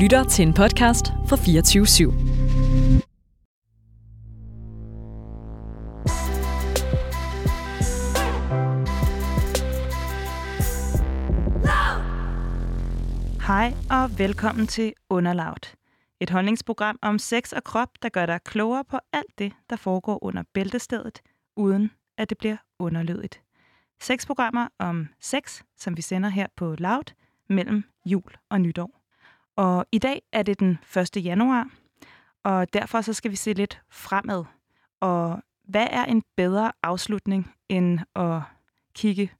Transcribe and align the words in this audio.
lytter 0.00 0.24
til 0.24 0.46
en 0.46 0.54
podcast 0.54 1.06
fra 1.06 1.36
24 1.36 1.84
/7. 1.84 2.12
Hej 13.46 13.72
og 13.90 14.18
velkommen 14.18 14.66
til 14.66 14.92
Underlaut. 15.10 15.74
Et 16.20 16.30
holdningsprogram 16.30 16.98
om 17.02 17.18
sex 17.18 17.52
og 17.52 17.64
krop, 17.64 17.88
der 18.02 18.08
gør 18.08 18.26
dig 18.26 18.40
klogere 18.44 18.84
på 18.84 18.98
alt 19.12 19.38
det, 19.38 19.52
der 19.70 19.76
foregår 19.76 20.24
under 20.24 20.42
bæltestedet, 20.54 21.20
uden 21.56 21.90
at 22.18 22.30
det 22.30 22.38
bliver 22.38 22.56
underlødigt. 22.78 23.42
Seks 24.02 24.26
programmer 24.26 24.68
om 24.78 25.08
sex, 25.20 25.62
som 25.76 25.96
vi 25.96 26.02
sender 26.02 26.28
her 26.28 26.46
på 26.56 26.74
Loud 26.78 27.14
mellem 27.48 27.84
jul 28.06 28.32
og 28.50 28.60
nytår. 28.60 28.99
Og 29.60 29.86
i 29.92 29.98
dag 29.98 30.22
er 30.32 30.42
det 30.42 30.60
den 30.60 30.78
1. 30.96 31.24
januar, 31.24 31.70
og 32.42 32.72
derfor 32.72 33.00
så 33.00 33.12
skal 33.12 33.30
vi 33.30 33.36
se 33.36 33.52
lidt 33.52 33.82
fremad. 33.90 34.44
Og 35.00 35.42
hvad 35.64 35.86
er 35.90 36.04
en 36.04 36.22
bedre 36.36 36.72
afslutning 36.82 37.54
end 37.68 38.00
at 38.16 38.42
kigge 38.94 39.32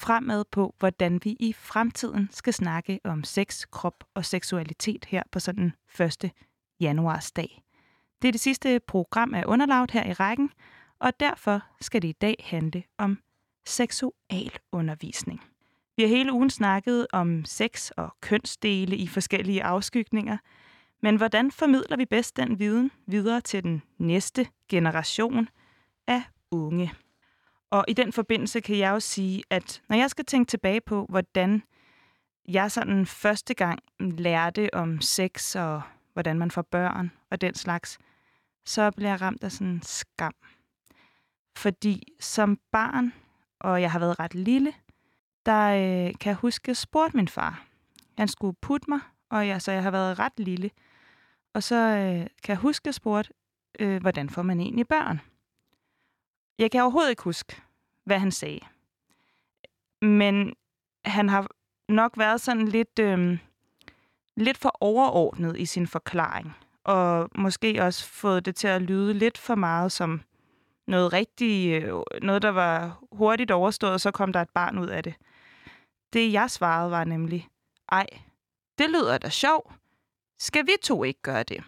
fremad 0.00 0.44
på, 0.52 0.74
hvordan 0.78 1.20
vi 1.24 1.36
i 1.40 1.52
fremtiden 1.52 2.28
skal 2.32 2.52
snakke 2.52 3.00
om 3.04 3.24
sex, 3.24 3.66
krop 3.70 4.04
og 4.14 4.24
seksualitet 4.24 5.04
her 5.04 5.22
på 5.32 5.40
sådan 5.40 5.72
1. 6.00 6.30
januarsdag. 6.80 7.62
Det 8.22 8.28
er 8.28 8.32
det 8.32 8.40
sidste 8.40 8.80
program 8.86 9.34
af 9.34 9.44
Underlaut 9.46 9.90
her 9.90 10.06
i 10.06 10.12
rækken, 10.12 10.50
og 10.98 11.20
derfor 11.20 11.62
skal 11.80 12.02
det 12.02 12.08
i 12.08 12.12
dag 12.20 12.44
handle 12.44 12.82
om 12.98 13.18
seksualundervisning. 13.66 15.49
Vi 16.00 16.04
har 16.04 16.08
hele 16.08 16.32
ugen 16.32 16.50
snakket 16.50 17.06
om 17.12 17.44
sex 17.44 17.90
og 17.90 18.16
kønsdele 18.20 18.96
i 18.96 19.06
forskellige 19.06 19.62
afskygninger, 19.62 20.38
men 21.02 21.16
hvordan 21.16 21.50
formidler 21.50 21.96
vi 21.96 22.04
bedst 22.04 22.36
den 22.36 22.58
viden 22.58 22.90
videre 23.06 23.40
til 23.40 23.62
den 23.62 23.82
næste 23.98 24.46
generation 24.68 25.48
af 26.06 26.22
unge? 26.50 26.92
Og 27.70 27.84
i 27.88 27.92
den 27.92 28.12
forbindelse 28.12 28.60
kan 28.60 28.78
jeg 28.78 28.90
jo 28.90 29.00
sige, 29.00 29.42
at 29.50 29.82
når 29.88 29.96
jeg 29.96 30.10
skal 30.10 30.24
tænke 30.24 30.48
tilbage 30.48 30.80
på, 30.80 31.06
hvordan 31.08 31.62
jeg 32.48 32.70
sådan 32.70 33.06
første 33.06 33.54
gang 33.54 33.78
lærte 34.00 34.74
om 34.74 35.00
sex 35.00 35.56
og 35.56 35.82
hvordan 36.12 36.38
man 36.38 36.50
får 36.50 36.62
børn 36.62 37.10
og 37.30 37.40
den 37.40 37.54
slags, 37.54 37.98
så 38.64 38.90
bliver 38.90 39.10
jeg 39.10 39.20
ramt 39.20 39.44
af 39.44 39.52
sådan 39.52 39.66
en 39.66 39.82
skam. 39.82 40.34
Fordi 41.56 42.12
som 42.20 42.58
barn, 42.72 43.12
og 43.60 43.82
jeg 43.82 43.92
har 43.92 43.98
været 43.98 44.20
ret 44.20 44.34
lille, 44.34 44.72
der 45.46 45.68
øh, 45.68 46.14
kan 46.20 46.30
jeg 46.30 46.34
huske, 46.34 46.74
spurgte 46.74 47.16
min 47.16 47.28
far. 47.28 47.64
Han 48.18 48.28
skulle 48.28 48.56
putte 48.60 48.90
mig, 48.90 49.00
og 49.30 49.48
jeg, 49.48 49.62
så 49.62 49.72
jeg 49.72 49.82
har 49.82 49.90
været 49.90 50.18
ret 50.18 50.32
lille. 50.36 50.70
Og 51.54 51.62
så 51.62 51.76
øh, 51.76 52.26
kan 52.42 52.52
jeg 52.52 52.56
huske, 52.56 52.82
at 52.82 52.86
jeg 52.86 52.94
spurgte, 52.94 53.32
øh, 53.78 54.00
hvordan 54.00 54.30
får 54.30 54.42
man 54.42 54.60
egentlig 54.60 54.88
børn? 54.88 55.20
Jeg 56.58 56.70
kan 56.70 56.82
overhovedet 56.82 57.10
ikke 57.10 57.22
huske, 57.22 57.62
hvad 58.04 58.18
han 58.18 58.30
sagde. 58.30 58.60
Men 60.02 60.54
han 61.04 61.28
har 61.28 61.46
nok 61.88 62.18
været 62.18 62.40
sådan 62.40 62.68
lidt, 62.68 62.98
øh, 62.98 63.38
lidt 64.36 64.58
for 64.58 64.76
overordnet 64.80 65.58
i 65.58 65.66
sin 65.66 65.86
forklaring. 65.86 66.56
Og 66.84 67.28
måske 67.34 67.82
også 67.82 68.06
fået 68.06 68.46
det 68.46 68.56
til 68.56 68.68
at 68.68 68.82
lyde 68.82 69.14
lidt 69.14 69.38
for 69.38 69.54
meget 69.54 69.92
som 69.92 70.22
noget 70.86 71.12
rigtig, 71.12 71.82
øh, 71.82 72.02
noget 72.22 72.42
der 72.42 72.48
var 72.48 72.98
hurtigt 73.12 73.50
overstået, 73.50 73.92
og 73.92 74.00
så 74.00 74.10
kom 74.10 74.32
der 74.32 74.42
et 74.42 74.50
barn 74.50 74.78
ud 74.78 74.86
af 74.86 75.02
det. 75.02 75.14
Det 76.12 76.32
jeg 76.32 76.50
svarede 76.50 76.90
var 76.90 77.04
nemlig, 77.04 77.48
ej, 77.92 78.06
det 78.78 78.90
lyder 78.90 79.18
da 79.18 79.28
sjov. 79.28 79.72
Skal 80.38 80.66
vi 80.66 80.72
to 80.82 81.04
ikke 81.04 81.22
gøre 81.22 81.42
det? 81.42 81.64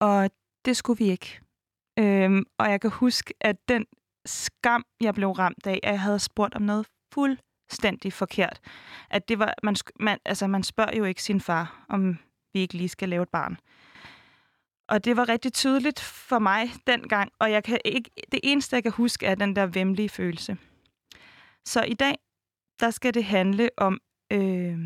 Og 0.00 0.30
det 0.64 0.76
skulle 0.76 0.98
vi 0.98 1.10
ikke. 1.10 1.40
Øhm, 1.98 2.44
og 2.58 2.70
jeg 2.70 2.80
kan 2.80 2.90
huske, 2.90 3.34
at 3.40 3.68
den 3.68 3.86
skam, 4.26 4.84
jeg 5.00 5.14
blev 5.14 5.30
ramt 5.30 5.66
af, 5.66 5.80
at 5.82 5.90
jeg 5.90 6.00
havde 6.00 6.18
spurgt 6.18 6.54
om 6.54 6.62
noget 6.62 6.86
fuldstændig 7.14 8.12
forkert. 8.12 8.60
At 9.10 9.28
det 9.28 9.38
var, 9.38 9.54
man, 9.62 9.76
man, 10.00 10.18
altså 10.24 10.46
man 10.46 10.62
spørger 10.62 10.96
jo 10.96 11.04
ikke 11.04 11.22
sin 11.22 11.40
far, 11.40 11.84
om 11.88 12.18
vi 12.52 12.60
ikke 12.60 12.74
lige 12.74 12.88
skal 12.88 13.08
lave 13.08 13.22
et 13.22 13.28
barn. 13.28 13.58
Og 14.88 15.04
det 15.04 15.16
var 15.16 15.28
rigtig 15.28 15.52
tydeligt 15.52 16.00
for 16.00 16.38
mig 16.38 16.70
dengang, 16.86 17.32
og 17.38 17.50
jeg 17.50 17.64
kan 17.64 17.78
ikke, 17.84 18.10
det 18.32 18.40
eneste, 18.42 18.76
jeg 18.76 18.82
kan 18.82 18.92
huske, 18.92 19.26
er 19.26 19.34
den 19.34 19.56
der 19.56 19.66
vemmelige 19.66 20.08
følelse. 20.08 20.56
Så 21.64 21.82
i 21.82 21.94
dag, 21.94 22.14
der 22.80 22.90
skal 22.90 23.14
det 23.14 23.24
handle 23.24 23.70
om, 23.76 24.00
øh, 24.30 24.78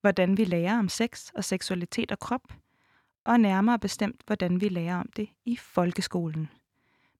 hvordan 0.00 0.36
vi 0.36 0.44
lærer 0.44 0.78
om 0.78 0.88
sex 0.88 1.30
og 1.34 1.44
seksualitet 1.44 2.12
og 2.12 2.18
krop, 2.18 2.52
og 3.24 3.40
nærmere 3.40 3.78
bestemt, 3.78 4.22
hvordan 4.26 4.60
vi 4.60 4.68
lærer 4.68 4.96
om 5.00 5.10
det 5.16 5.28
i 5.44 5.56
folkeskolen. 5.56 6.48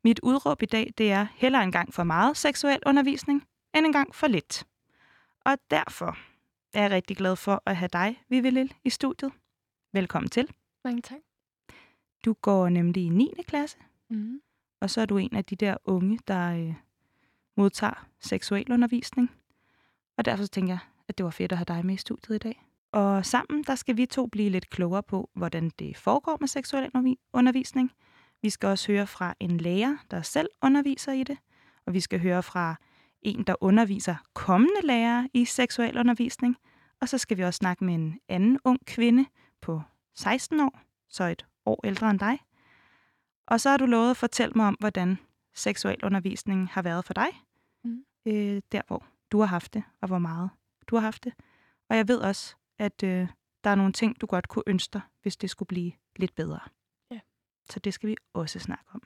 Mit 0.05 0.21
udråb 0.22 0.62
i 0.62 0.66
dag, 0.66 0.94
det 0.99 1.12
er 1.12 1.27
heller 1.34 1.59
en 1.60 1.72
gang 1.72 1.94
for 1.94 2.05
meget 2.05 2.37
seksuel 2.37 2.78
undervisning, 2.87 3.47
end 3.75 3.87
en 3.87 3.93
gang 3.93 4.15
for 4.15 4.27
lidt. 4.27 4.66
Og 5.44 5.59
derfor 5.71 6.19
er 6.72 6.82
jeg 6.82 6.91
rigtig 6.91 7.16
glad 7.16 7.37
for 7.37 7.62
at 7.66 7.76
have 7.76 7.88
dig, 7.93 8.22
Vivi 8.28 8.71
i 8.84 8.91
studiet. 8.91 9.32
Velkommen 9.93 10.31
til. 10.31 10.49
Mange 10.84 11.03
tak. 11.03 11.19
Du 12.25 12.32
går 12.32 12.69
nemlig 12.69 13.05
i 13.05 13.09
9. 13.09 13.32
klasse, 13.47 13.76
Mm. 14.09 14.41
og 14.81 14.91
så 14.91 15.00
er 15.00 15.06
du 15.06 15.19
en 15.19 15.37
af 15.37 15.44
de 15.44 15.56
der 15.56 15.76
unge, 15.84 16.19
der 16.28 16.56
øh, 16.56 16.75
modtager 17.56 18.06
seksuel 18.21 18.72
undervisning. 18.72 19.31
Og 20.16 20.25
derfor 20.25 20.44
så 20.44 20.48
tænker 20.48 20.72
jeg, 20.72 20.78
at 21.08 21.19
det 21.19 21.25
var 21.25 21.30
fedt 21.30 21.52
at 21.52 21.58
have 21.58 21.64
dig 21.64 21.86
med 21.86 21.94
i 21.94 21.97
studiet 21.97 22.34
i 22.34 22.38
dag. 22.38 22.66
Og 22.92 23.26
sammen, 23.26 23.64
der 23.66 23.75
skal 23.75 23.97
vi 23.97 24.06
to 24.06 24.26
blive 24.26 24.50
lidt 24.50 24.70
klogere 24.70 25.02
på, 25.02 25.30
hvordan 25.34 25.70
det 25.78 25.97
foregår 25.97 26.36
med 26.41 26.48
seksuel 26.48 26.91
undervi- 26.97 27.30
undervisning. 27.32 27.92
Vi 28.42 28.50
skal 28.50 28.69
også 28.69 28.92
høre 28.92 29.06
fra 29.06 29.34
en 29.41 29.56
lærer, 29.56 29.97
der 30.10 30.22
selv 30.22 30.48
underviser 30.62 31.12
i 31.12 31.22
det. 31.22 31.38
Og 31.86 31.94
vi 31.94 32.00
skal 32.00 32.20
høre 32.20 32.42
fra 32.42 32.75
en, 33.22 33.42
der 33.42 33.54
underviser 33.60 34.16
kommende 34.34 34.86
lærere 34.86 35.28
i 35.34 35.44
seksuel 35.44 35.98
undervisning. 35.98 36.56
Og 37.00 37.08
så 37.08 37.19
skal 37.19 37.36
vi 37.36 37.42
også 37.42 37.58
snakke 37.58 37.84
med 37.84 37.94
en 37.94 38.20
anden 38.28 38.58
ung 38.64 38.86
kvinde 38.86 39.26
på 39.60 39.82
16 40.14 40.60
år, 40.60 40.81
så 41.08 41.25
et 41.25 41.46
år 41.66 41.81
ældre 41.86 42.10
end 42.10 42.19
dig. 42.19 42.38
Og 43.46 43.60
så 43.60 43.70
har 43.70 43.76
du 43.76 43.86
lovet 43.86 44.10
at 44.10 44.16
fortælle 44.16 44.52
mig 44.56 44.66
om, 44.66 44.76
hvordan 44.81 45.19
seksuel 45.54 46.04
undervisning 46.04 46.69
har 46.69 46.82
været 46.82 47.04
for 47.04 47.14
dig. 47.14 47.28
Mm. 47.84 48.04
Øh, 48.26 48.62
der, 48.72 48.81
hvor 48.86 49.02
du 49.34 49.38
har 49.38 49.46
haft 49.46 49.74
det, 49.74 49.84
og 50.00 50.08
hvor 50.08 50.18
meget 50.18 50.50
du 50.86 50.96
har 50.96 51.02
haft 51.02 51.24
det. 51.24 51.34
Og 51.88 51.96
jeg 51.96 52.08
ved 52.08 52.18
også, 52.18 52.56
at 52.78 53.02
øh, 53.02 53.28
der 53.64 53.70
er 53.70 53.74
nogle 53.74 53.92
ting, 53.92 54.20
du 54.20 54.26
godt 54.26 54.48
kunne 54.48 54.62
ønske 54.66 54.92
dig, 54.92 55.00
hvis 55.22 55.36
det 55.36 55.50
skulle 55.50 55.66
blive 55.66 55.92
lidt 56.16 56.34
bedre. 56.34 56.60
Ja. 57.10 57.20
Så 57.70 57.80
det 57.80 57.94
skal 57.94 58.08
vi 58.08 58.16
også 58.32 58.58
snakke 58.58 58.84
om. 58.94 59.02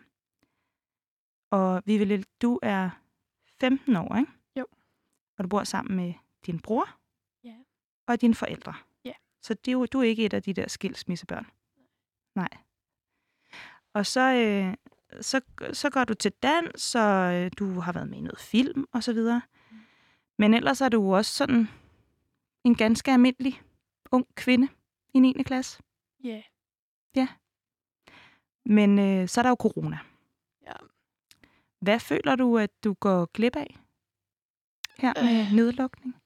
Og 1.51 1.83
vi 1.87 1.99
vil, 1.99 2.27
du 2.43 2.59
er 2.63 2.91
15 3.61 3.97
år, 3.97 4.17
ikke? 4.17 4.33
Jo. 4.57 4.67
Og 5.39 5.45
du 5.45 5.49
bor 5.49 5.65
sammen 5.65 5.97
med 5.97 6.15
din 6.47 6.61
bror 6.61 6.89
Ja. 7.45 7.55
og 8.07 8.21
dine 8.21 8.35
forældre. 8.35 8.75
Ja. 9.05 9.13
Så 9.43 9.55
det 9.55 9.69
er 9.69 9.73
jo, 9.73 9.87
du 9.87 9.99
er 9.99 10.05
ikke 10.05 10.25
et 10.25 10.35
af 10.35 10.43
de 10.43 10.53
der 10.53 10.69
skilsmissebørn. 10.69 11.47
Nej. 12.35 12.49
Og 13.93 14.07
så, 14.07 14.35
øh, 14.35 14.75
så, 15.23 15.41
så 15.73 15.91
går 15.91 16.05
du 16.05 16.15
til 16.15 16.33
dans, 16.33 16.95
og 16.95 17.35
øh, 17.35 17.51
du 17.59 17.81
har 17.81 17.93
været 17.93 18.09
med 18.09 18.19
i 18.19 18.21
noget 18.21 18.41
film 18.41 18.89
og 18.93 19.03
så 19.03 19.13
videre. 19.13 19.43
Men 20.39 20.55
ellers 20.55 20.81
er 20.81 20.89
du 20.89 21.15
også 21.15 21.33
sådan 21.33 21.69
en 22.65 22.75
ganske 22.75 23.11
almindelig 23.13 23.63
ung 24.13 24.27
kvinde 24.35 24.69
i 25.15 25.19
9. 25.21 25.43
klasse. 25.43 25.83
Ja. 27.17 27.29
Men 28.65 28.99
øh, 28.99 29.29
så 29.29 29.41
er 29.41 29.43
der 29.43 29.51
jo 29.51 29.57
corona. 29.61 29.99
Ja. 30.67 30.73
Hvad 31.81 32.01
føler 32.01 32.37
du, 32.37 32.59
at 32.59 32.85
du 32.85 32.95
går 32.95 33.25
glip 33.33 33.57
af 33.57 33.79
her 34.99 35.13
med 35.25 35.41
Øh. 35.47 35.53
nedlukning? 35.53 36.17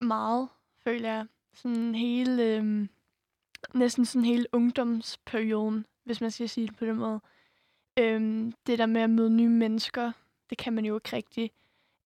Meget, 0.00 0.48
føler 0.84 1.12
jeg. 1.12 1.26
Sådan 1.54 1.94
hele, 1.94 2.42
øhm, 2.56 2.88
næsten 3.74 4.04
sådan 4.04 4.24
hele 4.24 4.46
ungdomsperioden, 4.52 5.86
hvis 6.04 6.20
man 6.20 6.30
skal 6.30 6.48
sige 6.48 6.66
det 6.66 6.76
på 6.76 6.84
den 6.86 6.96
måde. 6.96 7.20
Øhm, 7.98 8.52
det 8.66 8.78
der 8.78 8.86
med 8.86 9.00
at 9.00 9.10
møde 9.10 9.30
nye 9.30 9.48
mennesker, 9.48 10.12
det 10.50 10.58
kan 10.58 10.72
man 10.72 10.84
jo 10.84 10.94
ikke 10.94 11.16
rigtig. 11.16 11.50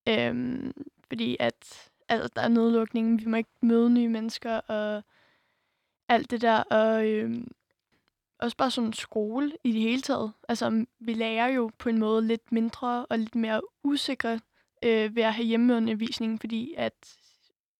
Øhm, 0.09 0.71
fordi 1.11 1.37
at 1.39 1.89
altså, 2.09 2.29
der 2.35 2.41
er 2.41 2.47
nedlukning, 2.47 3.21
vi 3.21 3.25
må 3.25 3.37
ikke 3.37 3.49
møde 3.61 3.89
nye 3.89 4.09
mennesker, 4.09 4.55
og 4.55 5.03
alt 6.09 6.31
det 6.31 6.41
der. 6.41 6.63
Og 6.63 7.07
øh, 7.07 7.43
også 8.39 8.57
bare 8.57 8.71
sådan 8.71 8.93
skole 8.93 9.51
i 9.63 9.71
det 9.71 9.81
hele 9.81 10.01
taget. 10.01 10.33
Altså, 10.49 10.85
vi 10.99 11.13
lærer 11.13 11.47
jo 11.47 11.71
på 11.77 11.89
en 11.89 11.99
måde 11.99 12.27
lidt 12.27 12.51
mindre 12.51 13.05
og 13.05 13.19
lidt 13.19 13.35
mere 13.35 13.61
usikre 13.83 14.39
øh, 14.83 15.15
ved 15.15 15.23
at 15.23 15.33
have 15.33 15.45
hjemmeundervisning, 15.45 16.39
fordi 16.39 16.73
at 16.77 17.17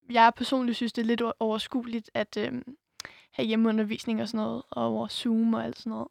jeg 0.10 0.32
personligt 0.36 0.76
synes, 0.76 0.94
det 0.94 1.02
er 1.02 1.06
lidt 1.06 1.22
overskueligt 1.40 2.12
at 2.14 2.38
øh, 2.38 2.62
have 3.32 3.48
hjemmeundervisning 3.48 4.22
og 4.22 4.28
sådan 4.28 4.46
noget, 4.46 4.64
og 4.70 4.86
over 4.86 5.08
Zoom 5.08 5.54
og 5.54 5.64
alt 5.64 5.78
sådan 5.78 5.90
noget. 5.90 6.08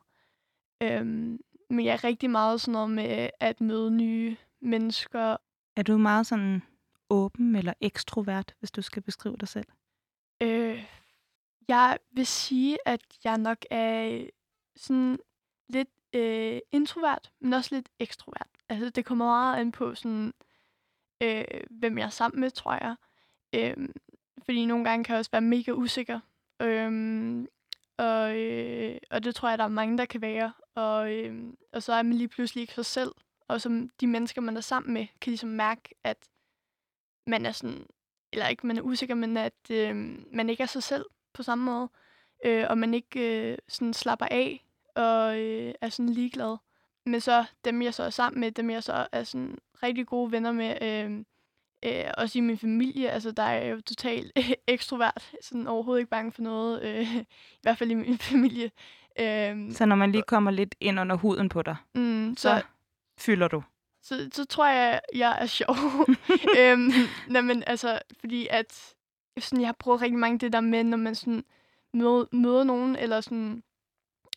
Øhm, 0.83 1.41
men 1.71 1.85
jeg 1.85 1.93
er 1.93 2.05
rigtig 2.05 2.31
meget 2.31 2.61
sådan 2.61 2.73
noget 2.73 2.91
med 2.91 3.31
at 3.41 3.61
møde 3.61 3.91
nye 3.91 4.37
mennesker. 4.61 5.37
Er 5.77 5.83
du 5.83 5.99
meget 5.99 6.27
sådan 6.27 6.63
åben 7.11 7.57
eller 7.57 7.73
ekstrovert, 7.81 8.55
hvis 8.59 8.71
du 8.71 8.83
skal 8.83 9.03
beskrive 9.03 9.37
dig 9.37 9.49
selv? 9.49 9.67
Øh, 10.43 10.85
Jeg 11.69 11.99
vil 12.13 12.27
sige, 12.27 12.79
at 12.87 13.01
jeg 13.25 13.39
nok 13.39 13.59
er 13.71 14.09
øh, 14.09 14.29
sådan 14.77 15.19
lidt 15.69 15.89
øh, 16.13 16.61
introvert, 16.73 17.33
men 17.41 17.53
også 17.53 17.75
lidt 17.75 17.89
ekstrovert. 17.99 18.49
Altså, 18.69 18.91
det 18.91 19.05
kommer 19.05 19.25
meget 19.25 19.61
an 19.61 19.73
på, 19.73 19.95
sådan, 19.95 20.35
øh, 21.23 21.45
hvem 21.71 21.99
jeg 21.99 22.05
er 22.05 22.11
sammen 22.11 22.41
med, 22.41 22.51
tror 22.51 22.73
jeg. 22.73 22.97
Øh, 23.53 23.89
fordi 24.45 24.65
nogle 24.65 24.85
gange 24.85 25.05
kan 25.05 25.13
jeg 25.13 25.19
også 25.19 25.31
være 25.31 25.41
mega 25.41 25.73
usikker. 25.73 26.21
Øh, 26.63 27.47
og, 27.99 28.37
øh, 28.37 28.99
og 29.11 29.25
det 29.25 29.35
tror 29.35 29.49
jeg, 29.49 29.59
der 29.59 29.65
er 29.65 29.69
mange, 29.69 29.99
der 29.99 30.05
kan 30.05 30.21
være. 30.21 30.53
Og, 30.75 31.13
øh, 31.13 31.53
og 31.73 31.83
så 31.83 31.93
er 31.93 32.03
man 32.03 32.13
lige 32.13 32.29
pludselig 32.29 32.61
ikke 32.63 32.75
sig 32.75 32.87
selv. 32.87 33.13
Og 33.49 33.61
som 33.61 33.89
de 34.01 34.07
mennesker, 34.07 34.41
man 34.41 34.57
er 34.57 34.61
sammen 34.61 34.95
med, 34.95 35.07
kan 35.21 35.31
ligesom 35.31 35.49
mærke, 35.49 35.95
at 36.05 36.17
man 37.31 37.47
er 37.47 37.53
sådan, 37.53 37.87
eller 38.33 38.49
ikke 38.49 38.67
man 38.67 38.79
er 38.79 38.83
usikker, 38.83 39.15
men 39.15 39.37
at 39.37 39.71
øh, 39.71 39.97
man 40.33 40.51
ikke 40.51 40.63
er 40.63 40.67
sig 40.67 40.83
selv 40.83 41.05
på 41.33 41.43
samme 41.43 41.65
måde. 41.65 41.89
Øh, 42.45 42.67
og 42.71 42.79
man 42.79 42.95
ikke 42.95 43.51
øh, 43.51 43.59
sådan 43.69 43.95
slapper 43.95 44.27
af 44.31 44.67
og 44.97 45.39
øh, 45.39 45.75
er 45.81 45.89
sådan 45.89 46.09
ligeglad. 46.09 46.57
Men 47.07 47.21
så 47.21 47.45
dem, 47.65 47.83
jeg 47.83 47.95
så 47.95 48.03
er 48.03 48.11
sammen 48.11 48.41
med, 48.41 48.53
dem 48.53 48.71
jeg 48.71 48.83
så 48.83 49.07
er 49.13 49.25
sådan 49.25 49.59
rigtig 49.83 50.07
gode 50.07 50.33
venner 50.33 50.53
med, 50.53 50.83
øh, 50.83 51.25
øh, 51.85 52.11
også 52.19 52.39
i 52.39 52.41
min 52.41 52.59
familie, 52.59 53.11
altså 53.11 53.31
der 53.31 53.43
er 53.43 53.63
jeg 53.63 53.71
jo 53.71 53.81
totalt 53.81 54.33
ekstrovert, 54.67 55.33
sådan 55.43 55.67
overhovedet 55.67 56.01
ikke 56.01 56.11
bange 56.11 56.33
for 56.33 56.43
noget, 56.43 56.83
øh, 56.83 57.17
i 57.61 57.63
hvert 57.63 57.79
fald 57.79 57.91
i 57.91 57.95
min 57.95 58.19
familie. 58.33 58.71
Øh, 59.21 59.73
så 59.73 59.87
når 59.87 59.97
man 59.97 60.13
lige 60.13 60.23
kommer 60.23 60.51
lidt 60.51 60.75
ind 60.81 61.01
under 61.01 61.17
huden 61.17 61.49
på 61.49 61.63
dig, 61.63 61.77
mm, 61.95 62.35
så, 62.37 62.49
så 62.49 62.63
fylder 63.19 63.49
du? 63.49 63.63
Så, 64.03 64.29
så 64.33 64.45
tror 64.45 64.67
jeg, 64.67 65.01
jeg 65.15 65.39
er 65.41 65.47
sjov. 65.47 65.77
øhm, 66.59 66.91
nej, 67.29 67.43
men 67.43 67.65
altså, 67.67 68.01
fordi 68.21 68.47
at 68.51 68.95
sådan, 69.39 69.61
jeg 69.61 69.69
har 69.69 69.77
prøvet 69.79 70.01
rigtig 70.03 70.19
mange 70.19 70.39
det 70.39 70.53
der 70.53 70.61
med, 70.61 70.85
når 70.85 70.97
man 70.97 71.15
sådan 71.15 71.45
møder, 71.93 72.25
møder 72.33 72.65
nogen, 72.65 72.97
eller 72.97 73.21
sådan 73.21 73.63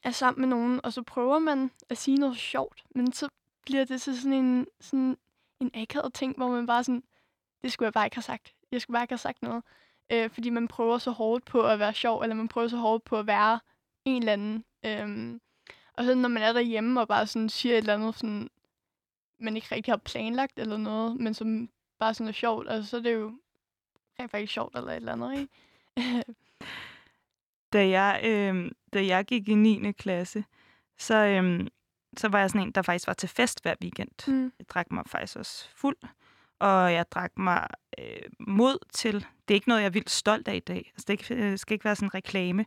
er 0.03 0.11
sammen 0.11 0.41
med 0.41 0.49
nogen, 0.49 0.79
og 0.83 0.93
så 0.93 1.01
prøver 1.01 1.39
man 1.39 1.71
at 1.89 1.97
sige 1.97 2.17
noget 2.17 2.37
sjovt, 2.37 2.83
men 2.95 3.13
så 3.13 3.29
bliver 3.65 3.85
det 3.85 4.01
så 4.01 4.21
sådan 4.21 4.33
en, 4.33 4.67
sådan 4.81 5.17
en 5.59 5.71
akavet 5.73 6.13
ting, 6.13 6.37
hvor 6.37 6.49
man 6.49 6.65
bare 6.65 6.83
sådan, 6.83 7.03
det 7.63 7.71
skulle 7.71 7.87
jeg 7.87 7.93
bare 7.93 8.05
ikke 8.05 8.15
have 8.15 8.23
sagt. 8.23 8.53
Jeg 8.71 8.81
skulle 8.81 8.95
bare 8.95 9.03
ikke 9.03 9.11
have 9.11 9.17
sagt 9.17 9.41
noget. 9.41 9.63
Øh, 10.11 10.29
fordi 10.29 10.49
man 10.49 10.67
prøver 10.67 10.97
så 10.97 11.11
hårdt 11.11 11.45
på 11.45 11.61
at 11.61 11.79
være 11.79 11.93
sjov, 11.93 12.21
eller 12.21 12.35
man 12.35 12.47
prøver 12.47 12.67
så 12.67 12.77
hårdt 12.77 13.03
på 13.03 13.19
at 13.19 13.27
være 13.27 13.59
en 14.05 14.17
eller 14.21 14.33
anden. 14.33 14.65
Øhm, 14.85 15.41
og 15.93 16.05
så 16.05 16.15
når 16.15 16.29
man 16.29 16.43
er 16.43 16.53
derhjemme 16.53 17.01
og 17.01 17.07
bare 17.07 17.27
sådan 17.27 17.49
siger 17.49 17.73
et 17.73 17.77
eller 17.77 17.93
andet, 17.93 18.15
sådan, 18.15 18.49
man 19.43 19.55
ikke 19.55 19.75
rigtig 19.75 19.91
har 19.91 19.97
planlagt 19.97 20.59
eller 20.59 20.77
noget, 20.77 21.19
men 21.19 21.33
som 21.33 21.69
bare 21.99 22.13
sådan 22.13 22.27
er 22.27 22.33
sjovt, 22.33 22.69
altså 22.69 22.89
så 22.89 22.97
er 22.97 23.01
det 23.01 23.13
jo 23.13 23.33
rent 24.19 24.31
faktisk 24.31 24.53
sjovt 24.53 24.77
eller 24.77 24.91
et 24.91 24.95
eller 24.95 25.13
andet, 25.13 25.39
ikke? 25.39 25.53
da, 27.73 27.87
jeg, 27.87 28.21
øh, 28.23 28.71
da 28.93 29.05
jeg 29.05 29.25
gik 29.25 29.49
i 29.49 29.55
9. 29.55 29.91
klasse, 29.91 30.45
så, 30.97 31.15
øh, 31.15 31.67
så 32.17 32.27
var 32.27 32.39
jeg 32.39 32.49
sådan 32.49 32.67
en, 32.67 32.71
der 32.71 32.81
faktisk 32.81 33.07
var 33.07 33.13
til 33.13 33.29
fest 33.29 33.61
hver 33.61 33.75
weekend. 33.81 34.31
Mm. 34.31 34.53
Jeg 34.59 34.69
drak 34.69 34.91
mig 34.91 35.03
faktisk 35.07 35.37
også 35.37 35.69
fuld, 35.75 35.97
og 36.59 36.93
jeg 36.93 37.11
drak 37.11 37.31
mig 37.37 37.67
øh, 37.99 38.29
mod 38.39 38.77
til, 38.93 39.13
det 39.13 39.53
er 39.53 39.55
ikke 39.55 39.69
noget, 39.69 39.81
jeg 39.81 39.87
er 39.87 39.91
vildt 39.91 40.09
stolt 40.09 40.47
af 40.47 40.55
i 40.55 40.59
dag, 40.59 40.91
altså 40.93 41.05
det 41.07 41.31
øh, 41.31 41.57
skal 41.57 41.73
ikke 41.73 41.85
være 41.85 41.95
sådan 41.95 42.07
en 42.07 42.13
reklame, 42.13 42.65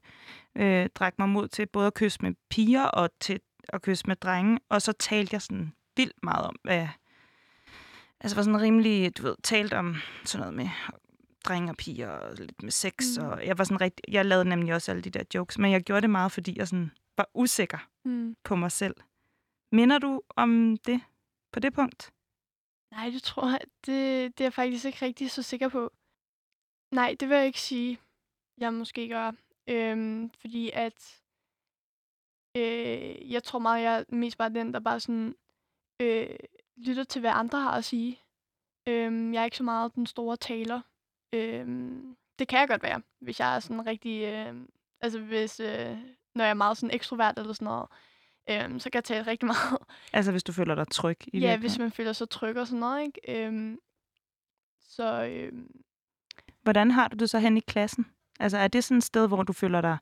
øh, 0.55 0.89
drak 0.95 1.19
mig 1.19 1.29
mod 1.29 1.49
til 1.49 1.67
både 1.67 1.87
at 1.87 1.95
kysse 1.95 2.19
med 2.23 2.35
piger 2.51 2.85
og 2.85 3.11
til 3.21 3.41
at 3.69 3.83
kysse 3.83 4.05
med 4.07 4.17
drenge, 4.17 4.59
og 4.69 4.83
så 4.83 4.93
talte 4.93 5.35
jeg 5.35 5.43
sådan 5.43 5.73
vildt 5.97 6.23
meget 6.23 6.47
om, 6.47 6.57
hvad, 6.63 6.89
altså 8.21 8.37
var 8.37 8.43
sådan 8.43 8.61
rimelig, 8.61 9.19
du 9.19 9.23
ved, 9.23 9.37
talt 9.43 9.73
om 9.73 9.97
sådan 10.25 10.41
noget 10.41 10.55
med 10.55 10.69
drenge 11.45 11.71
og 11.71 11.77
piger 11.77 12.09
og 12.09 12.35
lidt 12.35 12.63
med 12.63 12.71
sex. 12.71 13.19
Mm. 13.19 13.25
Og 13.25 13.47
jeg 13.47 13.59
var 13.59 13.65
sådan 13.65 13.81
rigtig, 13.81 14.05
jeg 14.13 14.27
lavede 14.27 14.49
nemlig 14.49 14.75
også 14.75 14.91
alle 14.91 15.03
de 15.03 15.11
der 15.11 15.23
jokes, 15.35 15.59
men 15.59 15.73
jeg 15.73 15.83
gjorde 15.83 16.01
det 16.01 16.11
meget, 16.11 16.33
fordi 16.33 16.59
jeg 16.59 16.69
sådan 16.69 16.91
var 17.17 17.29
usikker 17.35 17.79
mm. 18.05 18.37
på 18.45 18.57
mig 18.57 18.73
selv. 18.73 18.95
Minder 19.73 19.99
du 19.99 20.23
om 20.29 20.77
det 20.87 21.01
på 21.53 21.61
det 21.61 21.75
punkt? 21.75 22.13
Nej, 22.91 23.11
det 23.11 23.23
tror 23.23 23.49
jeg, 23.49 23.61
det, 23.87 24.39
det 24.39 24.41
er 24.41 24.45
jeg 24.45 24.53
faktisk 24.53 24.85
ikke 24.85 25.05
rigtig 25.05 25.31
så 25.31 25.43
sikker 25.43 25.69
på. 25.69 25.93
Nej, 26.91 27.17
det 27.21 27.29
vil 27.29 27.37
jeg 27.37 27.47
ikke 27.47 27.61
sige, 27.61 27.99
jeg 28.59 28.75
måske 28.75 29.09
gør. 29.09 29.33
Øhm, 29.67 30.31
fordi 30.41 30.71
at 30.75 31.21
øh, 32.57 33.33
jeg 33.33 33.43
tror 33.45 33.59
meget, 33.59 33.83
jeg 33.83 33.99
er 33.99 34.05
mest 34.09 34.39
bare 34.39 34.49
den, 34.49 34.75
der 34.75 34.81
bare 34.81 35.01
sådan 35.01 35.35
øh, 36.01 36.27
lytter 36.77 37.05
til, 37.05 37.21
hvad 37.21 37.31
andre 37.35 37.61
har 37.61 37.71
at 37.71 37.85
sige. 37.85 38.21
Øhm, 38.89 39.35
jeg 39.35 39.41
er 39.41 39.45
ikke 39.45 39.57
så 39.57 39.63
meget 39.63 39.95
den 39.95 40.07
store 40.07 40.37
taler. 40.37 40.81
Øhm, 41.33 42.17
det 42.39 42.49
kan 42.49 42.59
jeg 42.59 42.69
godt 42.69 42.83
være, 42.83 43.03
hvis 43.21 43.41
jeg 43.41 43.57
er 43.57 43.61
sådan 43.61 43.87
rigtig... 43.87 44.25
Øh, 44.25 44.55
altså 45.01 45.21
hvis... 45.21 45.61
Øh, 45.61 45.97
når 46.35 46.45
jeg 46.45 46.51
er 46.51 46.55
meget 46.55 46.77
sådan 46.77 46.95
ekstrovert 46.95 47.39
eller 47.39 47.53
sådan 47.53 47.65
noget, 47.65 47.89
øhm, 48.51 48.81
så 48.81 48.91
kan 48.91 48.97
jeg 48.97 49.05
tale 49.05 49.27
rigtig 49.27 49.47
meget. 49.55 49.79
Altså 50.13 50.31
hvis 50.31 50.45
du 50.45 50.53
føler 50.53 50.75
dig 50.75 50.89
tryg 50.89 51.19
i 51.27 51.39
Ja, 51.39 51.57
hvis 51.57 51.79
man 51.79 51.93
føler 51.93 52.13
sig 52.13 52.31
tryg 52.31 52.57
og 52.57 52.67
sådan 52.67 52.81
noget, 52.81 53.03
ikke? 53.03 53.47
Øhm, 53.47 53.79
så... 54.81 55.25
Øhm, 55.25 55.81
Hvordan 56.63 56.91
har 56.91 57.09
du 57.09 57.17
det 57.17 57.31
så 57.31 57.39
hen 57.39 57.57
i 57.57 57.61
klassen? 57.61 58.07
Altså 58.41 58.59
er 58.59 58.69
det 58.69 58.85
sådan 58.85 58.99
et 58.99 59.05
sted, 59.05 59.29
hvor 59.29 59.43
du 59.43 59.53
føler 59.53 59.81
dig 59.81 59.99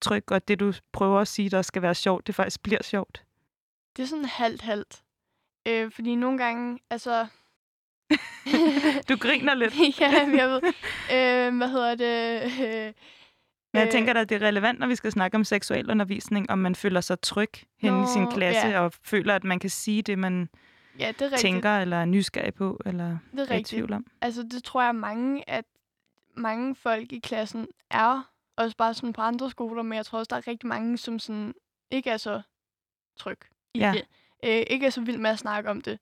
tryg, 0.00 0.32
og 0.32 0.48
det 0.48 0.60
du 0.60 0.72
prøver 0.92 1.20
at 1.20 1.28
sige, 1.28 1.50
der 1.50 1.62
skal 1.62 1.82
være 1.82 1.94
sjovt, 1.94 2.26
det 2.26 2.34
faktisk 2.34 2.62
bliver 2.62 2.82
sjovt? 2.82 3.24
Det 3.96 4.02
er 4.02 4.06
sådan 4.06 4.24
halvt-halvt. 4.24 5.02
Øh, 5.68 5.90
fordi 5.90 6.14
nogle 6.14 6.38
gange, 6.38 6.78
altså... 6.90 7.26
du 9.08 9.16
griner 9.16 9.54
lidt. 9.54 9.74
ja, 10.00 10.10
jeg 10.10 10.48
ved. 10.48 10.62
Øh, 11.12 11.56
hvad 11.56 11.68
hedder 11.68 11.94
det? 11.94 12.42
Øh, 12.44 12.92
men 13.72 13.82
jeg 13.82 13.90
tænker 13.90 14.12
da, 14.12 14.20
at 14.20 14.28
det 14.28 14.42
er 14.42 14.46
relevant, 14.46 14.78
når 14.78 14.86
vi 14.86 14.94
skal 14.94 15.12
snakke 15.12 15.34
om 15.34 15.44
seksualundervisning, 15.44 16.50
om 16.50 16.58
man 16.58 16.74
føler 16.74 17.00
sig 17.00 17.20
tryg 17.20 17.50
hen 17.78 18.04
i 18.04 18.06
sin 18.06 18.26
klasse, 18.26 18.66
ja. 18.66 18.80
og 18.80 18.92
føler, 19.04 19.34
at 19.34 19.44
man 19.44 19.58
kan 19.58 19.70
sige 19.70 20.02
det, 20.02 20.18
man 20.18 20.48
ja, 20.98 21.12
det 21.18 21.32
er 21.32 21.36
tænker, 21.36 21.78
eller 21.78 21.96
er 21.96 22.04
nysgerrig 22.04 22.54
på, 22.54 22.80
eller 22.86 23.18
det 23.32 23.50
er, 23.50 23.54
er 23.54 23.58
i 23.58 23.62
tvivl 23.62 23.92
om. 23.92 24.06
Altså, 24.20 24.42
det 24.42 24.64
tror 24.64 24.82
jeg 24.82 24.94
mange, 24.94 25.50
at 25.50 25.64
mange 26.34 26.74
folk 26.74 27.12
i 27.12 27.18
klassen 27.18 27.66
er, 27.90 28.30
også 28.56 28.76
bare 28.76 28.94
sådan 28.94 29.12
på 29.12 29.20
andre 29.20 29.50
skoler, 29.50 29.82
men 29.82 29.96
jeg 29.96 30.06
tror 30.06 30.18
også, 30.18 30.28
der 30.30 30.36
er 30.36 30.46
rigtig 30.48 30.68
mange, 30.68 30.98
som 30.98 31.18
sådan 31.18 31.54
ikke 31.90 32.10
er 32.10 32.16
så 32.16 32.42
tryg 33.18 33.38
i 33.74 33.78
ja. 33.78 33.92
det. 33.94 34.04
Øh, 34.44 34.62
ikke 34.70 34.86
er 34.86 34.90
så 34.90 35.00
vild 35.00 35.18
med 35.18 35.30
at 35.30 35.38
snakke 35.38 35.70
om 35.70 35.80
det. 35.80 35.98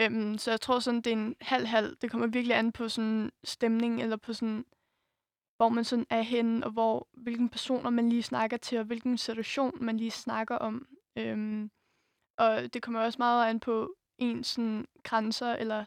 Øhm, 0.00 0.38
så 0.38 0.50
jeg 0.50 0.60
tror 0.60 0.78
sådan, 0.78 1.00
det 1.00 1.12
er 1.12 1.16
en 1.16 1.36
halv-halv. 1.40 1.96
Det 1.96 2.10
kommer 2.10 2.26
virkelig 2.26 2.56
an 2.56 2.72
på 2.72 2.88
sådan 2.88 3.32
stemning, 3.44 4.02
eller 4.02 4.16
på 4.16 4.32
sådan, 4.32 4.64
hvor 5.56 5.68
man 5.68 5.84
sådan 5.84 6.06
er 6.10 6.22
henne, 6.22 6.66
og 6.66 6.70
hvor, 6.70 7.08
hvilken 7.12 7.48
personer 7.48 7.90
man 7.90 8.08
lige 8.08 8.22
snakker 8.22 8.56
til, 8.56 8.78
og 8.78 8.84
hvilken 8.84 9.18
situation 9.18 9.84
man 9.84 9.96
lige 9.96 10.10
snakker 10.10 10.56
om. 10.56 10.86
Øhm, 11.16 11.70
og 12.38 12.74
det 12.74 12.82
kommer 12.82 13.00
også 13.00 13.16
meget 13.18 13.50
an 13.50 13.60
på 13.60 13.94
ens 14.18 14.46
sådan, 14.46 14.86
grænser, 15.02 15.52
eller, 15.52 15.84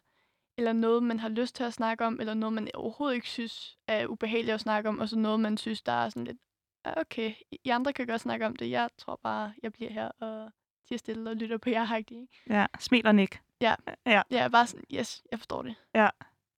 eller 0.57 0.73
noget, 0.73 1.03
man 1.03 1.19
har 1.19 1.29
lyst 1.29 1.55
til 1.55 1.63
at 1.63 1.73
snakke 1.73 2.05
om, 2.05 2.19
eller 2.19 2.33
noget, 2.33 2.53
man 2.53 2.69
overhovedet 2.73 3.15
ikke 3.15 3.29
synes 3.29 3.77
er 3.87 4.07
ubehageligt 4.07 4.53
at 4.53 4.61
snakke 4.61 4.89
om, 4.89 4.99
og 4.99 5.09
så 5.09 5.19
noget, 5.19 5.39
man 5.39 5.57
synes, 5.57 5.81
der 5.81 5.91
er 5.91 6.09
sådan 6.09 6.23
lidt, 6.23 6.37
ah, 6.83 6.93
okay, 6.97 7.33
I 7.51 7.69
andre 7.69 7.93
kan 7.93 8.07
godt 8.07 8.21
snakke 8.21 8.45
om 8.45 8.55
det, 8.55 8.69
jeg 8.69 8.89
tror 8.97 9.19
bare, 9.23 9.53
jeg 9.63 9.73
bliver 9.73 9.91
her 9.91 10.07
og 10.07 10.51
tiger 10.91 10.97
stille 10.97 11.29
og 11.29 11.35
lytter 11.35 11.57
på 11.57 11.69
jer, 11.69 11.95
ikke? 11.95 12.27
Ja, 12.49 12.65
smiler 12.79 13.11
nik. 13.11 13.41
Ja. 13.61 13.75
ja. 14.05 14.21
Ja, 14.31 14.47
bare 14.47 14.67
sådan, 14.67 14.83
yes, 14.93 15.23
jeg 15.31 15.39
forstår 15.39 15.61
det. 15.61 15.75
Ja. 15.95 16.09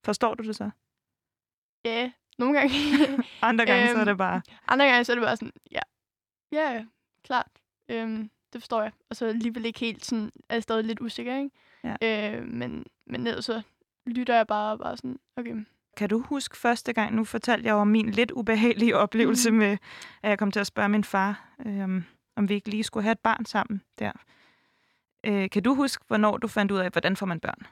Forstår 0.06 0.36
du 0.36 0.44
det 0.44 0.56
så? 0.56 0.70
Ja, 1.86 2.12
nogle 2.38 2.60
gange. 2.60 2.74
andre 3.42 3.66
gange, 3.66 3.84
øhm, 3.84 3.96
så 3.96 4.00
er 4.00 4.04
det 4.04 4.12
øhm, 4.12 4.18
bare... 4.18 4.42
Andre 4.68 4.86
gange, 4.86 5.04
så 5.04 5.12
er 5.12 5.16
det 5.16 5.24
bare 5.24 5.38
sådan, 5.38 5.54
ja, 5.72 5.82
ja, 6.52 6.86
klart. 7.24 7.48
Øhm, 7.90 8.30
det 8.54 8.62
forstår 8.62 8.82
jeg. 8.82 8.92
Og 9.10 9.16
så 9.16 9.26
alligevel 9.26 9.66
ikke 9.66 9.80
helt 9.80 10.06
sådan, 10.06 10.32
er 10.50 10.56
jeg 10.56 10.64
stadig 10.64 10.86
lidt 10.86 11.02
usikker, 11.02 11.38
ikke? 11.38 11.52
Ja. 11.84 12.38
Øh, 12.38 12.48
men, 12.48 12.86
men 13.08 13.22
ned, 13.22 13.42
så 13.42 13.62
lytter 14.06 14.36
jeg 14.36 14.48
bare, 14.48 14.78
bare 14.78 14.98
sådan, 14.98 15.20
okay. 15.38 15.66
Kan 15.98 16.10
du 16.10 16.20
huske 16.20 16.58
første 16.58 16.94
gang, 16.94 17.16
nu 17.16 17.24
fortalte 17.24 17.68
jeg 17.68 17.76
om 17.76 17.88
min 17.88 18.10
lidt 18.10 18.32
ubehagelige 18.32 18.98
oplevelse 18.98 19.52
mm. 19.52 19.58
med, 19.58 19.78
at 20.24 20.30
jeg 20.30 20.40
kom 20.40 20.52
til 20.52 20.60
at 20.60 20.68
spørge 20.68 20.90
min 20.90 21.04
far, 21.04 21.56
øhm, 21.66 22.04
om 22.36 22.50
vi 22.50 22.54
ikke 22.54 22.70
lige 22.70 22.84
skulle 22.84 23.04
have 23.04 23.12
et 23.12 23.20
barn 23.20 23.46
sammen 23.46 23.82
der. 24.00 24.12
Øh, 25.24 25.50
kan 25.50 25.64
du 25.64 25.76
huske, 25.76 26.06
hvornår 26.08 26.38
du 26.38 26.48
fandt 26.48 26.72
ud 26.72 26.78
af, 26.78 26.92
hvordan 26.92 27.16
får 27.16 27.26
man 27.26 27.40
børn? 27.40 27.68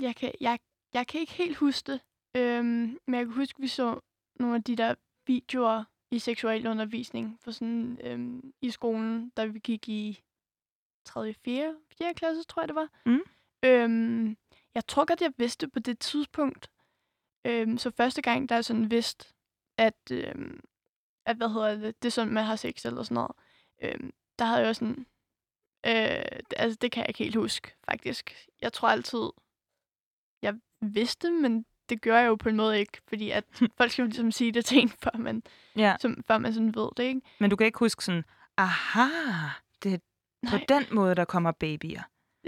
Jeg 0.00 0.16
kan, 0.16 0.32
jeg, 0.40 0.58
jeg 0.94 1.06
kan 1.06 1.20
ikke 1.20 1.32
helt 1.32 1.56
huske 1.56 1.92
det, 1.92 2.00
øhm, 2.36 2.98
men 3.06 3.14
jeg 3.14 3.26
kan 3.26 3.34
huske, 3.34 3.56
at 3.58 3.62
vi 3.62 3.68
så 3.68 4.00
nogle 4.34 4.54
af 4.54 4.64
de 4.64 4.76
der 4.76 4.94
videoer 5.26 5.84
i 6.10 6.18
seksualundervisning 6.18 7.38
for 7.40 7.50
sådan, 7.50 7.98
øhm, 8.04 8.52
i 8.62 8.70
skolen, 8.70 9.30
da 9.36 9.44
vi 9.44 9.58
gik 9.58 9.88
i 9.88 10.22
3. 11.04 11.34
4. 11.34 11.76
4. 11.98 12.14
klasse, 12.14 12.44
tror 12.44 12.62
jeg 12.62 12.68
det 12.68 12.74
var. 12.74 12.88
Mm. 13.06 13.20
Øhm, 13.64 14.36
jeg 14.74 14.86
tror 14.86 15.04
godt, 15.04 15.20
jeg 15.20 15.32
vidste 15.36 15.68
på 15.68 15.78
det 15.78 15.98
tidspunkt. 15.98 16.70
Øhm, 17.44 17.78
så 17.78 17.90
første 17.90 18.22
gang, 18.22 18.48
der 18.48 18.54
er 18.54 18.62
sådan 18.62 18.90
vidst, 18.90 19.34
at, 19.78 20.10
øhm, 20.10 20.60
at 21.26 21.36
hvad 21.36 21.48
hedder 21.48 21.74
det, 21.76 22.02
det 22.02 22.08
er 22.08 22.12
sådan, 22.12 22.32
man 22.32 22.44
har 22.44 22.56
sex 22.56 22.84
eller 22.84 23.02
sådan 23.02 23.14
noget. 23.14 23.32
Øhm, 23.80 24.12
der 24.38 24.44
havde 24.44 24.66
jeg 24.66 24.76
sådan, 24.76 25.06
Øh, 25.86 26.22
altså, 26.56 26.78
det 26.80 26.92
kan 26.92 27.00
jeg 27.00 27.08
ikke 27.08 27.24
helt 27.24 27.36
huske, 27.36 27.74
faktisk. 27.90 28.46
Jeg 28.62 28.72
tror 28.72 28.88
altid, 28.88 29.30
jeg 30.42 30.54
vidste, 30.80 31.30
men 31.30 31.66
det 31.88 32.02
gør 32.02 32.18
jeg 32.18 32.26
jo 32.26 32.34
på 32.34 32.48
en 32.48 32.56
måde 32.56 32.78
ikke, 32.80 33.00
fordi 33.08 33.30
at 33.30 33.44
folk 33.78 33.90
skal 33.90 34.02
jo 34.02 34.06
ligesom 34.06 34.32
sige 34.32 34.52
det 34.52 34.64
til 34.64 34.78
en, 34.78 34.88
før 34.88 35.18
man, 35.18 35.42
Ja, 35.76 35.96
som, 36.00 36.22
før 36.26 36.38
man 36.38 36.52
sådan 36.54 36.74
ved 36.74 36.88
det, 36.96 37.02
ikke? 37.02 37.20
men 37.40 37.50
du 37.50 37.56
kan 37.56 37.66
ikke 37.66 37.78
huske 37.78 38.04
sådan, 38.04 38.24
aha, 38.56 39.04
det 39.82 39.94
er 39.94 39.98
på 40.50 40.56
Nej, 40.56 40.64
den 40.68 40.84
måde, 40.94 41.14
der 41.14 41.24
kommer 41.24 41.52
babyer. 41.52 42.02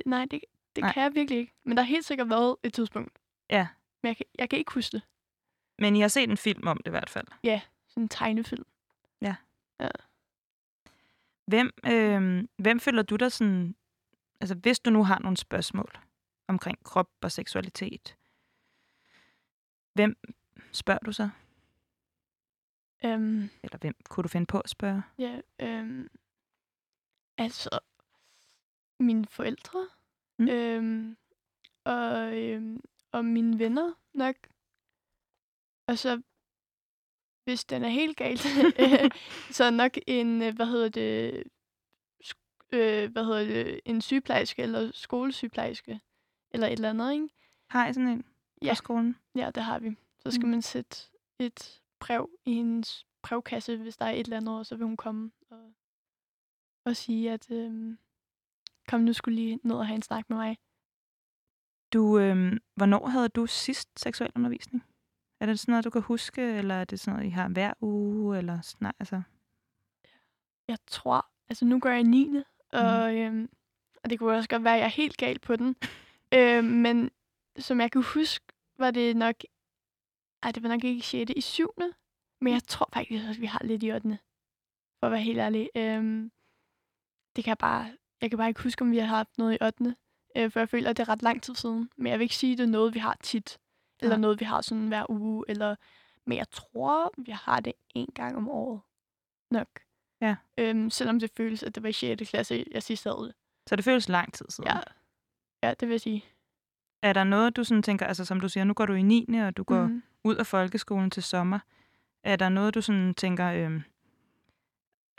nej 0.07 0.27
det, 0.31 0.41
det 0.77 0.83
Nej. 0.83 0.93
kan 0.93 1.03
jeg 1.03 1.15
virkelig 1.15 1.39
ikke. 1.39 1.53
Men 1.65 1.77
der 1.77 1.83
har 1.83 1.89
helt 1.89 2.05
sikkert 2.05 2.31
været 2.31 2.57
et 2.63 2.73
tidspunkt. 2.75 3.19
Ja. 3.51 3.69
Men 4.03 4.09
jeg 4.09 4.17
kan, 4.17 4.27
jeg 4.39 4.51
kan 4.51 4.59
ikke 4.59 4.73
huske 4.75 4.93
det. 4.93 5.03
Men 5.79 5.97
I 5.97 6.01
har 6.01 6.09
set 6.09 6.31
en 6.31 6.37
film 6.37 6.67
om 6.67 6.77
det 6.77 6.87
i 6.87 6.91
hvert 6.91 7.11
fald. 7.11 7.27
Sådan 7.89 8.03
en 8.03 8.09
tegnefilm. 8.09 8.65
Hvem, 11.53 11.71
øh, 11.87 12.45
hvem 12.57 12.81
føler 12.81 13.03
du 13.03 13.17
dig 13.17 13.33
sådan... 13.33 13.77
Altså, 14.41 14.55
hvis 14.55 14.81
du 14.81 14.91
nu 14.91 15.05
har 15.05 15.19
nogle 15.19 15.37
spørgsmål 15.37 15.99
omkring 16.49 16.85
krop 16.85 17.11
og 17.23 17.33
seksualitet, 17.33 18.17
hvem 19.93 20.17
spørger 20.73 20.99
du 20.99 21.13
så? 21.13 21.31
Øhm, 23.05 23.51
Eller 23.63 23.79
hvem 23.81 23.95
kunne 24.09 24.23
du 24.23 24.29
finde 24.29 24.47
på 24.47 24.61
at 24.61 24.71
spørge? 24.71 25.03
ja, 25.19 25.41
øhm, 25.61 26.09
altså, 27.39 27.79
mine 29.01 29.27
forældre. 29.27 29.89
Mm. 30.39 30.49
Øhm, 30.49 31.17
og, 31.85 32.39
øhm, 32.39 32.81
og 33.13 33.25
mine 33.25 33.59
venner 33.59 33.93
nok. 34.15 34.37
Og 35.87 35.99
så, 35.99 36.23
hvis 37.45 37.65
den 37.65 37.85
er 37.85 37.89
helt 37.89 38.17
galt, 38.17 38.47
øh, 38.79 39.11
så 39.59 39.71
nok 39.71 39.93
en, 40.07 40.43
øh, 40.43 40.55
hvad 40.57 40.67
hedder 40.67 40.89
det, 40.89 41.43
øh, 42.73 43.13
hvad 43.13 43.25
hedder 43.25 43.45
det, 43.45 43.81
en 43.85 44.01
sygeplejerske 44.01 44.63
eller 44.63 44.91
skolesygeplejerske, 44.95 46.01
eller 46.51 46.67
et 46.67 46.73
eller 46.73 46.91
andet, 46.91 47.13
ikke? 47.13 47.29
Har 47.69 47.89
I 47.89 47.93
sådan 47.93 48.09
en 48.09 48.25
Ja. 48.63 48.71
på 48.71 48.75
skolen? 48.75 49.17
Ja, 49.35 49.51
det 49.55 49.63
har 49.63 49.79
vi. 49.79 49.97
Så 50.21 50.31
skal 50.31 50.45
Mm. 50.45 50.51
man 50.51 50.63
sætte 50.63 50.97
et 51.39 51.81
brev 52.01 52.31
i 52.45 52.55
hendes 52.55 53.07
brevkasse, 53.23 53.77
hvis 53.77 53.97
der 53.97 54.05
er 54.05 54.11
et 54.13 54.21
eller 54.21 54.37
andet, 54.37 54.59
og 54.59 54.67
så 54.67 54.77
vil 54.77 54.87
hun 54.87 54.97
komme 54.97 55.31
og, 55.51 55.73
og 56.85 56.97
sige, 56.97 57.33
at 57.33 57.51
øhm, 57.51 57.99
kom 58.89 59.01
nu 59.01 59.13
skulle 59.13 59.35
lige 59.35 59.61
ned 59.63 59.77
og 59.77 59.87
have 59.87 59.95
en 59.97 60.03
snak 60.03 60.31
med 60.31 60.37
mig. 60.37 60.59
Du, 61.93 62.19
øh, 62.19 62.53
hvornår 62.75 63.07
havde 63.07 63.29
du 63.29 63.47
sidst 63.47 63.89
seksuel 64.01 64.31
undervisning? 64.37 64.85
Er 65.43 65.47
det 65.47 65.59
sådan 65.59 65.73
noget, 65.73 65.85
du 65.85 65.91
kan 65.91 66.03
huske, 66.03 66.43
eller 66.43 66.75
er 66.75 66.85
det 66.85 67.01
sådan 67.01 67.17
noget, 67.17 67.27
I 67.27 67.31
har 67.31 67.49
hver 67.49 67.73
uge? 67.81 68.39
Eller 68.39 68.61
sådan, 68.61 68.93
altså, 69.01 69.23
Jeg 70.69 70.79
tror, 70.87 71.27
altså 71.49 71.65
nu 71.65 71.81
går 71.81 71.89
jeg 71.89 72.01
i 72.01 72.03
9. 72.03 72.43
Og, 72.73 73.17
øhm, 73.17 73.51
og 74.05 74.11
det 74.11 74.19
kunne 74.19 74.37
også 74.37 74.49
godt 74.49 74.65
være, 74.65 74.75
at 74.75 74.79
jeg 74.79 74.87
er 74.87 74.91
helt 74.91 75.17
gal 75.17 75.39
på 75.39 75.57
den. 75.57 75.77
øhm, 76.37 76.65
men 76.65 77.11
som 77.59 77.81
jeg 77.81 77.91
kan 77.91 78.03
huske, 78.03 78.45
var 78.79 78.91
det 78.91 79.17
nok, 79.17 79.35
ej, 80.43 80.51
det 80.51 80.63
var 80.63 80.69
nok 80.69 80.85
ikke 80.85 80.99
i 80.99 81.01
6. 81.01 81.33
i 81.37 81.41
7. 81.41 81.75
Men 82.41 82.53
jeg 82.53 82.63
tror 82.63 82.89
faktisk, 82.93 83.25
at 83.25 83.41
vi 83.41 83.47
har 83.47 83.61
lidt 83.65 83.83
i 83.83 83.93
8. 83.93 84.19
For 85.01 85.07
at 85.07 85.13
være 85.13 85.21
helt 85.21 85.39
ærlig. 85.39 85.71
Øhm, 85.75 86.33
det 87.37 87.45
kan 87.45 87.51
jeg 87.51 87.59
bare, 87.59 87.93
jeg 88.21 88.31
kan 88.31 88.39
bare 88.39 88.49
ikke 88.49 88.63
huske, 88.63 88.83
om 88.83 88.91
vi 88.91 88.99
har 88.99 89.07
haft 89.07 89.39
noget 89.39 89.55
i 89.55 89.65
8. 89.65 89.97
Øh, 90.37 90.51
for 90.51 90.61
jeg 90.61 90.69
føler, 90.69 90.91
at 90.91 90.97
det 90.97 91.03
er 91.03 91.09
ret 91.09 91.23
lang 91.23 91.43
tid 91.43 91.55
siden. 91.55 91.91
Men 91.97 92.07
jeg 92.07 92.19
vil 92.19 92.25
ikke 92.25 92.37
sige, 92.37 92.53
at 92.53 92.59
det 92.59 92.65
er 92.65 92.69
noget, 92.71 92.95
vi 92.95 92.99
har 92.99 93.17
tit. 93.23 93.59
Eller 94.03 94.17
Nej. 94.17 94.21
noget, 94.21 94.41
vi 94.41 94.45
har 94.45 94.61
sådan 94.61 94.89
hver 94.89 95.11
uge. 95.11 95.45
Eller, 95.49 95.77
men 96.27 96.39
jeg 96.39 96.51
tror, 96.51 97.13
vi 97.19 97.31
har 97.31 97.61
det 97.61 97.73
en 97.95 98.09
gang 98.15 98.37
om 98.37 98.49
året. 98.49 98.81
Nok. 99.51 99.69
Ja. 100.21 100.37
Øhm, 100.59 100.91
selvom 100.91 101.21
det 101.21 101.31
føles, 101.37 101.63
at 101.63 101.75
det 101.75 101.83
var 101.83 101.89
i 101.89 101.93
6. 101.93 102.31
klasse, 102.31 102.65
jeg 102.71 102.83
sidst 102.83 103.05
havde 103.05 103.33
så 103.67 103.77
det 103.77 103.85
føles 103.85 104.09
lang 104.09 104.33
tid 104.35 104.47
siden. 104.49 104.71
Ja. 104.71 104.79
ja, 105.69 105.75
det 105.81 105.89
vil 105.89 105.93
jeg 105.95 106.01
sige. 106.01 106.25
Er 107.03 107.13
der 107.13 107.25
noget, 107.25 107.57
du 107.57 107.65
sådan 107.65 107.83
tænker, 107.83 108.07
altså 108.07 108.25
som 108.25 108.41
du 108.41 108.49
siger, 108.49 108.65
nu 108.65 108.75
går 108.75 108.87
du 108.87 108.93
i 108.93 109.03
9. 109.03 109.27
og 109.47 109.57
du 109.57 109.63
går 109.63 109.83
Mhm. 109.87 110.03
ud 110.25 110.37
af 110.37 110.47
folkeskolen 110.47 111.11
til 111.11 111.23
sommer. 111.23 111.59
Er 112.25 112.37
der 112.37 112.49
noget, 112.49 112.75
du 112.75 112.81
sådan 112.81 113.15
tænker, 113.15 113.47
øh, 113.47 113.83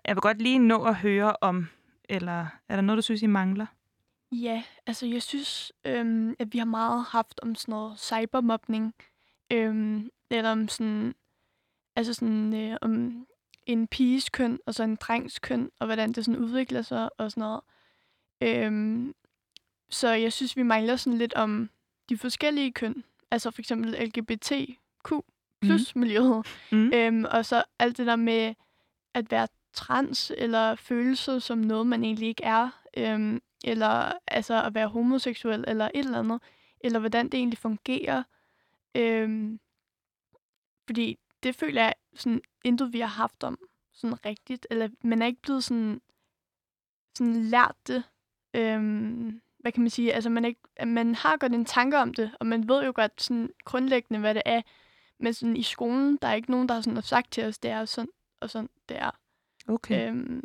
jeg 0.05 0.15
vil 0.15 0.21
godt 0.21 0.41
lige 0.41 0.59
nå 0.59 0.83
at 0.83 0.95
høre 0.95 1.35
om, 1.41 1.67
eller 2.09 2.47
er 2.69 2.75
der 2.75 2.81
noget, 2.81 2.97
du 2.97 3.01
synes, 3.01 3.21
I 3.21 3.27
mangler? 3.27 3.65
Ja, 4.33 4.63
altså 4.85 5.05
jeg 5.05 5.21
synes, 5.21 5.71
øhm, 5.85 6.35
at 6.39 6.53
vi 6.53 6.57
har 6.57 6.65
meget 6.65 7.03
haft 7.03 7.39
om 7.43 7.55
sådan 7.55 7.71
noget 7.71 7.99
cybermobning. 7.99 8.93
Øhm, 9.51 10.09
eller 10.29 10.51
om 10.51 10.67
sådan, 10.67 11.15
altså 11.95 12.13
sådan, 12.13 12.55
øh, 12.55 12.77
om 12.81 13.25
en 13.65 13.87
piges 13.87 14.29
køn 14.29 14.59
og 14.65 14.73
så 14.73 14.83
en 14.83 14.95
drengs 14.95 15.39
køn, 15.39 15.69
og 15.79 15.85
hvordan 15.85 16.11
det 16.11 16.25
sådan 16.25 16.41
udvikler 16.41 16.81
sig 16.81 17.09
og 17.17 17.31
sådan 17.31 17.41
noget. 17.41 17.61
Øhm, 18.41 19.15
så 19.89 20.09
jeg 20.09 20.33
synes, 20.33 20.57
vi 20.57 20.63
mangler 20.63 20.95
sådan 20.95 21.19
lidt 21.19 21.33
om 21.33 21.69
de 22.09 22.17
forskellige 22.17 22.71
køn. 22.71 23.03
Altså 23.31 23.51
for 23.51 23.61
eksempel 23.61 23.91
LGBTQ 23.91 25.11
plus 25.61 25.95
miljøet. 25.95 26.45
Mm. 26.71 26.91
Øhm, 26.93 27.25
og 27.31 27.45
så 27.45 27.63
alt 27.79 27.97
det 27.97 28.07
der 28.07 28.15
med 28.15 28.53
at 29.13 29.31
være 29.31 29.47
trans, 29.73 30.31
eller 30.37 30.75
føle 30.75 31.15
sig 31.15 31.41
som 31.41 31.57
noget, 31.57 31.87
man 31.87 32.03
egentlig 32.03 32.27
ikke 32.27 32.43
er. 32.43 32.69
Øhm, 32.97 33.41
eller 33.63 34.11
altså 34.27 34.63
at 34.63 34.75
være 34.75 34.87
homoseksuel, 34.87 35.65
eller 35.67 35.85
et 35.85 36.05
eller 36.05 36.19
andet. 36.19 36.41
Eller 36.79 36.99
hvordan 36.99 37.25
det 37.25 37.33
egentlig 37.33 37.57
fungerer. 37.57 38.23
Øhm, 38.95 39.59
fordi 40.85 41.19
det 41.43 41.55
føler 41.55 41.83
jeg 41.83 41.93
sådan 42.15 42.41
intet, 42.63 42.93
vi 42.93 42.99
har 42.99 43.07
haft 43.07 43.43
om 43.43 43.57
sådan 43.91 44.25
rigtigt. 44.25 44.67
Eller 44.69 44.89
man 45.03 45.21
er 45.21 45.25
ikke 45.25 45.41
blevet 45.41 45.63
sådan, 45.63 46.01
sådan 47.17 47.35
lært 47.35 47.75
det. 47.87 48.03
Øhm, 48.53 49.41
hvad 49.59 49.71
kan 49.71 49.81
man 49.81 49.89
sige? 49.89 50.13
Altså 50.13 50.29
man, 50.29 50.45
ikke, 50.45 50.61
man 50.85 51.15
har 51.15 51.37
godt 51.37 51.53
en 51.53 51.65
tanke 51.65 51.97
om 51.97 52.13
det, 52.13 52.31
og 52.39 52.45
man 52.45 52.67
ved 52.67 52.83
jo 52.85 52.91
godt 52.95 53.21
sådan 53.21 53.49
grundlæggende, 53.65 54.19
hvad 54.19 54.35
det 54.35 54.41
er. 54.45 54.61
Men 55.19 55.33
sådan 55.33 55.57
i 55.57 55.63
skolen, 55.63 56.17
der 56.21 56.27
er 56.27 56.33
ikke 56.33 56.51
nogen, 56.51 56.69
der 56.69 56.75
har 56.75 56.81
sådan 56.81 57.01
sagt 57.01 57.31
til 57.31 57.45
os, 57.45 57.57
det 57.57 57.71
er 57.71 57.85
sådan 57.85 58.09
og 58.39 58.49
sådan, 58.49 58.69
det 58.89 58.97
er. 58.97 59.11
Okay. 59.67 60.09
Øhm, 60.09 60.43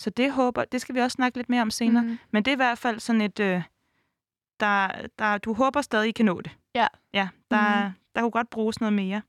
Så 0.00 0.10
det 0.10 0.32
håber, 0.32 0.64
det 0.64 0.80
skal 0.80 0.94
vi 0.94 1.00
også 1.00 1.14
snakke 1.14 1.38
lidt 1.38 1.48
mere 1.48 1.62
om 1.62 1.70
senere. 1.70 2.02
Mm. 2.02 2.08
mm, 2.08 2.18
Men 2.30 2.44
det 2.44 2.50
er 2.50 2.52
i 2.52 2.56
hvert 2.56 2.78
fald 2.78 3.00
sådan 3.00 3.20
et, 3.20 3.40
øh, 3.40 3.62
der, 4.60 5.06
der, 5.18 5.38
du 5.38 5.52
håber 5.54 5.80
stadig, 5.82 6.08
I 6.08 6.12
kan 6.12 6.24
nå 6.24 6.40
det. 6.40 6.56
Ja. 6.74 6.86
Ja, 7.12 7.28
der, 7.50 7.84
Mhm. 7.88 7.94
der 8.14 8.20
kunne 8.20 8.30
godt 8.30 8.50
bruges 8.50 8.80
noget 8.80 8.92
mere. 8.92 9.22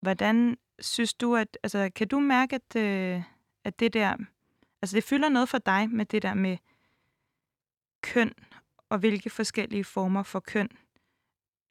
Hvordan 0.00 0.58
synes 0.80 1.14
du, 1.14 1.36
at, 1.36 1.58
altså 1.62 1.90
kan 1.94 2.08
du 2.08 2.20
mærke, 2.20 2.54
at, 2.56 2.76
øh, 2.76 3.22
at 3.64 3.80
det 3.80 3.92
der, 3.92 4.16
altså 4.82 4.96
det 4.96 5.04
fylder 5.04 5.28
noget 5.28 5.48
for 5.48 5.58
dig 5.58 5.90
med 5.90 6.06
det 6.06 6.22
der 6.22 6.34
med 6.34 6.56
køn, 8.02 8.32
og 8.88 8.98
hvilke 8.98 9.30
forskellige 9.30 9.84
former 9.84 10.22
for 10.22 10.40
køn, 10.40 10.68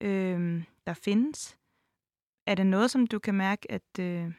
øh, 0.01 0.63
der 0.87 0.93
findes? 0.93 1.57
Er 2.47 2.55
det 2.55 2.65
noget, 2.67 2.91
som 2.91 3.07
du 3.07 3.19
kan 3.19 3.35
mærke, 3.35 3.71
at, 3.71 3.99
øh, 3.99 4.31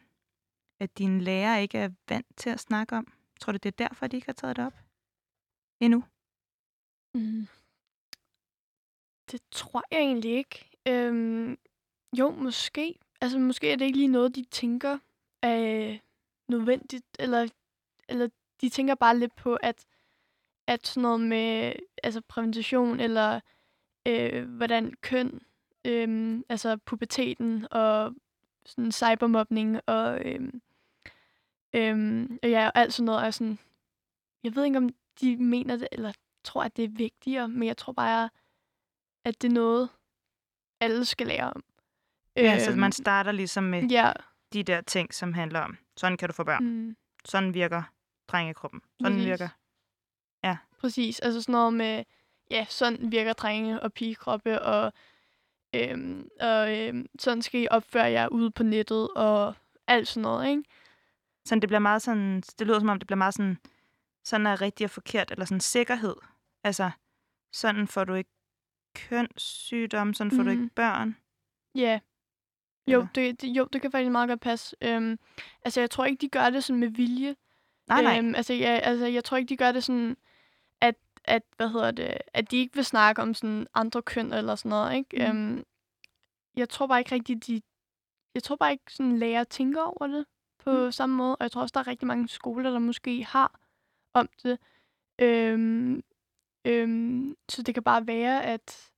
at 0.81 0.99
dine 0.99 1.21
lærere 1.21 1.63
ikke 1.63 1.79
er 1.79 1.91
vant 2.09 2.37
til 2.37 2.51
at 2.51 2.61
snakke 2.61 2.97
om? 2.97 3.13
Tror 3.41 3.53
du, 3.53 3.59
det 3.63 3.69
er 3.69 3.85
derfor, 3.89 4.07
de 4.07 4.17
ikke 4.17 4.27
har 4.27 4.33
taget 4.33 4.57
det 4.57 4.67
op 4.67 4.75
endnu? 5.81 6.05
mm. 7.15 7.47
Det 9.31 9.41
tror 9.51 9.83
jeg 9.91 9.99
egentlig 9.99 10.31
ikke. 10.31 10.71
Øhm, 10.89 11.59
jo, 12.19 12.31
måske. 12.31 12.99
Altså, 13.21 13.39
måske 13.39 13.73
er 13.73 13.77
det 13.77 13.85
ikke 13.85 13.99
lige 13.99 14.09
noget, 14.09 14.37
de 14.37 14.45
tænker 14.45 14.99
er 15.43 15.91
øh, 15.91 15.99
nødvendigt, 16.49 17.07
eller, 17.19 17.49
eller 18.09 18.29
de 18.61 18.69
tænker 18.69 18.95
bare 18.95 19.19
lidt 19.19 19.37
på, 19.37 19.55
at, 19.55 19.87
at 20.67 20.87
sådan 20.87 21.03
noget 21.03 21.21
med 21.21 21.73
altså 22.03 22.21
præventation, 22.21 23.01
eller 23.01 23.41
øh, 24.07 24.57
hvordan 24.57 24.95
køn, 25.01 25.41
øh, 25.85 26.41
altså 26.49 26.77
puberteten, 26.77 27.67
og 27.71 28.15
sådan 28.67 28.93
cybermobning, 28.93 29.81
og, 29.87 30.21
øh, 30.25 30.53
øh, 31.77 32.29
og 32.43 32.51
ja, 32.51 32.67
og 32.67 32.73
alt 32.75 32.93
sådan 32.93 33.05
noget 33.07 33.27
er 33.27 33.31
sådan, 33.31 33.59
jeg 34.45 34.55
ved 34.57 34.65
ikke, 34.65 34.79
om 34.79 34.89
de 35.21 35.37
mener 35.37 35.77
det, 35.77 35.89
eller 35.93 36.13
tror, 36.45 36.63
at 36.65 36.77
det 36.77 36.85
er 36.85 36.89
vigtigere, 36.89 37.49
men 37.49 37.69
jeg 37.69 37.77
tror 37.77 37.93
bare, 37.93 38.31
at 39.25 39.43
det 39.43 39.49
er 39.49 39.53
noget, 39.53 39.89
alle 40.81 41.05
skal 41.05 41.27
lære 41.27 41.53
om. 41.53 41.65
Ja, 42.37 42.59
så 42.65 42.71
Øhm, 42.71 42.81
man 42.81 42.93
starter 42.93 43.33
ligesom 43.33 43.65
med 43.65 43.83
Ja, 43.83 44.13
de 44.53 44.63
der 44.63 44.81
ting, 44.81 45.15
som 45.15 45.33
handler 45.33 45.61
om, 45.61 45.77
sådan 45.97 46.17
kan 46.17 46.29
du 46.29 46.33
få 46.35 46.45
børn. 46.45 46.65
mm, 46.65 46.97
Sådan 47.25 47.55
virker 47.55 47.83
drengekroppen. 48.29 48.81
Sådan 49.01 49.13
Præcis. 49.13 49.27
virker. 49.29 49.49
præcis. 50.81 51.21
Altså 51.21 51.43
sådan 51.43 51.53
noget 51.53 51.73
med, 51.75 52.05
ja, 52.51 52.67
sådan 52.69 53.13
virker 53.13 53.33
drenge- 53.33 53.81
og 53.81 53.93
pigekroppe, 53.93 54.63
og, 54.63 54.93
øhm, 55.75 56.29
og 56.41 56.79
øhm, 56.79 57.07
sådan 57.19 57.43
skal 57.43 57.63
I 57.63 57.67
opføre 57.71 58.11
jer 58.11 58.29
ude 58.29 58.51
på 58.51 58.63
nettet, 58.63 59.09
og 59.17 59.55
alt 59.87 60.09
sådan 60.09 60.23
noget, 60.23 60.49
ikke? 60.51 60.63
Sådan, 61.47 61.61
det 61.61 61.69
bliver 61.69 61.81
meget 61.81 62.03
sådan, 62.03 62.41
det 62.41 62.67
lyder 62.67 62.79
som 62.79 62.89
om, 62.89 62.99
det 62.99 63.07
bliver 63.07 63.19
meget 63.19 63.35
sådan, 63.35 63.59
sådan 64.25 64.47
er 64.47 64.61
rigtigt 64.61 64.87
og 64.87 64.91
forkert, 64.91 65.31
eller 65.31 65.45
sådan 65.45 65.61
sikkerhed. 65.61 66.17
Altså, 66.65 66.91
sådan 67.53 67.89
får 67.89 68.05
du 68.05 68.15
ikke 68.15 68.31
kønssygdom, 68.95 70.15
sådan 70.15 70.31
får 70.31 70.39
mm. 70.39 70.45
du 70.45 70.51
ikke 70.51 70.71
børn. 70.75 71.17
Ja. 71.75 72.01
Jo 72.87 72.99
Eller? 72.99 73.09
det, 73.15 73.43
det, 73.43 73.49
jo, 73.49 73.69
det 73.73 73.83
kan 73.83 73.91
faktisk 73.91 74.11
meget 74.11 74.29
godt 74.29 74.41
passe. 74.41 74.77
Øhm, 74.83 75.19
altså, 75.65 75.81
jeg 75.81 75.91
tror 75.91 76.05
ikke, 76.05 76.21
de 76.21 76.29
gør 76.29 76.51
det 76.51 76.65
sådan 76.65 76.81
med 76.81 76.89
vilje. 76.89 77.37
Nej, 77.89 78.03
nej. 78.03 78.19
Øhm, 78.19 78.35
altså, 78.35 78.53
jeg, 78.53 78.81
altså, 78.83 79.07
jeg 79.07 79.25
tror 79.25 79.37
ikke, 79.37 79.49
de 79.49 79.57
gør 79.57 79.73
det 79.73 79.85
sådan, 79.85 80.17
at, 80.81 80.95
at, 81.25 81.43
hvad 81.57 81.69
hedder 81.69 81.91
det, 81.91 82.19
at 82.35 82.51
de 82.51 82.57
ikke 82.57 82.75
vil 82.75 82.85
snakke 82.85 83.23
om 83.23 83.35
sådan 83.35 83.67
andre 83.75 84.03
køn 84.03 84.33
eller 84.33 84.55
sådan 84.55 84.69
noget, 84.69 84.97
ikke? 84.97 85.33
Mm. 85.33 85.39
Øhm, 85.39 85.65
jeg 86.57 86.69
tror 86.69 86.87
bare 86.87 86.99
ikke 86.99 87.15
rigtigt, 87.15 87.47
de... 87.47 87.63
Jeg 88.35 88.43
tror 88.43 88.57
bare 88.57 88.73
ikke, 88.73 88.85
sådan 88.89 89.19
lærer 89.19 89.45
tænker 89.45 89.83
over 89.83 90.07
det 90.07 90.27
på 90.67 90.85
mm. 90.85 90.93
samme 90.93 91.17
måde. 91.17 91.37
Og 91.37 91.43
jeg 91.43 91.51
tror 91.53 91.63
også, 91.63 91.73
der 91.73 91.81
er 91.81 91.87
rigtig 91.87 92.07
mange 92.07 92.29
skoler, 92.29 92.71
der 92.71 92.79
måske 92.79 93.25
har 93.25 93.61
om 94.15 94.29
det. 94.43 94.59
Øhm, 95.19 96.03
øhm, 96.65 97.37
så 97.49 97.63
det 97.63 97.75
kan 97.75 97.83
bare 97.83 98.07
være, 98.07 98.45
at, 98.45 98.91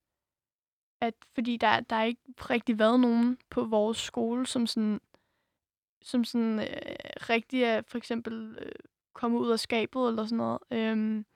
at 1.00 1.14
fordi 1.34 1.56
der, 1.56 1.80
der 1.80 1.96
er 1.96 2.04
ikke 2.04 2.22
rigtig 2.50 2.78
været 2.78 3.00
nogen 3.00 3.38
på 3.50 3.64
vores 3.64 3.98
skole, 3.98 4.46
som 4.46 4.66
sådan, 4.66 5.00
som 6.02 6.24
sådan 6.24 6.58
øh, 6.58 6.66
rigtig 7.30 7.62
er 7.62 7.82
for 7.86 7.98
eksempel 7.98 8.58
øh, 8.60 8.72
kommet 9.14 9.40
ud 9.40 9.50
af 9.50 9.60
skabet 9.60 10.08
eller 10.08 10.24
sådan 10.24 10.38
noget. 10.38 10.58
Øhm, 10.70 11.26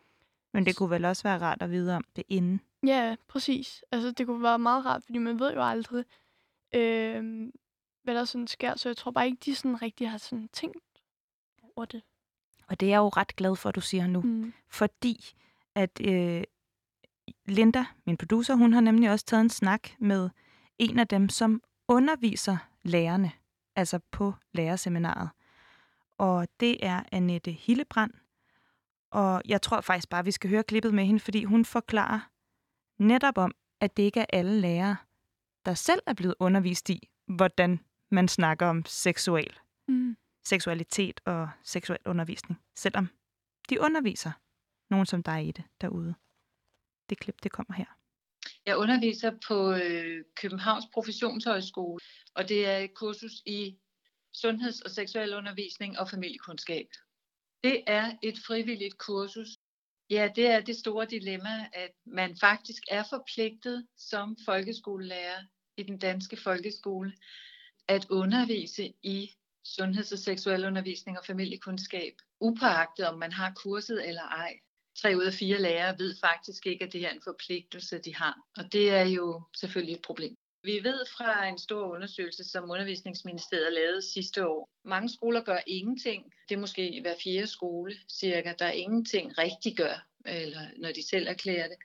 Men 0.52 0.66
det 0.66 0.76
kunne 0.76 0.90
vel 0.90 1.04
også 1.04 1.22
være 1.22 1.38
rart 1.38 1.62
at 1.62 1.70
vide 1.70 1.96
om 1.96 2.04
det 2.16 2.24
inden? 2.28 2.60
Ja, 2.86 3.16
præcis. 3.28 3.84
Altså, 3.92 4.10
det 4.10 4.26
kunne 4.26 4.42
være 4.42 4.58
meget 4.58 4.86
rart, 4.86 5.04
fordi 5.04 5.18
man 5.18 5.38
ved 5.38 5.52
jo 5.54 5.62
aldrig, 5.62 6.04
øh, 6.74 7.48
hvad 8.02 8.14
der 8.14 8.24
sådan 8.24 8.46
sker. 8.46 8.76
Så 8.76 8.88
jeg 8.88 8.96
tror 8.96 9.10
bare 9.10 9.26
ikke, 9.26 9.38
de 9.44 9.54
sådan 9.54 9.82
rigtig 9.82 10.10
har 10.10 10.18
sådan 10.18 10.48
tænkt 10.48 11.02
over 11.76 11.84
det. 11.84 12.02
Og 12.68 12.80
det 12.80 12.86
er 12.86 12.90
jeg 12.90 12.98
jo 12.98 13.08
ret 13.08 13.36
glad 13.36 13.56
for, 13.56 13.68
at 13.68 13.74
du 13.74 13.80
siger 13.80 14.06
nu. 14.06 14.20
Mm. 14.20 14.52
Fordi 14.68 15.32
at 15.74 16.00
øh, 16.00 16.42
Linda, 17.46 17.84
min 18.06 18.16
producer, 18.16 18.54
hun 18.54 18.72
har 18.72 18.80
nemlig 18.80 19.10
også 19.10 19.24
taget 19.24 19.40
en 19.40 19.50
snak 19.50 19.88
med 19.98 20.30
en 20.78 20.98
af 20.98 21.08
dem, 21.08 21.28
som 21.28 21.62
underviser 21.88 22.56
lærerne, 22.82 23.32
altså 23.76 23.98
på 24.10 24.34
lærerseminaret. 24.52 25.30
Og 26.18 26.48
det 26.60 26.86
er 26.86 27.02
Annette 27.12 27.50
Hillebrand. 27.50 28.12
Og 29.10 29.42
jeg 29.48 29.62
tror 29.62 29.80
faktisk 29.80 30.08
bare, 30.08 30.18
at 30.18 30.26
vi 30.26 30.30
skal 30.30 30.50
høre 30.50 30.62
klippet 30.62 30.94
med 30.94 31.04
hende, 31.04 31.20
fordi 31.20 31.44
hun 31.44 31.64
forklarer 31.64 32.20
netop 32.98 33.38
om, 33.38 33.54
at 33.80 33.96
det 33.96 34.02
ikke 34.02 34.20
er 34.20 34.26
alle 34.32 34.60
lærere, 34.60 34.96
der 35.64 35.74
selv 35.74 36.00
er 36.06 36.14
blevet 36.14 36.34
undervist 36.38 36.90
i, 36.90 37.08
hvordan 37.26 37.80
man 38.12 38.28
snakker 38.28 38.66
om 38.66 38.84
seksual, 38.86 39.58
Mm. 39.88 40.16
seksualitet 40.44 41.20
og 41.24 41.50
seksuel 41.64 41.98
undervisning, 42.06 42.60
selvom 42.76 43.08
de 43.70 43.80
underviser 43.80 44.32
nogen 44.90 45.06
som 45.06 45.22
dig 45.22 45.46
i 45.48 45.52
det 45.52 45.64
derude. 45.80 46.14
Det 47.10 47.18
klip, 47.18 47.42
det 47.42 47.52
kommer 47.52 47.74
her. 47.74 47.98
Jeg 48.66 48.76
underviser 48.76 49.32
på 49.48 49.72
øh, 49.72 50.24
Københavns 50.36 50.84
Professionshøjskole, 50.92 52.00
og 52.34 52.48
det 52.48 52.66
er 52.66 52.78
et 52.78 52.94
kursus 52.94 53.32
i 53.46 53.78
sundheds- 54.32 54.80
og 54.80 54.90
seksuel 54.90 55.34
undervisning 55.34 55.98
og 55.98 56.10
familiekundskab. 56.10 56.86
Det 57.64 57.82
er 57.86 58.12
et 58.22 58.38
frivilligt 58.46 58.98
kursus. 58.98 59.48
Ja, 60.10 60.28
det 60.36 60.46
er 60.46 60.60
det 60.60 60.76
store 60.76 61.06
dilemma, 61.06 61.68
at 61.72 61.90
man 62.06 62.36
faktisk 62.40 62.82
er 62.90 63.04
forpligtet 63.10 63.86
som 63.96 64.36
folkeskolelærer 64.44 65.40
i 65.76 65.82
den 65.82 65.98
danske 65.98 66.36
folkeskole 66.36 67.12
at 67.88 68.06
undervise 68.10 68.92
i 69.02 69.30
sundheds- 69.64 70.12
og 70.12 70.18
seksualundervisning 70.18 71.18
og 71.18 71.24
familiekundskab, 71.26 72.12
upåagtet 72.40 73.06
om 73.06 73.18
man 73.18 73.32
har 73.32 73.52
kurset 73.56 74.08
eller 74.08 74.22
ej. 74.22 74.58
Tre 75.02 75.16
ud 75.16 75.24
af 75.24 75.32
fire 75.32 75.58
lærere 75.60 75.98
ved 75.98 76.16
faktisk 76.20 76.66
ikke, 76.66 76.84
at 76.84 76.92
det 76.92 77.00
her 77.00 77.08
er 77.08 77.12
en 77.12 77.22
forpligtelse, 77.24 77.98
de 77.98 78.14
har. 78.14 78.38
Og 78.56 78.72
det 78.72 78.90
er 78.90 79.04
jo 79.04 79.42
selvfølgelig 79.56 79.94
et 79.94 80.02
problem. 80.02 80.36
Vi 80.64 80.80
ved 80.82 81.06
fra 81.16 81.46
en 81.46 81.58
stor 81.58 81.94
undersøgelse, 81.94 82.44
som 82.44 82.70
Undervisningsministeriet 82.70 83.72
lavede 83.72 84.02
sidste 84.02 84.46
år. 84.48 84.68
Mange 84.84 85.08
skoler 85.08 85.44
gør 85.44 85.58
ingenting. 85.66 86.32
Det 86.48 86.54
er 86.54 86.60
måske 86.60 87.00
hver 87.00 87.14
fjerde 87.24 87.46
skole 87.46 87.94
cirka, 88.08 88.54
der 88.58 88.70
ingenting 88.70 89.38
rigtig 89.38 89.76
gør, 89.76 90.06
eller 90.26 90.60
når 90.76 90.92
de 90.92 91.08
selv 91.08 91.28
erklærer 91.28 91.68
det. 91.68 91.76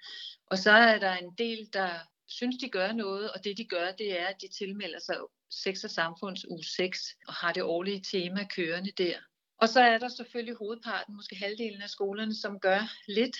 Og 0.47 0.57
så 0.57 0.71
er 0.71 0.99
der 0.99 1.13
en 1.13 1.33
del, 1.37 1.69
der 1.73 1.89
synes, 2.27 2.55
de 2.57 2.69
gør 2.69 2.91
noget, 2.91 3.31
og 3.31 3.43
det 3.43 3.57
de 3.57 3.65
gør, 3.65 3.91
det 3.91 4.19
er, 4.19 4.27
at 4.27 4.41
de 4.41 4.47
tilmelder 4.47 4.99
sig 4.99 5.15
Sex 5.49 5.83
og 5.83 5.89
Samfunds 5.89 6.47
uge 6.49 6.63
6, 6.63 7.15
og 7.27 7.33
har 7.33 7.53
det 7.53 7.63
årlige 7.63 8.03
tema 8.11 8.47
kørende 8.55 8.91
der. 8.97 9.17
Og 9.61 9.69
så 9.69 9.79
er 9.81 9.97
der 9.97 10.07
selvfølgelig 10.07 10.55
hovedparten, 10.55 11.15
måske 11.15 11.35
halvdelen 11.35 11.81
af 11.81 11.89
skolerne, 11.89 12.35
som 12.35 12.59
gør 12.59 12.93
lidt. 13.07 13.37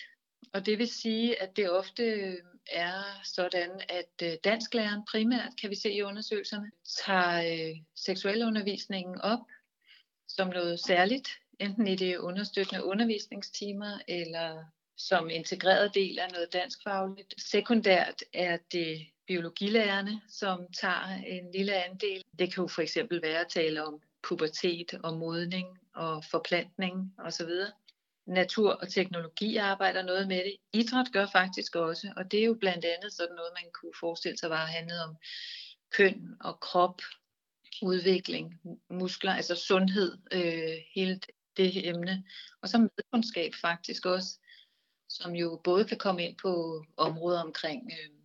Og 0.53 0.65
det 0.65 0.77
vil 0.77 0.87
sige, 0.87 1.41
at 1.41 1.57
det 1.57 1.71
ofte 1.71 2.37
er 2.71 3.03
sådan, 3.23 3.81
at 3.89 4.11
øh, 4.23 4.37
dansklæreren 4.43 5.05
primært, 5.11 5.53
kan 5.61 5.69
vi 5.69 5.75
se 5.75 5.91
i 5.91 6.01
undersøgelserne, 6.01 6.71
tager 7.05 7.69
øh, 7.69 7.75
seksualundervisningen 7.95 9.21
op 9.21 9.39
som 10.27 10.47
noget 10.47 10.79
særligt, 10.79 11.29
enten 11.59 11.87
i 11.87 11.95
de 11.95 12.21
understøttende 12.21 12.83
undervisningstimer 12.83 13.99
eller 14.07 14.63
som 14.97 15.29
integreret 15.29 15.95
del 15.95 16.19
af 16.19 16.31
noget 16.31 16.53
danskfagligt. 16.53 17.41
Sekundært 17.41 18.23
er 18.33 18.57
det 18.71 19.07
biologilærerne, 19.27 20.21
som 20.29 20.67
tager 20.81 21.23
en 21.27 21.51
lille 21.51 21.83
andel. 21.83 22.23
Det 22.39 22.53
kan 22.53 22.61
jo 22.61 22.67
for 22.67 22.81
eksempel 22.81 23.21
være 23.21 23.39
at 23.39 23.47
tale 23.49 23.85
om 23.85 24.01
pubertet 24.23 24.93
og 25.03 25.17
modning 25.17 25.79
og 25.95 26.23
forplantning 26.31 27.13
osv. 27.17 27.49
Natur 28.25 28.71
og 28.71 28.89
teknologi 28.89 29.57
arbejder 29.57 30.01
noget 30.01 30.27
med 30.27 30.37
det. 30.37 30.55
Idræt 30.73 31.07
gør 31.13 31.27
faktisk 31.31 31.75
også, 31.75 32.13
og 32.17 32.31
det 32.31 32.39
er 32.39 32.45
jo 32.45 32.57
blandt 32.59 32.85
andet 32.85 33.13
sådan 33.13 33.35
noget, 33.35 33.51
man 33.63 33.71
kunne 33.73 33.93
forestille 33.99 34.37
sig 34.37 34.49
var 34.49 34.65
handlet 34.65 35.03
om 35.03 35.15
køn 35.91 36.35
og 36.41 36.59
krop, 36.59 37.01
udvikling, 37.81 38.61
muskler, 38.89 39.33
altså 39.33 39.55
sundhed, 39.55 40.17
øh, 40.31 40.77
hele 40.95 41.19
det 41.57 41.87
emne. 41.87 42.23
Og 42.61 42.69
så 42.69 42.77
medkundskab 42.77 43.51
faktisk 43.61 44.05
også, 44.05 44.39
som 45.09 45.35
jo 45.35 45.61
både 45.63 45.85
kan 45.85 45.97
komme 45.97 46.23
ind 46.23 46.35
på 46.41 46.83
områder 46.97 47.43
omkring 47.43 47.91
øh, 47.91 48.16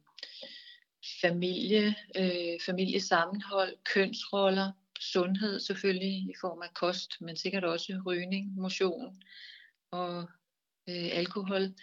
familie, 1.21 1.95
øh, 2.17 2.61
familiesammenhold, 2.67 3.77
kønsroller, 3.85 4.73
sundhed 5.01 5.61
selvfølgelig 5.61 6.13
i 6.13 6.35
form 6.41 6.63
af 6.63 6.75
kost, 6.75 7.21
men 7.21 7.37
sikkert 7.37 7.65
også 7.65 8.03
rygning, 8.07 8.55
motion 8.57 9.23
og 9.91 10.29
øh, 10.89 11.09
alkohol. 11.13 11.75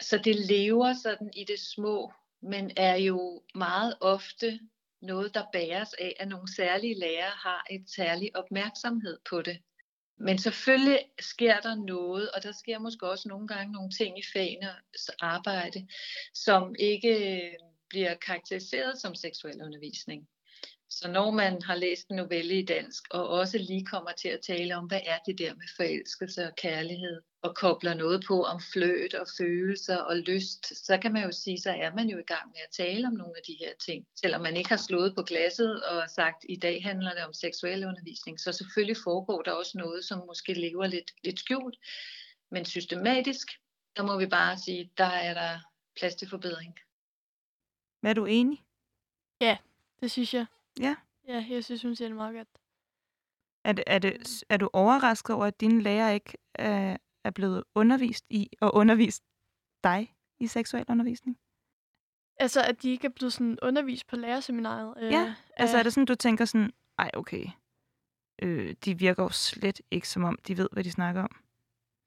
Så 0.00 0.18
det 0.18 0.36
lever 0.36 0.94
sådan 1.02 1.30
i 1.36 1.44
det 1.44 1.60
små, 1.60 2.12
men 2.42 2.70
er 2.76 2.96
jo 2.96 3.42
meget 3.54 3.96
ofte 4.00 4.60
noget, 5.02 5.34
der 5.34 5.44
bæres 5.52 5.92
af, 5.92 6.16
at 6.20 6.28
nogle 6.28 6.54
særlige 6.54 6.98
lærere 6.98 7.32
har 7.36 7.66
et 7.70 7.90
særlig 7.90 8.36
opmærksomhed 8.36 9.18
på 9.30 9.42
det. 9.42 9.58
Men 10.18 10.38
selvfølgelig 10.38 10.98
sker 11.20 11.60
der 11.60 11.74
noget, 11.74 12.30
og 12.30 12.42
der 12.42 12.52
sker 12.52 12.78
måske 12.78 13.10
også 13.10 13.28
nogle 13.28 13.48
gange 13.48 13.72
nogle 13.72 13.90
ting 13.90 14.18
i 14.18 14.22
fagenes 14.32 15.10
arbejde, 15.20 15.88
som 16.34 16.74
ikke 16.78 17.36
øh, 17.36 17.52
bliver 17.88 18.14
karakteriseret 18.14 19.00
som 19.00 19.14
seksuel 19.14 19.62
undervisning. 19.62 20.28
Så 20.90 21.08
når 21.08 21.30
man 21.30 21.62
har 21.62 21.74
læst 21.74 22.08
en 22.08 22.16
novelle 22.16 22.58
i 22.58 22.64
dansk, 22.64 23.02
og 23.10 23.28
også 23.28 23.58
lige 23.58 23.86
kommer 23.86 24.12
til 24.12 24.28
at 24.28 24.40
tale 24.46 24.76
om, 24.76 24.86
hvad 24.86 25.00
er 25.06 25.18
det 25.26 25.38
der 25.38 25.54
med 25.54 25.68
forelskelse 25.76 26.46
og 26.46 26.54
kærlighed, 26.56 27.22
og 27.42 27.56
kobler 27.56 27.94
noget 27.94 28.24
på 28.26 28.44
om 28.44 28.60
fløt 28.72 29.14
og 29.14 29.26
følelser 29.38 29.96
og 29.96 30.16
lyst, 30.16 30.86
så 30.86 30.98
kan 30.98 31.12
man 31.12 31.24
jo 31.24 31.32
sige, 31.32 31.60
så 31.60 31.70
er 31.70 31.94
man 31.94 32.08
jo 32.08 32.18
i 32.18 32.22
gang 32.26 32.46
med 32.46 32.60
at 32.66 32.74
tale 32.76 33.06
om 33.06 33.12
nogle 33.12 33.32
af 33.36 33.42
de 33.46 33.56
her 33.60 33.72
ting. 33.86 34.06
Selvom 34.20 34.42
man 34.42 34.56
ikke 34.56 34.68
har 34.68 34.76
slået 34.76 35.14
på 35.14 35.22
glasset 35.22 35.84
og 35.84 36.10
sagt, 36.10 36.44
i 36.48 36.56
dag 36.56 36.82
handler 36.82 37.14
det 37.14 37.24
om 37.24 37.32
seksuel 37.32 37.84
undervisning, 37.84 38.40
så 38.40 38.52
selvfølgelig 38.52 38.96
foregår 39.04 39.42
der 39.42 39.52
også 39.52 39.78
noget, 39.78 40.04
som 40.04 40.26
måske 40.26 40.54
lever 40.54 40.86
lidt, 40.86 41.10
lidt 41.24 41.38
skjult. 41.38 41.76
Men 42.50 42.64
systematisk, 42.64 43.48
der 43.96 44.02
må 44.02 44.18
vi 44.18 44.26
bare 44.26 44.58
sige, 44.58 44.90
der 44.98 45.12
er 45.28 45.34
der 45.34 45.58
plads 45.96 46.14
til 46.14 46.28
forbedring. 46.28 46.74
Er 48.04 48.14
du 48.14 48.24
enig? 48.24 48.64
Ja, 49.40 49.58
det 50.02 50.10
synes 50.10 50.34
jeg. 50.34 50.46
Ja. 50.80 50.96
Ja, 51.28 51.46
jeg 51.50 51.64
synes, 51.64 51.82
hun 51.82 51.96
siger 51.96 52.08
det 52.08 52.16
meget 52.16 52.34
godt. 52.36 52.48
Er, 53.64 53.72
det, 53.72 53.84
er, 53.86 53.98
det, 53.98 54.44
er 54.48 54.56
du 54.56 54.70
overrasket 54.72 55.36
over, 55.36 55.46
at 55.46 55.60
dine 55.60 55.82
lærer 55.82 56.10
ikke 56.10 56.32
er, 56.54 56.96
er 57.24 57.30
blevet 57.30 57.64
undervist 57.74 58.24
i 58.30 58.48
og 58.60 58.74
undervist 58.74 59.22
dig 59.84 60.14
i 60.40 60.46
seksuel 60.46 60.84
undervisning? 60.88 61.38
Altså, 62.40 62.62
at 62.64 62.82
de 62.82 62.90
ikke 62.90 63.06
er 63.06 63.10
blevet 63.10 63.32
sådan 63.32 63.58
undervist 63.62 64.06
på 64.06 64.16
lærerseminaret? 64.16 64.94
Øh, 65.02 65.12
Ja, 65.12 65.34
altså 65.56 65.76
af- 65.76 65.78
er 65.78 65.82
det 65.82 65.92
sådan, 65.92 66.06
du 66.06 66.14
tænker 66.14 66.44
sådan, 66.44 66.72
ej 66.98 67.10
okay, 67.14 67.46
øh, 68.42 68.74
de 68.84 68.98
virker 68.98 69.22
jo 69.22 69.28
slet 69.28 69.80
ikke 69.90 70.08
som 70.08 70.24
om, 70.24 70.38
de 70.46 70.56
ved, 70.56 70.68
hvad 70.72 70.84
de 70.84 70.90
snakker 70.90 71.22
om. 71.22 71.36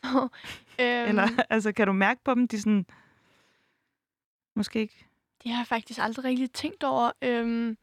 øhm, 0.81 1.10
Eller 1.10 1.27
altså, 1.49 1.71
kan 1.71 1.88
du 1.88 1.93
mærke 1.93 2.23
på 2.23 2.33
dem, 2.33 2.47
de 2.47 2.62
sådan, 2.62 2.86
måske 4.55 4.79
ikke? 4.79 5.05
Jeg 5.47 5.57
har 5.57 5.63
faktisk 5.63 5.99
aldrig 5.99 6.25
rigtig 6.25 6.51
tænkt 6.51 6.83
over. 6.83 7.12
Øhm, 7.21 7.77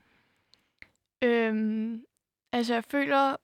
øhm, 1.22 2.05
altså, 2.53 2.74
jeg 2.74 2.85
føler, 2.85 3.37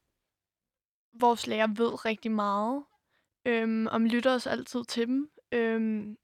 vores 1.12 1.46
lærer 1.46 1.66
ved 1.66 2.04
rigtig 2.04 2.30
meget, 2.30 2.84
øhm, 3.44 3.86
og 3.86 4.00
lytter 4.00 4.34
os 4.34 4.46
altid 4.46 4.84
til 4.84 5.06
dem. 5.06 5.30
Øhm, 5.52 6.18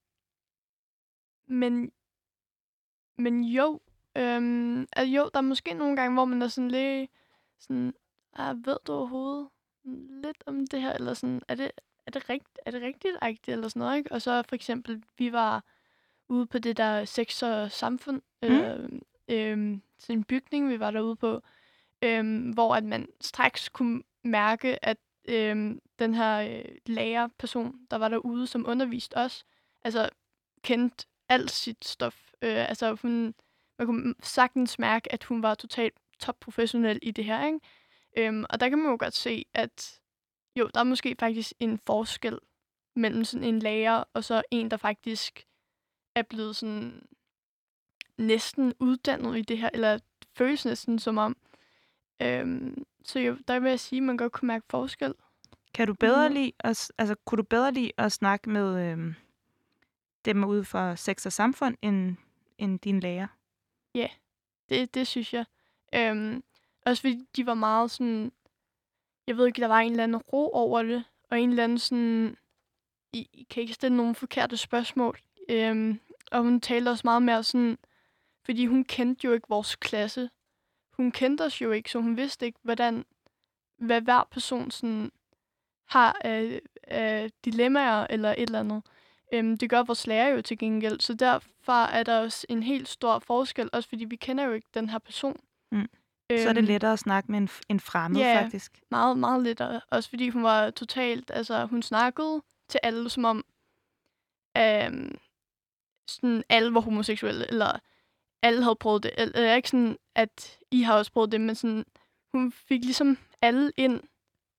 men, 1.47 1.93
men 3.19 3.45
jo, 3.45 3.81
øhm, 4.17 4.81
altså, 4.81 5.15
jo, 5.17 5.31
der 5.35 5.39
er 5.39 5.41
måske 5.41 5.75
nogle 5.75 5.97
gange, 5.97 6.15
hvor 6.15 6.25
man 6.25 6.43
er 6.43 6.49
sådan 6.49 6.71
lidt 6.71 7.11
sådan, 7.59 7.95
ah, 8.33 8.57
ved 8.67 8.77
du 8.87 8.93
overhovedet 8.93 9.49
lidt 10.25 10.45
om 10.47 10.67
det 10.67 10.81
her, 10.83 10.93
eller 10.93 11.15
sådan, 11.15 11.43
er 11.49 11.55
det, 11.55 11.71
er 12.07 12.11
det, 12.11 12.31
rigt, 12.31 12.59
er 12.67 12.71
det 12.71 12.83
rigtigt, 12.83 13.17
rigtigt, 13.23 13.55
eller 13.55 13.69
sådan 13.69 13.81
noget, 13.81 13.99
ikke? 13.99 14.13
Og 14.13 14.23
så 14.23 14.43
for 14.49 14.55
eksempel, 14.55 15.03
vi 15.19 15.33
var 15.33 15.65
ude 16.29 16.47
på 16.47 16.59
det 16.59 16.77
der 16.77 17.05
sex 17.05 17.43
og 17.43 17.73
samfund, 17.73 18.23
Mm. 18.43 18.49
øh, 18.49 18.89
øh, 19.29 19.79
sådan 19.99 20.19
en 20.19 20.25
bygning, 20.25 20.69
vi 20.71 20.81
var 20.81 20.91
derude 20.91 21.17
på, 21.17 21.41
øh, 22.03 22.51
hvor 22.55 22.75
at 22.75 22.85
man 22.85 23.09
straks 23.21 23.69
kunne 23.69 24.03
mærke, 24.25 24.85
at 24.85 24.97
øh, 25.29 25.77
den 25.99 26.15
her 26.15 26.39
øh, 26.39 26.65
lærerperson, 26.87 27.75
der 27.91 27.97
var 27.97 28.09
derude, 28.09 28.47
som 28.47 28.67
underviste 28.69 29.17
os, 29.17 29.45
altså 29.85 30.09
kendte 30.63 31.07
alt 31.29 31.51
sit 31.51 31.85
stof. 31.85 32.31
Øh, 32.43 32.69
altså 32.69 32.97
hun, 33.03 33.35
man 33.79 33.87
kunne 33.87 34.15
sagtens 34.23 34.79
mærke, 34.79 35.13
at 35.13 35.25
hun 35.25 35.43
var 35.43 35.55
totalt 35.55 35.95
topprofessionel 36.21 36.99
i 37.03 37.11
det 37.11 37.25
her, 37.25 37.47
ikke? 37.47 37.61
Øhm, 38.17 38.45
og 38.51 38.61
der 38.61 38.69
kan 38.69 38.79
man 38.79 38.91
jo 38.91 38.97
godt 39.01 39.15
se, 39.15 39.45
at 39.55 40.01
jo, 40.57 40.71
der 40.75 40.81
er 40.81 40.85
måske 40.85 41.17
faktisk 41.19 41.53
en 41.61 41.79
forskel 41.87 42.39
mellem 42.97 43.25
sådan 43.25 43.45
en 43.45 43.59
lærer 43.59 44.05
og 44.15 44.25
så 44.25 44.43
en, 44.51 44.71
der 44.71 44.77
faktisk 44.77 45.47
er 46.17 46.23
blevet 46.23 46.57
sådan 46.57 47.07
næsten 48.19 48.75
uddannet 48.81 49.39
i 49.39 49.43
det 49.43 49.59
her, 49.59 49.71
eller 49.75 49.99
føles 50.37 50.65
næsten 50.65 50.99
som 50.99 51.19
om. 51.19 51.37
Øhm, 52.23 52.85
så 53.05 53.19
jo, 53.21 53.37
der 53.49 53.59
vil 53.61 53.69
jeg 53.69 53.81
sige, 53.81 53.97
at 53.99 54.03
man 54.03 54.17
godt 54.17 54.33
kunne 54.33 54.47
mærke 54.47 54.67
forskel. 54.71 55.15
Kan 55.75 55.87
du 55.87 55.95
bedre 55.95 56.29
Mhm. 56.29 56.35
lide 56.35 56.53
at, 56.59 56.93
altså, 56.99 57.15
kunne 57.25 57.37
du 57.37 57.43
bedre 57.43 57.73
lide 57.73 57.93
at 57.99 58.13
snakke 58.13 58.51
med 58.51 58.91
øhm, 58.93 59.15
dem 60.25 60.45
ude 60.45 60.65
for 60.65 60.95
sex 60.95 61.27
og 61.27 61.33
samfund, 61.33 61.77
end, 61.83 62.17
end 62.59 62.79
din 62.79 63.01
lærer? 63.01 63.27
Det, 64.69 64.95
det 64.95 65.07
synes 65.07 65.35
jeg. 65.35 65.45
Øhm, 65.95 66.43
også 66.87 67.01
fordi 67.01 67.25
de 67.37 67.47
var 67.47 67.55
meget 67.55 67.91
sådan... 67.91 68.33
Jeg 69.27 69.37
ved 69.37 69.47
ikke, 69.47 69.61
der 69.61 69.67
var 69.69 69.79
en 69.81 69.91
eller 69.91 70.05
anden 70.05 70.17
ro 70.17 70.51
over 70.53 70.83
det, 70.83 71.05
og 71.31 71.41
en 71.41 71.51
eller 71.51 71.65
anden 71.65 71.79
sådan... 71.79 72.37
I, 73.13 73.29
I 73.33 73.47
kan 73.51 73.61
ikke 73.61 73.75
stille 73.75 73.97
nogle 73.97 74.15
forkerte 74.15 74.57
spørgsmål. 74.57 75.19
Øhm, 75.49 76.01
og 76.33 76.43
hun 76.43 76.61
talte 76.61 76.89
også 76.89 77.03
meget 77.05 77.23
mere 77.23 77.43
sådan... 77.43 77.79
Fordi 78.45 78.67
hun 78.67 78.85
kendte 78.85 79.25
jo 79.25 79.33
ikke 79.33 79.49
vores 79.49 79.77
klasse. 79.77 80.31
Hun 80.93 81.13
kendte 81.13 81.43
os 81.43 81.63
jo 81.63 81.71
ikke, 81.73 81.91
så 81.91 81.99
hun 81.99 82.17
vidste 82.17 82.47
ikke, 82.47 82.59
hvordan... 82.63 83.05
Hvad 83.79 84.01
hver 84.01 84.29
person 84.31 84.71
sådan 84.71 85.13
har 85.89 86.21
af, 86.21 86.61
af 86.83 87.31
dilemmaer 87.45 88.07
eller 88.11 88.31
et 88.31 88.43
eller 88.43 88.61
andet. 88.61 88.83
Øhm, 89.33 89.57
det 89.57 89.71
gør 89.71 89.83
vores 89.83 90.07
lærer 90.07 90.29
jo 90.29 90.43
til 90.43 90.59
gengæld, 90.59 91.01
så 91.01 91.15
derfor 91.15 91.85
er 91.85 92.03
der 92.03 92.21
også 92.21 92.47
en 92.49 92.63
helt 92.63 92.89
stor 92.89 93.19
forskel, 93.19 93.71
også 93.73 93.89
fordi 93.89 94.05
vi 94.05 94.17
kender 94.17 94.45
jo 94.45 94.53
ikke 94.53 94.69
den 94.75 94.89
her 94.89 94.99
person. 94.99 95.41
Mm. 95.73 95.89
Så 96.31 96.49
er 96.49 96.53
det 96.53 96.57
Øhm, 96.57 96.67
lettere 96.67 96.93
at 96.93 96.99
snakke 96.99 97.33
med 97.33 97.39
en, 97.39 97.49
en 97.69 97.81
fremmed, 97.81 98.21
ja. 98.21 98.43
faktisk. 98.43 98.83
Meget, 98.91 99.19
meget 99.19 99.43
lettere. 99.43 99.81
Også 99.91 100.09
fordi 100.09 100.29
hun 100.29 100.43
var 100.43 100.71
totalt, 100.71 101.31
altså 101.35 101.67
hun 101.67 101.83
snakkede 101.83 102.43
til 102.69 102.81
alle 102.83 103.11
som 103.11 103.25
om, 103.25 103.45
øhm, 104.57 105.19
sådan 106.09 106.45
alle 106.49 106.75
var 106.75 106.81
homoseksuelle, 106.81 107.47
eller 107.49 107.79
alle 108.43 108.63
havde 108.63 108.77
prøvet 108.77 109.03
det. 109.03 109.11
Eller 109.19 109.55
ikke 109.55 109.69
sådan, 109.71 109.99
at 110.15 110.59
I 110.71 110.83
har 110.83 110.95
også 110.99 111.13
prøvet 111.13 111.33
det, 111.33 111.41
men 111.41 111.55
sådan, 111.55 111.85
hun 112.35 112.53
fik 112.53 112.85
ligesom 112.85 113.19
alle 113.43 113.73
ind 113.77 114.01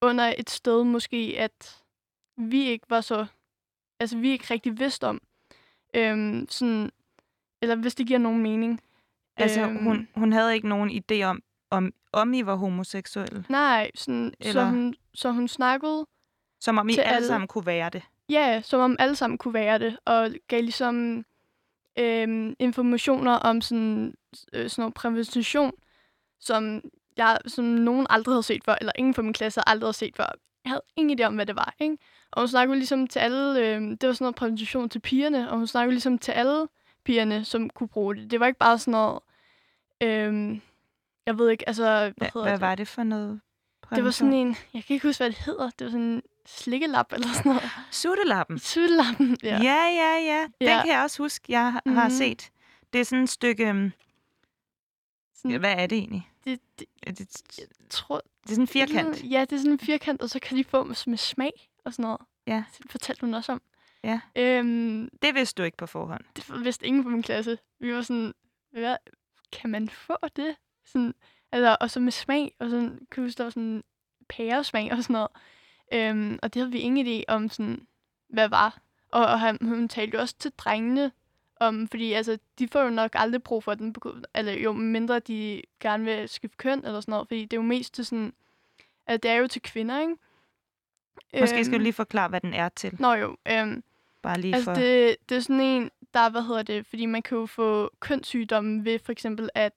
under 0.01 0.33
et 0.37 0.49
sted 0.49 0.83
måske, 0.83 1.35
at 1.37 1.83
vi 2.37 2.65
ikke 2.67 2.85
var 2.89 3.01
så, 3.01 3.25
altså 3.99 4.17
vi 4.17 4.29
ikke 4.31 4.45
rigtig 4.53 4.79
vidste 4.79 5.07
om. 5.07 5.21
Øhm, 5.93 6.47
sådan, 6.49 6.91
eller 7.61 7.75
hvis 7.75 7.95
det 7.95 8.07
giver 8.07 8.19
nogen 8.19 8.41
mening. 8.43 8.81
Altså, 9.37 9.61
Øhm. 9.61 9.83
hun, 9.83 10.07
hun 10.15 10.31
havde 10.33 10.55
ikke 10.55 10.67
nogen 10.69 10.89
idé 11.01 11.23
om, 11.23 11.43
om, 11.71 11.93
om 12.11 12.33
I 12.33 12.45
var 12.45 12.55
homoseksuelle. 12.55 13.45
Nej, 13.49 13.91
sådan, 13.95 14.33
så, 14.41 14.49
Eller- 14.49 14.65
hun, 14.69 14.95
så 15.13 15.31
hun 15.31 15.47
snakkede 15.47 16.05
Som 16.59 16.77
om 16.77 16.89
I 16.89 16.97
alle. 16.97 17.27
sammen 17.27 17.47
kunne 17.47 17.65
være 17.65 17.89
det. 17.89 18.03
Ja, 18.29 18.61
som 18.61 18.79
om 18.79 18.95
alle 18.99 19.15
sammen 19.15 19.37
kunne 19.37 19.53
være 19.53 19.79
det, 19.79 19.97
og 20.05 20.31
gav 20.47 20.61
ligesom 20.61 21.25
øhm, 21.97 22.55
informationer 22.59 23.31
om 23.33 23.61
sådan, 23.61 24.13
øh, 24.53 24.69
sådan 24.69 24.81
noget 24.81 24.93
prævention, 24.93 25.71
som, 26.39 26.81
jeg, 27.17 27.37
som 27.47 27.65
nogen 27.65 28.07
aldrig 28.09 28.33
havde 28.33 28.43
set 28.43 28.63
før, 28.63 28.75
eller 28.79 28.91
ingen 28.95 29.13
fra 29.13 29.21
min 29.21 29.33
klasse 29.33 29.69
aldrig 29.69 29.85
havde 29.85 29.97
set 29.97 30.15
før. 30.15 30.25
Jeg 30.63 30.71
havde 30.71 30.81
ingen 30.95 31.19
idé 31.19 31.23
om, 31.23 31.35
hvad 31.35 31.45
det 31.45 31.55
var, 31.55 31.75
ikke? 31.79 31.97
Og 32.31 32.41
hun 32.41 32.47
snakkede 32.47 32.77
ligesom 32.77 33.07
til 33.07 33.19
alle, 33.19 33.59
øh, 33.59 33.81
det 33.81 34.07
var 34.07 34.13
sådan 34.13 34.25
noget 34.25 34.35
prævention 34.35 34.89
til 34.89 34.99
pigerne, 34.99 35.51
og 35.51 35.57
hun 35.57 35.67
snakkede 35.67 35.93
ligesom 35.93 36.17
til 36.17 36.31
alle 36.31 36.67
pigerne, 37.05 37.45
som 37.45 37.69
kunne 37.69 37.87
bruge 37.87 38.15
det. 38.15 38.31
Det 38.31 38.39
var 38.39 38.47
ikke 38.47 38.59
bare 38.59 38.79
sådan 38.79 38.91
noget, 38.91 39.19
øh, 40.03 40.59
jeg 41.25 41.37
ved 41.37 41.49
ikke, 41.49 41.67
altså, 41.67 41.83
hvad, 41.83 42.11
Hva, 42.17 42.25
hedder 42.33 42.41
hvad 42.41 42.51
det? 42.53 42.61
var 42.61 42.75
det 42.75 42.87
for 42.87 43.03
noget? 43.03 43.41
Det 43.95 44.03
var 44.03 44.11
sådan 44.11 44.33
en, 44.33 44.47
jeg 44.73 44.83
kan 44.83 44.93
ikke 44.93 45.07
huske, 45.07 45.19
hvad 45.19 45.29
det 45.29 45.37
hedder. 45.37 45.69
Det 45.79 45.85
var 45.85 45.91
sådan 45.91 46.05
en 46.05 46.21
slikkelap 46.47 47.13
eller 47.13 47.27
sådan 47.33 47.49
noget. 47.49 47.69
Suttelappen. 47.91 48.59
Suttelappen, 48.59 49.37
Ja, 49.43 49.57
ja, 49.63 49.87
ja. 49.89 50.17
ja. 50.25 50.41
Den 50.41 50.67
Ja. 50.67 50.81
kan 50.81 50.91
jeg 50.91 51.01
også 51.03 51.23
huske, 51.23 51.45
jeg 51.49 51.71
har 51.71 51.81
Mhm. 52.07 52.09
set. 52.09 52.51
Det 52.93 53.01
er 53.01 53.05
sådan 53.05 53.23
et 53.23 53.29
stykke... 53.29 53.67
øhm, 53.69 53.91
Sådan, 55.35 55.59
Hvad 55.59 55.73
er 55.77 55.87
det 55.87 55.97
egentlig? 55.97 56.31
det, 56.45 56.59
det, 56.79 56.87
Er 57.03 57.11
det, 57.11 57.41
jeg 57.59 57.67
tror, 57.89 58.15
det 58.43 58.49
er 58.49 58.53
sådan 58.53 58.63
en 58.63 58.67
firkant. 58.67 59.23
Ja, 59.23 59.41
det 59.41 59.53
er 59.53 59.57
sådan 59.57 59.71
en 59.71 59.79
firkant, 59.79 60.21
og 60.21 60.29
så 60.29 60.39
kan 60.39 60.57
de 60.57 60.63
få 60.63 60.83
med, 60.83 60.95
med 61.07 61.17
smag 61.17 61.69
og 61.85 61.93
sådan 61.93 62.03
noget. 62.03 62.19
Ja. 62.47 62.63
Det 62.77 62.91
fortalte 62.91 63.21
hun 63.21 63.33
også 63.33 63.51
om. 63.51 63.61
Ja. 64.03 64.19
Øhm, 64.35 65.09
Det 65.21 65.35
vidste 65.35 65.61
du 65.61 65.65
ikke 65.65 65.77
på 65.77 65.85
forhånd. 65.85 66.23
det 66.35 66.63
vidste 66.65 66.87
ingen 66.87 67.03
på 67.03 67.09
min 67.09 67.23
klasse. 67.23 67.57
Vi 67.79 67.93
var 67.93 68.01
sådan, 68.01 68.33
hvad, 68.71 68.95
kan 69.51 69.69
man 69.69 69.89
få 69.89 70.17
det? 70.35 70.55
Sådan, 70.85 71.13
altså, 71.51 71.77
og 71.81 71.91
så 71.91 71.99
med 71.99 72.11
smag, 72.11 72.55
og 72.59 72.69
sådan, 72.69 72.99
kan 73.11 73.23
huske, 73.23 73.37
der 73.37 73.43
var 73.43 73.49
sådan 73.51 73.83
pæresmag 74.29 74.91
og 74.91 75.03
sådan 75.03 75.13
noget. 75.13 75.29
Øhm, 75.93 76.39
og 76.43 76.53
det 76.53 76.59
havde 76.61 76.71
vi 76.71 76.79
ingen 76.79 77.07
idé 77.07 77.23
om, 77.27 77.49
sådan, 77.49 77.87
hvad 78.29 78.49
var. 78.49 78.81
Og, 79.11 79.25
og 79.25 79.39
han, 79.39 79.57
hun 79.61 79.87
talte 79.87 80.15
jo 80.15 80.21
også 80.21 80.35
til 80.39 80.51
drengene, 80.57 81.11
om, 81.59 81.87
fordi 81.87 82.13
altså, 82.13 82.37
de 82.59 82.67
får 82.67 82.83
jo 82.83 82.89
nok 82.89 83.11
aldrig 83.13 83.43
brug 83.43 83.63
for 83.63 83.73
den, 83.73 83.95
eller 84.35 84.53
jo, 84.53 84.71
mindre 84.73 85.19
de 85.19 85.61
gerne 85.79 86.05
vil 86.05 86.29
skifte 86.29 86.57
køn 86.57 86.85
eller 86.85 87.01
sådan 87.01 87.11
noget, 87.11 87.27
fordi 87.27 87.41
det 87.41 87.53
er 87.53 87.57
jo 87.57 87.67
mest 87.67 87.93
til 87.93 88.05
sådan, 88.05 88.33
at 89.07 89.23
det 89.23 89.31
er 89.31 89.35
jo 89.35 89.47
til 89.47 89.61
kvinder, 89.61 90.01
ikke? 90.01 90.15
Måske 91.39 91.63
skal 91.63 91.71
du 91.71 91.75
Øhm, 91.75 91.83
lige 91.83 91.93
forklare, 91.93 92.29
hvad 92.29 92.41
den 92.41 92.53
er 92.53 92.69
til. 92.69 92.95
Nå 92.99 93.13
jo, 93.13 93.37
øhm, 93.51 93.83
Bare 94.21 94.39
lige 94.39 94.55
Altså, 94.55 94.73
for... 94.73 94.81
det, 94.81 95.15
det 95.29 95.37
er 95.37 95.39
sådan 95.39 95.61
en, 95.61 95.91
der, 96.13 96.29
hvad 96.29 96.41
hedder 96.41 96.63
det, 96.63 96.85
fordi 96.85 97.05
man 97.05 97.21
kan 97.21 97.37
jo 97.37 97.45
få 97.45 97.91
kønssygdomme 97.99 98.85
ved 98.85 98.99
for 98.99 99.11
eksempel 99.11 99.49
at, 99.55 99.73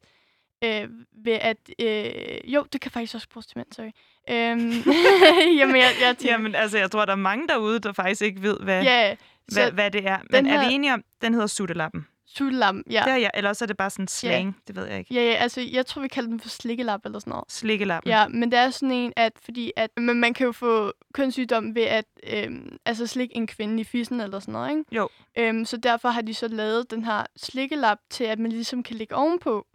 øh, 0.64 0.88
ved 1.24 1.32
at, 1.32 1.56
øh, 1.78 2.52
jo, 2.54 2.64
det 2.72 2.80
kan 2.80 2.90
faktisk 2.90 3.14
også 3.14 3.28
bruges 3.28 3.46
til 3.46 3.58
mænd, 3.58 3.66
sorry. 3.72 3.90
Øhm, 4.30 4.92
jamen, 5.58 5.76
jeg, 5.76 5.90
jeg 6.02 6.16
tænker, 6.18 6.32
Jamen, 6.32 6.54
altså, 6.54 6.78
jeg 6.78 6.90
tror, 6.90 7.04
der 7.04 7.12
er 7.12 7.16
mange 7.16 7.48
derude, 7.48 7.78
der 7.80 7.92
faktisk 7.92 8.22
ikke 8.22 8.42
ved, 8.42 8.56
hvad, 8.60 8.82
ja, 8.82 9.16
hvad, 9.52 9.72
hvad 9.72 9.90
det 9.90 10.06
er. 10.06 10.18
Men 10.30 10.46
er 10.46 10.60
her- 10.60 10.68
vi 10.68 10.74
enige 10.74 10.94
om, 10.94 11.02
den 11.22 11.32
hedder 11.34 11.46
suttelappen? 11.46 12.06
suttelam, 12.36 12.82
ja. 12.90 13.02
Det 13.04 13.12
er 13.12 13.16
jeg, 13.16 13.30
eller 13.34 13.50
også 13.50 13.64
er 13.64 13.66
det 13.66 13.76
bare 13.76 13.90
sådan 13.90 14.08
slang. 14.08 14.56
Det 14.66 14.76
ved 14.76 14.86
jeg 14.86 14.98
ikke. 14.98 15.14
Ja, 15.14 15.20
ja, 15.22 15.32
altså, 15.34 15.60
jeg 15.60 15.86
tror, 15.86 16.02
vi 16.02 16.08
kalder 16.08 16.30
den 16.30 16.40
for 16.40 16.48
slikkelap 16.48 17.00
eller 17.04 17.18
sådan 17.18 17.30
noget. 17.30 17.44
Slikkelappen. 17.48 18.10
Ja, 18.10 18.28
men 18.28 18.50
det 18.52 18.58
er 18.58 18.70
sådan 18.70 18.90
en, 18.92 19.12
at 19.16 19.32
fordi 19.44 19.72
at 19.76 19.90
men 19.96 20.20
man 20.20 20.34
kan 20.34 20.46
jo 20.46 20.52
få 20.52 20.92
kønssygdom 21.14 21.74
ved 21.74 21.82
at 21.82 22.04
øhm, 22.32 22.76
altså 22.86 23.06
slikke 23.06 23.36
en 23.36 23.46
kvinde 23.46 23.80
i 23.80 23.84
fissen 23.84 24.20
eller 24.20 24.40
sådan 24.40 24.52
noget, 24.52 24.70
ikke? 24.70 24.84
Jo. 24.92 25.08
Øhm, 25.38 25.64
så 25.64 25.76
derfor 25.76 26.08
har 26.08 26.20
de 26.22 26.34
så 26.34 26.48
lavet 26.48 26.90
den 26.90 27.04
her 27.04 27.22
slikkelap 27.36 27.98
til, 28.10 28.24
at 28.24 28.38
man 28.38 28.52
ligesom 28.52 28.82
kan 28.82 28.96
ligge 28.96 29.14
ovenpå. 29.14 29.66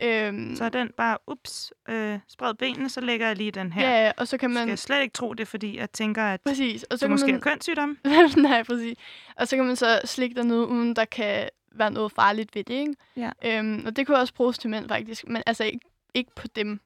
Ja. 0.00 0.26
Øhm, 0.26 0.56
Så 0.56 0.64
er 0.64 0.68
den 0.68 0.90
bare, 0.96 1.18
ups, 1.26 1.72
øh, 1.88 2.18
spred 2.28 2.54
benene, 2.54 2.88
så 2.88 3.00
lægger 3.00 3.26
jeg 3.26 3.36
lige 3.36 3.50
den 3.50 3.72
her. 3.72 3.90
Ja, 3.90 4.04
ja, 4.04 4.12
og 4.16 4.28
så 4.28 4.38
kan 4.38 4.50
Man... 4.50 4.62
Skal 4.62 4.68
jeg 4.68 4.78
slet 4.78 5.02
ikke 5.02 5.12
tro 5.12 5.34
det, 5.34 5.48
fordi 5.48 5.76
jeg 5.76 5.90
tænker, 5.90 6.22
at 6.24 6.40
Præcis. 6.40 6.82
Og 6.82 6.98
så 6.98 7.06
du 7.06 7.08
kan 7.08 7.10
måske 7.10 7.26
man... 7.26 7.34
har 7.34 7.40
kønssygdom. 7.40 7.98
Nej, 8.36 8.62
præcis. 8.62 8.96
Og 9.36 9.48
så 9.48 9.56
kan 9.56 9.64
man 9.66 9.76
så 9.76 10.00
slikke 10.04 10.34
der 10.36 10.42
noget, 10.42 10.66
uden 10.66 10.96
der 10.96 11.04
kan 11.04 11.48
være 11.72 11.90
noget 11.90 12.12
farligt 12.12 12.54
ved 12.54 12.64
det, 12.64 12.74
ikke? 12.74 12.94
Ja. 13.16 13.30
Øhm, 13.44 13.82
og 13.86 13.96
det 13.96 14.06
kunne 14.06 14.18
også 14.18 14.34
bruges 14.34 14.58
til 14.58 14.70
mænd, 14.70 14.88
faktisk. 14.88 15.26
Men 15.28 15.42
altså 15.46 15.64
ikke, 15.64 15.80
ikke 16.14 16.30
på 16.36 16.46
dem. 16.48 16.80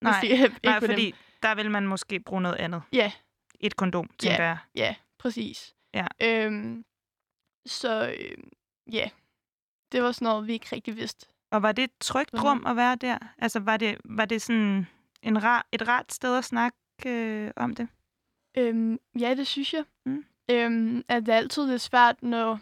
Nej, 0.00 0.20
de- 0.22 0.26
ikke 0.32 0.56
nej 0.64 0.80
på 0.80 0.86
fordi 0.86 1.06
Dem. 1.06 1.14
der 1.42 1.54
vil 1.54 1.70
man 1.70 1.86
måske 1.86 2.20
bruge 2.20 2.42
noget 2.42 2.56
andet. 2.56 2.82
Ja. 2.92 3.12
Et 3.60 3.76
kondom, 3.76 4.10
tænker 4.18 4.44
jeg. 4.44 4.58
Ja, 4.74 4.94
præcis. 5.18 5.74
Ja. 5.94 6.06
Øhm, 6.22 6.84
så 7.66 8.14
øhm, 8.20 8.48
ja, 8.92 9.08
det 9.92 10.02
var 10.02 10.12
sådan 10.12 10.26
noget, 10.26 10.46
vi 10.46 10.52
ikke 10.52 10.68
rigtig 10.72 10.96
vidste. 10.96 11.26
Og 11.56 11.62
var 11.62 11.72
det 11.72 11.84
et 11.84 11.90
trygt 12.00 12.32
Mhm. 12.32 12.42
rum 12.42 12.66
at 12.66 12.76
være 12.76 12.96
der? 12.96 13.18
Altså, 13.38 13.60
var 13.60 13.76
det, 13.76 13.98
var 14.04 14.24
det 14.24 14.42
sådan 14.42 14.86
en 15.22 15.42
rar, 15.44 15.66
et 15.72 15.88
rart 15.88 16.12
sted 16.12 16.38
at 16.38 16.44
snakke 16.44 16.78
øh, 17.06 17.50
om 17.56 17.74
det? 17.74 17.88
Øhm, 18.58 18.98
ja, 19.20 19.34
det 19.34 19.46
synes 19.46 19.74
jeg. 19.74 19.84
Mm. 20.06 20.24
Øhm, 20.50 21.04
at 21.08 21.26
det 21.26 21.32
er 21.32 21.36
altid 21.36 21.66
lidt 21.66 21.82
svært, 21.82 22.22
når, 22.22 22.58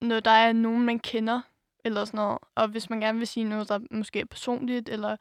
når 0.00 0.20
der 0.20 0.30
er 0.30 0.52
nogen, 0.52 0.82
man 0.82 0.98
kender, 0.98 1.40
eller 1.84 2.04
sådan 2.04 2.18
noget. 2.18 2.38
Og 2.54 2.68
hvis 2.68 2.90
man 2.90 3.00
gerne 3.00 3.18
vil 3.18 3.26
sige 3.26 3.44
noget, 3.44 3.68
der 3.68 3.78
måske 3.90 4.20
er 4.20 4.24
personligt, 4.24 4.88
eller 4.88 5.16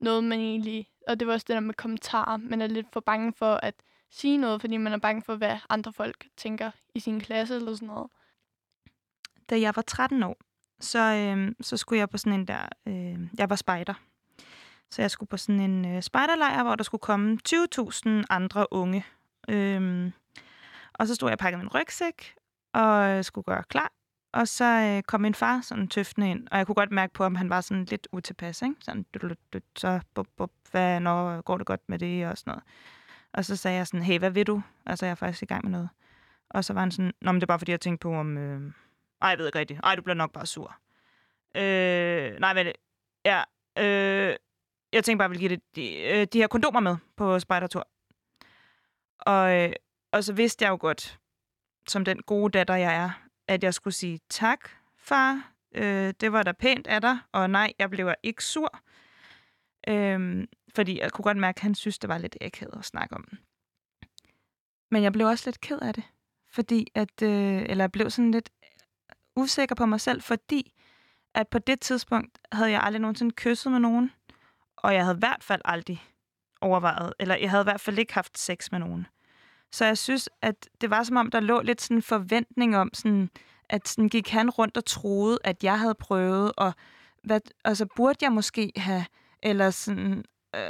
noget, 0.00 0.24
man 0.24 0.40
egentlig... 0.40 0.88
Og 1.08 1.20
det 1.20 1.28
var 1.28 1.32
også 1.34 1.44
det 1.48 1.54
der 1.54 1.60
med 1.60 1.74
kommentarer. 1.74 2.36
Man 2.36 2.60
er 2.62 2.66
lidt 2.66 2.86
for 2.92 3.00
bange 3.00 3.32
for 3.32 3.54
at 3.54 3.74
sige 4.10 4.36
noget, 4.36 4.60
fordi 4.60 4.76
man 4.76 4.92
er 4.92 4.98
bange 4.98 5.22
for, 5.22 5.36
hvad 5.36 5.58
andre 5.68 5.92
folk 5.92 6.26
tænker 6.36 6.70
i 6.94 7.00
sin 7.00 7.20
klasse, 7.20 7.54
eller 7.56 7.74
sådan 7.74 7.88
noget. 7.88 8.10
Da 9.50 9.60
jeg 9.60 9.72
var 9.76 9.82
13 9.82 10.22
år, 10.22 10.36
så, 10.80 11.14
øh, 11.14 11.54
så 11.60 11.76
skulle 11.76 11.98
jeg 11.98 12.10
på 12.10 12.18
sådan 12.18 12.40
en 12.40 12.46
der... 12.46 12.68
Øh, 12.86 13.18
jeg 13.38 13.50
var 13.50 13.56
spejder. 13.56 13.94
Så 14.90 15.02
jeg 15.02 15.10
skulle 15.10 15.28
på 15.28 15.36
sådan 15.36 15.60
en 15.60 15.96
øh, 15.96 16.02
spejderlejr, 16.02 16.62
hvor 16.62 16.74
der 16.74 16.84
skulle 16.84 17.00
komme 17.00 17.38
20.000 17.48 18.08
andre 18.30 18.66
unge. 18.70 19.04
Øh, 19.48 20.12
og 20.94 21.06
så 21.06 21.14
stod 21.14 21.28
jeg 21.28 21.34
og 21.34 21.38
pakkede 21.38 21.62
min 21.62 21.74
rygsæk, 21.74 22.34
og 22.72 23.08
øh, 23.08 23.24
skulle 23.24 23.44
gøre 23.44 23.62
klar. 23.68 23.92
og 24.32 24.48
så 24.48 24.64
øh, 24.64 25.02
kom 25.02 25.20
min 25.20 25.34
far 25.34 25.60
sådan 25.60 25.88
tøftende 25.88 26.30
ind, 26.30 26.48
og 26.50 26.58
jeg 26.58 26.66
kunne 26.66 26.74
godt 26.74 26.90
mærke 26.92 27.12
på, 27.12 27.24
om 27.24 27.34
han 27.34 27.50
var 27.50 27.60
sådan 27.60 27.84
lidt 27.84 28.08
utilpas, 28.12 28.62
ikke? 28.62 28.74
Sådan, 28.80 29.06
så 29.76 30.00
bup, 30.14 30.26
bup, 30.36 30.50
hvad, 30.70 31.00
når 31.00 31.40
går 31.40 31.58
det 31.58 31.66
godt 31.66 31.88
med 31.88 31.98
det, 31.98 32.26
og 32.26 32.38
sådan 32.38 32.50
noget. 32.50 32.64
Og 33.32 33.44
så 33.44 33.56
sagde 33.56 33.76
jeg 33.76 33.86
sådan, 33.86 34.02
hey, 34.02 34.18
hvad 34.18 34.30
vil 34.30 34.46
du? 34.46 34.62
Altså, 34.86 35.06
jeg 35.06 35.10
er 35.10 35.14
faktisk 35.14 35.42
i 35.42 35.46
gang 35.46 35.64
med 35.64 35.72
noget. 35.72 35.88
Og 36.50 36.64
så 36.64 36.72
var 36.72 36.80
han 36.80 36.90
sådan, 36.90 37.12
nå, 37.20 37.32
men 37.32 37.40
det 37.40 37.42
er 37.42 37.46
bare 37.46 37.58
fordi, 37.58 37.72
jeg 37.72 37.80
tænkte 37.80 38.02
på, 38.02 38.14
om... 38.14 38.38
Øh... 38.38 38.72
Ej, 39.22 39.28
jeg 39.28 39.38
ved 39.38 39.46
ikke 39.46 39.58
rigtigt. 39.58 39.80
Ej, 39.82 39.94
du 39.94 40.02
bliver 40.02 40.14
nok 40.14 40.32
bare 40.32 40.46
sur. 40.46 40.76
Øh, 41.54 42.40
nej, 42.40 42.54
men... 42.54 42.72
Ja, 43.24 43.42
øh, 43.78 44.36
jeg 44.92 45.04
tænkte 45.04 45.18
bare, 45.18 45.24
at 45.24 45.28
jeg 45.28 45.30
ville 45.30 45.48
give 45.48 45.56
det, 45.56 45.76
de, 45.76 46.26
de 46.26 46.38
her 46.38 46.46
kondomer 46.46 46.80
med 46.80 46.96
på 47.16 47.38
spejdertur. 47.38 47.88
Og, 49.18 49.56
øh, 49.56 49.72
og 50.12 50.24
så 50.24 50.32
vidste 50.32 50.64
jeg 50.64 50.70
jo 50.70 50.78
godt, 50.80 51.18
som 51.88 52.04
den 52.04 52.22
gode 52.22 52.58
datter, 52.58 52.74
jeg 52.74 52.96
er, 52.96 53.10
at 53.48 53.64
jeg 53.64 53.74
skulle 53.74 53.94
sige 53.94 54.20
tak, 54.28 54.70
far. 54.96 55.52
Øh, 55.74 56.14
det 56.20 56.32
var 56.32 56.42
da 56.42 56.52
pænt 56.52 56.86
af 56.86 57.00
dig, 57.00 57.18
og 57.32 57.50
nej, 57.50 57.72
jeg 57.78 57.90
blev 57.90 58.14
ikke 58.22 58.44
sur. 58.44 58.80
Øh, 59.88 60.46
fordi 60.74 61.00
jeg 61.00 61.12
kunne 61.12 61.22
godt 61.22 61.36
mærke, 61.36 61.56
at 61.56 61.62
han 61.62 61.74
synes, 61.74 61.98
det 61.98 62.08
var 62.08 62.18
lidt 62.18 62.36
akavet 62.40 62.78
at 62.78 62.84
snakke 62.84 63.14
om. 63.14 63.28
Men 64.90 65.02
jeg 65.02 65.12
blev 65.12 65.26
også 65.26 65.50
lidt 65.50 65.60
ked 65.60 65.78
af 65.78 65.94
det, 65.94 66.04
fordi 66.50 66.86
at, 66.94 67.22
øh, 67.22 67.62
eller 67.62 67.84
jeg 67.84 67.92
blev 67.92 68.10
sådan 68.10 68.30
lidt 68.30 68.50
usikker 69.38 69.74
på 69.74 69.86
mig 69.86 70.00
selv, 70.00 70.22
fordi 70.22 70.72
at 71.34 71.48
på 71.48 71.58
det 71.58 71.80
tidspunkt 71.80 72.38
havde 72.52 72.70
jeg 72.70 72.80
aldrig 72.82 73.00
nogensinde 73.00 73.34
kysset 73.34 73.72
med 73.72 73.80
nogen, 73.80 74.12
og 74.76 74.94
jeg 74.94 75.04
havde 75.04 75.16
i 75.16 75.18
hvert 75.18 75.44
fald 75.44 75.60
aldrig 75.64 76.04
overvejet, 76.60 77.12
eller 77.18 77.36
jeg 77.36 77.50
havde 77.50 77.62
i 77.62 77.70
hvert 77.70 77.80
fald 77.80 77.98
ikke 77.98 78.14
haft 78.14 78.38
sex 78.38 78.70
med 78.70 78.78
nogen. 78.78 79.06
Så 79.72 79.84
jeg 79.84 79.98
synes, 79.98 80.28
at 80.42 80.68
det 80.80 80.90
var 80.90 81.02
som 81.02 81.16
om, 81.16 81.30
der 81.30 81.40
lå 81.40 81.60
lidt 81.60 81.80
sådan 81.80 81.96
en 81.96 82.02
forventning 82.02 82.76
om, 82.76 82.90
sådan, 82.94 83.30
at 83.68 83.88
sådan 83.88 84.08
gik 84.08 84.28
han 84.28 84.50
rundt 84.50 84.76
og 84.76 84.84
troede, 84.84 85.38
at 85.44 85.64
jeg 85.64 85.78
havde 85.78 85.94
prøvet, 85.94 86.52
og 86.56 86.72
hvad, 87.24 87.40
altså 87.64 87.86
burde 87.96 88.18
jeg 88.22 88.32
måske 88.32 88.72
have, 88.76 89.04
eller 89.42 89.70
sådan, 89.70 90.24
øh, 90.56 90.62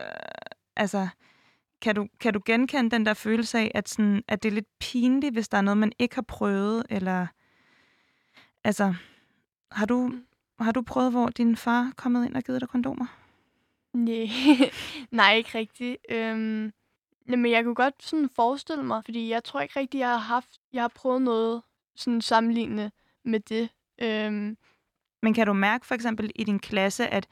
altså, 0.76 1.08
kan 1.80 1.94
du, 1.94 2.08
kan 2.20 2.34
du 2.34 2.40
genkende 2.46 2.90
den 2.90 3.06
der 3.06 3.14
følelse 3.14 3.58
af, 3.58 3.70
at, 3.74 3.88
sådan, 3.88 4.22
at 4.28 4.42
det 4.42 4.48
er 4.48 4.54
lidt 4.54 4.78
pinligt, 4.80 5.34
hvis 5.34 5.48
der 5.48 5.58
er 5.58 5.62
noget, 5.62 5.78
man 5.78 5.92
ikke 5.98 6.14
har 6.14 6.24
prøvet, 6.28 6.86
eller, 6.90 7.26
altså, 8.68 8.94
har 9.70 9.86
du, 9.86 10.12
har 10.60 10.72
du 10.72 10.82
prøvet, 10.82 11.10
hvor 11.12 11.28
din 11.28 11.56
far 11.56 11.82
er 11.82 11.92
kommet 11.96 12.26
ind 12.26 12.36
og 12.36 12.42
givet 12.42 12.60
dig 12.60 12.68
kondomer? 12.68 13.06
Nej, 13.92 14.28
Nej 15.20 15.34
ikke 15.34 15.58
rigtigt. 15.58 15.96
Øhm, 16.10 16.72
men 17.26 17.50
jeg 17.50 17.64
kunne 17.64 17.74
godt 17.74 18.02
sådan 18.02 18.28
forestille 18.28 18.84
mig, 18.84 19.04
fordi 19.04 19.28
jeg 19.28 19.44
tror 19.44 19.60
ikke 19.60 19.80
rigtigt, 19.80 20.00
jeg 20.00 20.08
har 20.08 20.16
haft, 20.16 20.60
jeg 20.72 20.82
har 20.82 20.88
prøvet 20.88 21.22
noget 21.22 21.62
sådan 21.96 22.20
sammenlignende 22.20 22.90
med 23.24 23.40
det. 23.40 23.68
Øhm. 24.02 24.56
Men 25.22 25.34
kan 25.34 25.46
du 25.46 25.52
mærke 25.52 25.86
for 25.86 25.94
eksempel 25.94 26.30
i 26.34 26.44
din 26.44 26.58
klasse, 26.58 27.08
at, 27.08 27.28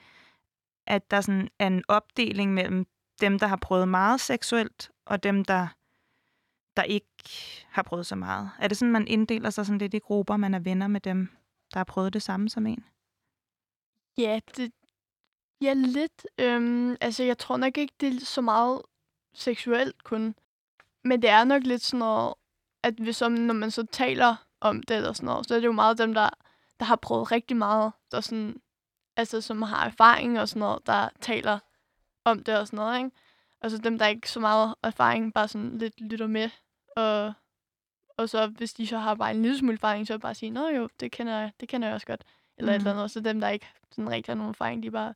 at 0.87 1.11
der 1.11 1.20
sådan 1.20 1.49
er 1.59 1.66
en 1.66 1.85
opdeling 1.88 2.55
mellem 2.55 2.87
dem, 3.20 3.38
der 3.38 3.46
har 3.46 3.57
prøvet 3.57 3.88
meget 3.88 4.20
seksuelt, 4.20 4.90
og 5.07 5.22
dem, 5.22 5.44
der, 5.44 5.68
der 6.77 6.83
ikke 6.83 7.07
har 7.71 7.83
prøvet 7.83 8.07
så 8.07 8.17
meget? 8.17 8.51
Er 8.59 8.69
det 8.69 8.77
sådan, 8.77 8.93
man 8.93 9.09
inddeler 9.09 9.51
sig 9.51 9.67
sådan 9.67 9.79
lidt 9.79 9.95
i 9.95 9.99
grupper, 9.99 10.37
man 10.37 10.55
er 10.55 10.59
venner 10.59 10.87
med 10.87 11.01
dem, 11.01 11.29
der 11.73 11.79
har 11.79 11.85
prøvet 11.85 12.12
det 12.12 12.23
samme 12.23 12.49
som 12.49 12.67
en? 12.67 12.85
Ja, 14.19 14.41
det, 14.57 14.73
ja 15.61 15.73
lidt. 15.73 16.27
Øhm, 16.39 16.97
altså, 17.01 17.25
jeg 17.25 17.39
tror 17.39 17.57
nok 17.57 17.79
ikke, 17.79 17.95
det 18.01 18.17
er 18.17 18.25
så 18.25 18.41
meget 18.41 18.83
seksuelt 19.35 20.05
kun. 20.05 20.35
Men 21.05 21.23
det 21.23 21.31
er 21.31 21.45
nok 21.45 21.62
lidt 21.62 21.83
sådan 21.83 21.99
noget, 21.99 22.35
at 22.83 22.95
hvis 22.95 23.23
om, 23.23 23.33
når 23.33 23.55
man 23.55 23.71
så 23.71 23.87
taler 23.93 24.37
om 24.61 24.83
det 24.83 24.97
eller 24.97 25.12
sådan 25.12 25.27
noget, 25.27 25.49
så 25.49 25.55
er 25.55 25.59
det 25.59 25.67
jo 25.67 25.73
meget 25.73 25.99
dem, 25.99 26.15
der, 26.15 26.31
der 26.81 26.85
har 26.87 26.97
prøvet 26.97 27.33
rigtig 27.33 27.57
meget, 27.57 27.93
der 28.12 28.21
sådan, 28.21 28.61
altså 29.17 29.41
som 29.41 29.62
har 29.62 29.87
erfaring 29.87 30.41
og 30.41 30.49
sådan 30.49 30.61
noget, 30.61 30.87
der 30.87 31.09
taler 31.21 31.59
om 32.25 32.45
det 32.45 32.59
og 32.59 32.67
sådan 32.67 32.77
noget, 32.77 32.99
ikke? 32.99 33.11
Og 33.61 33.71
så 33.71 33.79
dem, 33.79 33.99
der 33.99 34.07
ikke 34.07 34.31
så 34.31 34.41
meget 34.41 34.75
erfaring, 34.83 35.35
bare 35.35 35.49
sådan 35.49 35.79
lidt 35.79 36.01
lytter 36.01 36.27
med. 36.27 36.51
Og, 36.96 37.32
og 38.16 38.28
så 38.28 38.46
hvis 38.46 38.74
de 38.74 38.87
så 38.87 38.98
har 38.98 39.14
bare 39.14 39.30
en 39.30 39.42
lille 39.42 39.59
smule 39.59 39.74
erfaring, 39.74 40.06
så 40.06 40.18
bare 40.18 40.35
sige, 40.35 40.50
nå 40.50 40.68
jo, 40.68 40.88
det 41.00 41.12
kender 41.12 41.38
jeg, 41.38 41.52
det 41.61 41.68
kender 41.68 41.88
jeg 41.88 41.94
også 41.94 42.06
godt. 42.06 42.24
Eller 42.59 42.72
mm. 42.72 42.76
et 42.76 42.78
eller 42.78 42.90
andet. 42.90 43.02
Og 43.02 43.11
så 43.11 43.20
dem, 43.20 43.40
der 43.40 43.48
ikke 43.48 43.66
sådan 43.90 44.11
rigtig 44.11 44.32
har 44.32 44.37
nogen 44.37 44.50
erfaring, 44.50 44.82
de 44.82 44.90
bare 44.90 45.14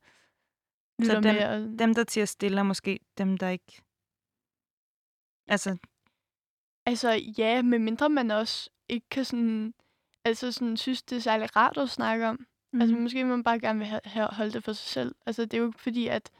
så 1.02 1.14
dem, 1.14 1.22
med. 1.22 1.48
Og... 1.48 1.78
dem, 1.78 1.94
der 1.94 2.04
til 2.04 2.20
at 2.20 2.28
stille, 2.28 2.64
måske 2.64 3.00
dem, 3.18 3.38
der 3.38 3.48
ikke... 3.48 3.82
Altså... 5.46 5.76
Altså, 6.86 7.10
ja, 7.38 7.62
medmindre 7.62 8.08
man 8.08 8.30
også 8.30 8.70
ikke 8.88 9.06
kan 9.10 9.24
sådan... 9.24 9.74
Altså, 10.24 10.52
sådan, 10.52 10.76
synes, 10.76 11.02
det 11.02 11.16
er 11.16 11.20
særlig 11.20 11.56
rart 11.56 11.78
at 11.78 11.90
snakke 11.90 12.28
om. 12.28 12.46
Mm. 12.72 12.80
Altså, 12.80 12.96
måske 12.96 13.24
man 13.24 13.42
bare 13.42 13.60
gerne 13.60 13.78
vil 13.78 13.88
have, 14.04 14.28
holde 14.32 14.52
det 14.52 14.64
for 14.64 14.72
sig 14.72 14.88
selv. 14.88 15.14
Altså, 15.26 15.42
det 15.42 15.54
er 15.54 15.58
jo 15.58 15.66
ikke 15.66 15.80
fordi, 15.80 16.06
at... 16.06 16.30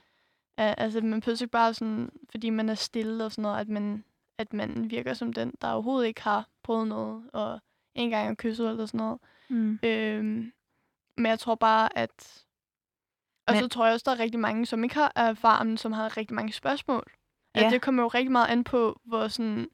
altså, 0.57 1.01
man 1.01 1.21
pludselig 1.21 1.51
bare 1.51 1.75
sådan, 1.75 2.11
fordi 2.31 2.51
man 2.51 2.69
er 2.69 2.75
stille 2.75 3.25
og 3.25 3.33
sådan 3.33 3.43
noget, 3.43 3.61
at 3.61 3.69
man, 3.69 4.05
at 4.41 4.53
man 4.53 4.91
virker 4.91 5.15
som 5.15 5.33
den, 5.33 5.55
der 5.61 5.73
overhovedet 5.73 6.09
ikke 6.09 6.23
har 6.23 6.49
prøvet 6.63 6.89
noget, 6.89 7.31
og 7.33 7.61
en 7.95 8.05
engang 8.05 8.27
har 8.27 8.35
kysset 8.35 8.69
eller 8.69 8.87
sådan 8.87 8.99
noget. 8.99 9.21
Mm. 9.49 9.79
Øhm, 9.83 10.53
men 11.17 11.27
jeg 11.27 11.39
tror 11.39 11.55
bare, 11.55 11.99
at... 11.99 12.45
Og 13.47 13.55
men... 13.55 13.63
så 13.63 13.69
tror 13.69 13.87
jeg 13.87 13.95
også, 13.95 14.05
der 14.05 14.17
er 14.17 14.19
rigtig 14.19 14.41
mange, 14.41 14.67
som 14.67 14.85
ikke 14.85 14.95
har 14.95 15.13
erfaring, 15.17 15.79
som 15.79 15.93
har 15.93 16.17
rigtig 16.17 16.35
mange 16.35 16.53
spørgsmål. 16.53 17.05
Ja. 17.55 17.61
Altså, 17.61 17.75
det 17.75 17.83
kommer 17.83 18.03
jo 18.03 18.09
rigtig 18.09 18.33
meget 18.33 18.49
an 18.49 18.65
på, 18.65 19.01
hvor 19.05 19.29
sådan... 19.29 19.69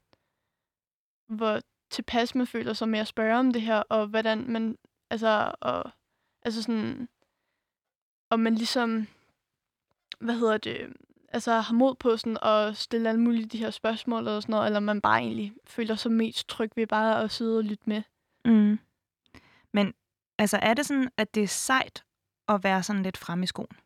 Hvor 1.27 1.61
tilpas 1.89 2.35
man 2.35 2.47
føler 2.47 2.73
sig 2.73 2.89
med 2.89 2.99
at 2.99 3.07
spørge 3.07 3.39
om 3.39 3.53
det 3.53 3.61
her, 3.61 3.83
og 3.89 4.07
hvordan 4.07 4.51
man... 4.51 4.77
Altså, 5.09 5.53
og, 5.61 5.91
altså 6.41 6.63
sådan... 6.63 7.09
Og 8.29 8.39
man 8.39 8.55
ligesom... 8.55 9.07
Hvad 10.19 10.35
hedder 10.35 10.57
det? 10.57 10.93
Altså 11.27 11.51
har 11.51 11.73
mod 11.73 11.95
på 11.95 12.17
sådan 12.17 12.37
at 12.41 12.77
stille 12.77 13.09
alle 13.09 13.21
mulige 13.21 13.45
de 13.45 13.57
her 13.57 13.69
spørgsmål 13.69 14.19
eller 14.19 14.39
sådan 14.39 14.53
noget, 14.53 14.65
eller 14.65 14.79
man 14.79 15.01
bare 15.01 15.19
egentlig 15.19 15.53
føler 15.65 15.95
sig 15.95 16.11
mest 16.11 16.49
tryg 16.49 16.71
ved 16.75 16.87
bare 16.87 17.23
at 17.23 17.31
sidde 17.31 17.57
og 17.57 17.63
lytte 17.63 17.83
med. 17.85 18.01
Mm. 18.45 18.79
Men 19.73 19.93
Altså 20.39 20.59
er 20.61 20.73
det 20.73 20.85
sådan, 20.85 21.09
at 21.17 21.35
det 21.35 21.43
er 21.43 21.47
sejt 21.47 22.03
at 22.47 22.63
være 22.63 22.83
sådan 22.83 23.03
lidt 23.03 23.17
frem 23.17 23.43
i 23.43 23.47
skoen? 23.47 23.77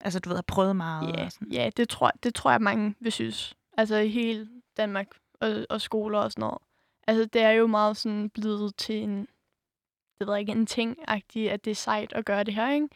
Altså 0.00 0.18
du 0.20 0.28
ved, 0.28 0.36
have 0.36 0.42
prøvet 0.42 0.76
meget? 0.76 1.16
Ja, 1.16 1.24
og 1.24 1.32
sådan. 1.32 1.48
ja 1.48 1.70
det, 1.76 1.88
tror, 1.88 2.12
det 2.22 2.34
tror 2.34 2.50
jeg, 2.50 2.60
mange 2.60 2.94
vil 3.00 3.12
synes. 3.12 3.56
Altså 3.76 3.96
i 3.96 4.08
hele 4.08 4.48
Danmark 4.76 5.08
og, 5.40 5.66
og 5.70 5.80
skoler 5.80 6.18
og 6.18 6.32
sådan 6.32 6.42
noget. 6.42 6.58
Altså 7.06 7.24
det 7.24 7.42
er 7.42 7.50
jo 7.50 7.66
meget 7.66 7.96
sådan 7.96 8.30
blevet 8.30 8.76
til 8.76 9.02
en, 9.02 9.20
det 10.18 10.26
ved 10.26 10.34
jeg 10.34 10.40
ikke, 10.40 10.52
en 10.52 10.66
ting-agtig, 10.66 11.50
at 11.50 11.64
det 11.64 11.70
er 11.70 11.74
sejt 11.74 12.12
at 12.12 12.24
gøre 12.24 12.44
det 12.44 12.54
her, 12.54 12.72
ikke? 12.72 12.88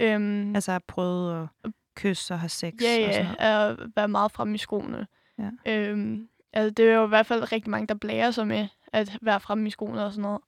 Øhm, 0.00 0.54
altså 0.54 0.72
at 0.72 0.84
prøve 0.84 1.48
at 1.64 1.70
kysse 1.96 2.34
og 2.34 2.40
have 2.40 2.48
sex 2.48 2.74
ja, 2.82 2.96
ja, 2.96 3.08
og 3.08 3.14
sådan 3.14 3.34
noget. 3.38 3.80
at 3.80 3.90
være 3.96 4.08
meget 4.08 4.32
frem 4.32 4.54
i 4.54 4.58
skoene. 4.58 5.06
Ja. 5.38 5.50
Øhm, 5.66 6.28
altså 6.52 6.70
det 6.70 6.88
er 6.88 6.94
jo 6.94 7.04
i 7.04 7.08
hvert 7.08 7.26
fald 7.26 7.52
rigtig 7.52 7.70
mange, 7.70 7.86
der 7.86 7.94
blærer 7.94 8.30
sig 8.30 8.46
med 8.46 8.68
at 8.92 9.18
være 9.22 9.40
frem 9.40 9.66
i 9.66 9.70
skoene 9.70 10.04
og 10.04 10.12
sådan 10.12 10.22
noget. 10.22 10.40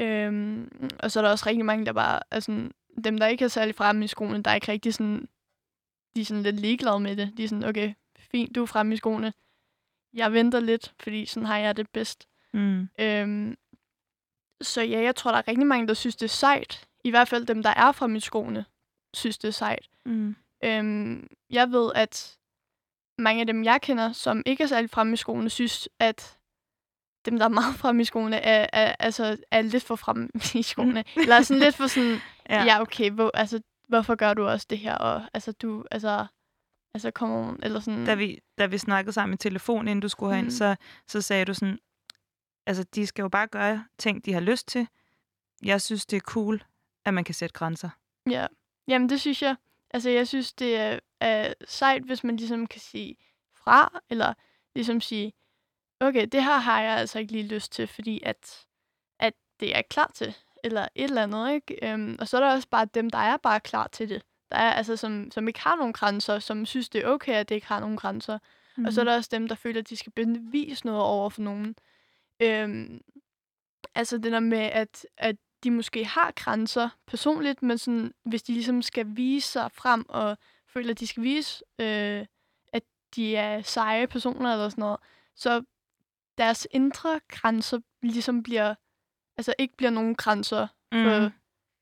Øhm, 0.00 0.90
og 0.98 1.10
så 1.10 1.20
er 1.20 1.24
der 1.24 1.30
også 1.30 1.46
rigtig 1.46 1.64
mange, 1.64 1.86
der 1.86 1.92
bare 1.92 2.40
sådan, 2.40 2.72
dem, 3.04 3.18
der 3.18 3.26
ikke 3.26 3.44
er 3.44 3.48
særlig 3.48 3.74
fremme 3.74 4.04
i 4.04 4.08
skoene, 4.08 4.42
der 4.42 4.50
er 4.50 4.54
ikke 4.54 4.72
rigtig 4.72 4.94
sådan, 4.94 5.28
de 6.16 6.20
er 6.20 6.24
sådan 6.24 6.42
lidt 6.42 6.60
ligeglade 6.60 7.00
med 7.00 7.16
det. 7.16 7.32
De 7.36 7.44
er 7.44 7.48
sådan, 7.48 7.64
okay, 7.64 7.92
fint, 8.18 8.54
du 8.54 8.62
er 8.62 8.66
fremme 8.66 8.94
i 8.94 8.96
skoene. 8.96 9.32
Jeg 10.14 10.32
venter 10.32 10.60
lidt, 10.60 10.94
fordi 11.00 11.26
sådan 11.26 11.46
har 11.46 11.58
jeg 11.58 11.76
det 11.76 11.90
bedst. 11.90 12.28
Mm. 12.52 12.88
Øhm, 12.98 13.56
så 14.60 14.82
ja, 14.82 15.00
jeg 15.00 15.16
tror, 15.16 15.30
der 15.30 15.38
er 15.38 15.48
rigtig 15.48 15.66
mange, 15.66 15.88
der 15.88 15.94
synes, 15.94 16.16
det 16.16 16.26
er 16.26 16.28
sejt. 16.28 16.88
I 17.04 17.10
hvert 17.10 17.28
fald 17.28 17.46
dem, 17.46 17.62
der 17.62 17.70
er 17.70 17.92
fremme 17.92 18.16
i 18.16 18.20
skoene, 18.20 18.64
synes, 19.14 19.38
det 19.38 19.48
er 19.48 19.52
sejt. 19.52 19.88
Mm. 20.04 20.36
Øhm, 20.62 21.28
jeg 21.50 21.70
ved, 21.70 21.92
at 21.94 22.38
mange 23.18 23.40
af 23.40 23.46
dem, 23.46 23.64
jeg 23.64 23.80
kender, 23.82 24.12
som 24.12 24.42
ikke 24.46 24.62
er 24.62 24.66
særlig 24.66 24.90
fremme 24.90 25.12
i 25.12 25.16
skoene, 25.16 25.50
synes, 25.50 25.88
at 25.98 26.38
dem, 27.24 27.38
der 27.38 27.44
er 27.44 27.48
meget 27.48 27.74
fremme 27.82 28.02
i 28.02 28.04
skoene, 28.04 28.36
er, 28.36 28.66
er, 28.72 28.96
altså, 28.98 29.36
er 29.50 29.62
lidt 29.62 29.82
for 29.82 29.96
fremme 29.96 30.28
i 30.54 30.62
skoene. 30.62 31.04
Eller 31.16 31.42
sådan 31.42 31.62
lidt 31.62 31.76
for 31.76 31.86
sådan, 31.86 32.18
ja, 32.50 32.64
ja 32.64 32.80
okay, 32.80 33.10
hvor, 33.10 33.30
altså, 33.34 33.60
hvorfor 33.88 34.14
gør 34.14 34.34
du 34.34 34.46
også 34.46 34.66
det 34.70 34.78
her? 34.78 34.94
Og 34.94 35.22
altså, 35.34 35.52
du, 35.52 35.84
altså, 35.90 36.26
altså, 36.94 37.10
kommer 37.10 37.56
eller 37.62 37.80
sådan... 37.80 38.06
Da 38.06 38.14
vi, 38.14 38.38
da 38.58 38.66
vi 38.66 38.78
snakkede 38.78 39.12
sammen 39.12 39.34
i 39.34 39.36
telefon, 39.36 39.88
inden 39.88 40.00
du 40.00 40.08
skulle 40.08 40.32
herind, 40.32 40.46
mm. 40.46 40.50
så, 40.50 40.76
så 41.08 41.20
sagde 41.20 41.44
du 41.44 41.54
sådan, 41.54 41.78
altså, 42.66 42.84
de 42.94 43.06
skal 43.06 43.22
jo 43.22 43.28
bare 43.28 43.46
gøre 43.46 43.84
ting, 43.98 44.24
de 44.24 44.32
har 44.32 44.40
lyst 44.40 44.68
til. 44.68 44.88
Jeg 45.62 45.80
synes, 45.80 46.06
det 46.06 46.16
er 46.16 46.20
cool, 46.20 46.64
at 47.04 47.14
man 47.14 47.24
kan 47.24 47.34
sætte 47.34 47.52
grænser. 47.52 47.90
Ja, 48.30 48.46
jamen 48.88 49.08
det 49.08 49.20
synes 49.20 49.42
jeg. 49.42 49.56
Altså, 49.92 50.10
jeg 50.10 50.28
synes, 50.28 50.52
det 50.52 50.76
er, 50.76 50.98
er 51.20 51.54
sejt, 51.68 52.02
hvis 52.02 52.24
man 52.24 52.36
ligesom 52.36 52.66
kan 52.66 52.80
sige 52.80 53.16
fra, 53.54 54.00
eller 54.10 54.34
ligesom 54.74 55.00
sige, 55.00 55.32
okay, 56.00 56.26
det 56.32 56.44
her 56.44 56.58
har 56.58 56.82
jeg 56.82 56.98
altså 56.98 57.18
ikke 57.18 57.32
lige 57.32 57.48
lyst 57.48 57.72
til, 57.72 57.86
fordi 57.86 58.22
at, 58.22 58.66
at 59.18 59.34
det 59.60 59.76
er 59.76 59.82
klar 59.82 60.10
til, 60.14 60.36
eller 60.64 60.88
et 60.94 61.04
eller 61.04 61.22
andet, 61.22 61.52
ikke? 61.52 61.92
Øhm, 61.92 62.16
og 62.20 62.28
så 62.28 62.36
er 62.36 62.40
der 62.40 62.52
også 62.52 62.68
bare 62.68 62.84
dem, 62.84 63.10
der 63.10 63.18
er 63.18 63.36
bare 63.36 63.60
klar 63.60 63.86
til 63.86 64.08
det. 64.08 64.22
Der 64.50 64.56
er 64.56 64.72
altså, 64.72 64.96
som, 64.96 65.30
som 65.30 65.48
ikke 65.48 65.60
har 65.60 65.76
nogen 65.76 65.92
grænser, 65.92 66.38
som 66.38 66.66
synes, 66.66 66.88
det 66.88 67.04
er 67.04 67.08
okay, 67.08 67.32
at 67.34 67.48
det 67.48 67.54
ikke 67.54 67.66
har 67.66 67.80
nogen 67.80 67.96
grænser. 67.96 68.38
Mm. 68.76 68.84
Og 68.84 68.92
så 68.92 69.00
er 69.00 69.04
mhm. 69.04 69.08
der 69.08 69.16
også 69.16 69.28
dem, 69.32 69.48
der 69.48 69.54
føler, 69.54 69.80
at 69.80 69.88
de 69.88 69.96
skal 69.96 70.12
bevise 70.12 70.86
noget 70.86 71.02
over 71.02 71.30
for 71.30 71.42
nogen. 71.42 71.76
Øhm, 72.40 73.00
altså 73.94 74.18
det 74.18 74.32
der 74.32 74.40
med, 74.40 74.58
at, 74.58 75.06
at 75.16 75.36
de 75.64 75.70
måske 75.70 76.04
har 76.04 76.32
grænser 76.36 76.88
personligt, 77.06 77.62
men 77.62 77.78
sådan, 77.78 78.14
hvis 78.24 78.42
de 78.42 78.52
ligesom 78.52 78.82
skal 78.82 79.06
vise 79.16 79.48
sig 79.48 79.72
frem 79.72 80.04
og 80.08 80.38
føler, 80.68 80.90
at 80.90 81.00
de 81.00 81.06
skal 81.06 81.22
vise, 81.22 81.64
øh, 81.78 82.26
at 82.72 82.82
de 83.16 83.36
er 83.36 83.62
seje 83.62 84.06
personer 84.06 84.52
eller 84.52 84.68
sådan 84.68 84.82
noget, 84.82 85.00
så 85.36 85.64
deres 86.38 86.66
indre 86.70 87.20
grænser 87.28 87.80
ligesom 88.02 88.42
bliver, 88.42 88.74
altså 89.36 89.54
ikke 89.58 89.76
bliver 89.76 89.90
nogen 89.90 90.14
grænser 90.14 90.66
for 90.92 91.18
Mm. 91.20 91.32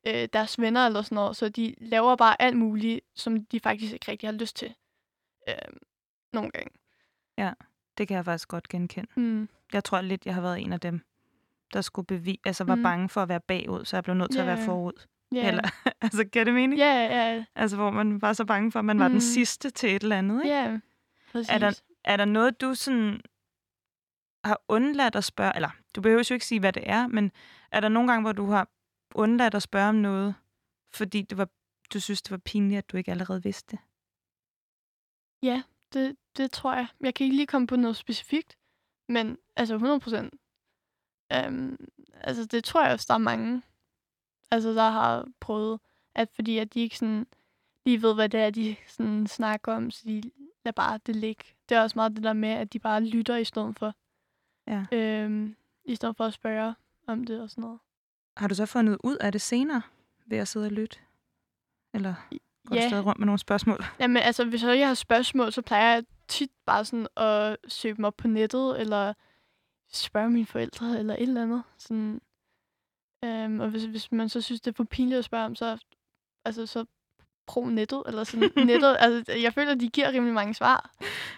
øh, 0.06 0.28
deres 0.32 0.60
venner 0.60 0.86
eller 0.86 1.02
sådan 1.02 1.16
noget, 1.16 1.36
så 1.36 1.48
de 1.48 1.74
laver 1.78 2.16
bare 2.16 2.42
alt 2.42 2.56
muligt, 2.56 3.00
som 3.14 3.44
de 3.44 3.60
faktisk 3.60 3.92
ikke 3.92 4.10
rigtig 4.10 4.28
har 4.28 4.34
lyst 4.34 4.56
til. 4.56 4.74
Øh, 5.48 5.54
nogle 6.32 6.50
gange. 6.50 6.70
Det 7.98 8.08
kan 8.08 8.16
jeg 8.16 8.24
faktisk 8.24 8.48
godt 8.48 8.68
genkende. 8.68 9.10
Mm. 9.16 9.48
Jeg 9.72 9.84
tror 9.84 10.00
lidt, 10.00 10.26
jeg 10.26 10.34
har 10.34 10.40
været 10.40 10.60
en 10.60 10.72
af 10.72 10.80
dem, 10.80 11.00
der 11.72 11.80
skulle 11.80 12.06
bevi 12.06 12.40
altså 12.44 12.64
var 12.64 12.74
Mm. 12.74 12.82
bange 12.82 13.08
for 13.08 13.22
at 13.22 13.28
være 13.28 13.40
bagud, 13.40 13.84
så 13.84 13.96
jeg 13.96 14.04
blev 14.04 14.14
nødt 14.16 14.30
til 14.32 14.38
at 14.38 14.46
Ja. 14.46 14.54
være 14.54 14.64
forud. 14.64 15.06
Yeah. 15.34 15.48
Eller, 15.48 15.62
altså, 16.02 16.24
giver 16.24 16.44
det 16.44 16.54
mening? 16.54 16.78
Ja, 16.78 16.94
ja, 17.34 17.44
Altså, 17.54 17.76
hvor 17.76 17.90
man 17.90 18.22
var 18.22 18.32
så 18.32 18.44
bange 18.44 18.72
for, 18.72 18.78
at 18.78 18.84
man 18.84 18.98
var 18.98 19.08
den 19.08 19.14
Mm. 19.16 19.20
sidste 19.20 19.70
til 19.70 19.96
et 19.96 20.02
eller 20.02 20.18
andet, 20.18 20.44
ikke? 20.44 20.56
ja. 20.56 20.78
Præcis. 21.32 21.50
Er 21.50 21.58
der, 21.58 21.80
er 22.04 22.16
der 22.16 22.24
noget, 22.24 22.60
du 22.60 22.74
sådan 22.74 23.20
har 24.44 24.60
undladt 24.68 25.16
at 25.16 25.24
spørge, 25.24 25.52
eller 25.54 25.70
du 25.96 26.00
behøver 26.00 26.26
jo 26.30 26.34
ikke 26.34 26.46
sige, 26.46 26.60
hvad 26.60 26.72
det 26.72 26.82
er, 26.90 27.06
men 27.06 27.32
er 27.72 27.80
der 27.80 27.88
nogle 27.88 28.10
gange, 28.10 28.22
hvor 28.22 28.32
du 28.32 28.46
har 28.46 28.68
undladt 29.14 29.54
at 29.54 29.62
spørge 29.62 29.88
om 29.88 29.94
noget, 29.94 30.34
fordi 30.92 31.22
det 31.22 31.38
var, 31.38 31.48
du 31.94 32.00
synes, 32.00 32.22
det 32.22 32.30
var 32.30 32.36
pinligt, 32.44 32.78
at 32.78 32.92
du 32.92 32.96
ikke 32.96 33.10
allerede 33.10 33.42
vidste 33.42 33.70
det? 33.76 33.78
Ja, 35.42 35.62
det, 35.92 36.16
det 36.36 36.50
tror 36.50 36.74
jeg. 36.74 36.86
Jeg 37.00 37.14
kan 37.14 37.24
ikke 37.24 37.36
lige 37.36 37.46
komme 37.46 37.66
på 37.66 37.76
noget 37.76 37.96
specifikt, 37.96 38.56
men 39.08 39.38
altså 39.56 39.74
100 39.74 40.00
procent. 40.00 40.34
Um, 41.48 41.78
altså 42.20 42.44
det 42.46 42.64
tror 42.64 42.82
jeg 42.84 42.92
også, 42.92 43.06
der 43.08 43.14
er 43.14 43.18
mange, 43.18 43.62
altså 44.50 44.74
der 44.74 44.90
har 44.90 45.28
prøvet, 45.40 45.80
at 46.14 46.28
fordi 46.34 46.58
at 46.58 46.74
de 46.74 46.80
ikke 46.80 46.98
sådan 46.98 47.26
lige 47.86 48.02
ved, 48.02 48.14
hvad 48.14 48.28
det 48.28 48.40
er, 48.40 48.50
de 48.50 48.76
sådan 48.86 49.26
snakker 49.26 49.74
om, 49.74 49.90
så 49.90 50.02
de 50.04 50.22
lader 50.64 50.72
bare 50.76 51.00
det 51.06 51.16
ligge. 51.16 51.44
Det 51.68 51.76
er 51.76 51.80
også 51.82 51.98
meget 51.98 52.16
det 52.16 52.22
der 52.24 52.32
med, 52.32 52.48
at 52.48 52.72
de 52.72 52.78
bare 52.78 53.04
lytter 53.04 53.36
i 53.36 53.44
stedet 53.44 53.78
for. 53.78 53.94
Ja. 54.66 55.24
Um, 55.26 55.56
I 55.84 55.94
stedet 55.94 56.16
for 56.16 56.24
at 56.24 56.32
spørge 56.32 56.74
om 57.06 57.24
det 57.24 57.40
og 57.40 57.50
sådan 57.50 57.62
noget. 57.62 57.78
Har 58.36 58.48
du 58.48 58.54
så 58.54 58.66
fundet 58.66 58.98
ud 59.04 59.16
af 59.16 59.32
det 59.32 59.40
senere 59.40 59.82
ved 60.26 60.38
at 60.38 60.48
sidde 60.48 60.66
og 60.66 60.72
lytte? 60.72 60.98
Eller 61.94 62.14
går 62.66 62.74
du 62.74 62.80
Ja. 62.80 62.88
stadig 62.88 63.04
rundt 63.06 63.18
med 63.18 63.26
nogle 63.26 63.38
spørgsmål? 63.38 63.84
Jamen 64.00 64.16
altså, 64.22 64.44
hvis 64.44 64.62
jeg 64.62 64.86
har 64.88 64.94
spørgsmål, 64.94 65.52
så 65.52 65.62
plejer 65.62 65.94
jeg 65.94 66.04
tit 66.28 66.50
bare 66.66 66.84
sådan 66.84 67.06
at 67.16 67.56
søge 67.68 67.96
dem 67.96 68.04
op 68.04 68.16
på 68.16 68.28
nettet, 68.28 68.80
eller 68.80 69.14
spørge 69.92 70.30
mine 70.30 70.46
forældre, 70.46 70.98
eller 70.98 71.14
et 71.14 71.22
eller 71.22 71.42
andet. 71.42 71.62
Sådan, 71.78 72.20
øhm, 73.24 73.60
og 73.60 73.68
hvis, 73.68 73.84
hvis 73.84 74.12
man 74.12 74.28
så 74.28 74.40
synes, 74.40 74.60
det 74.60 74.70
er 74.70 74.76
for 74.76 74.84
pinligt 74.84 75.18
at 75.18 75.24
spørge 75.24 75.44
om, 75.44 75.54
så, 75.54 75.78
altså, 76.44 76.66
så 76.66 76.84
brug 77.46 77.70
nettet, 77.70 78.02
eller 78.06 78.24
sådan 78.24 78.50
nettet. 78.66 78.96
Altså, 79.00 79.32
jeg 79.32 79.54
føler, 79.54 79.72
at 79.72 79.80
de 79.80 79.88
giver 79.88 80.12
rimelig 80.12 80.34
mange 80.34 80.54
svar. 80.54 80.90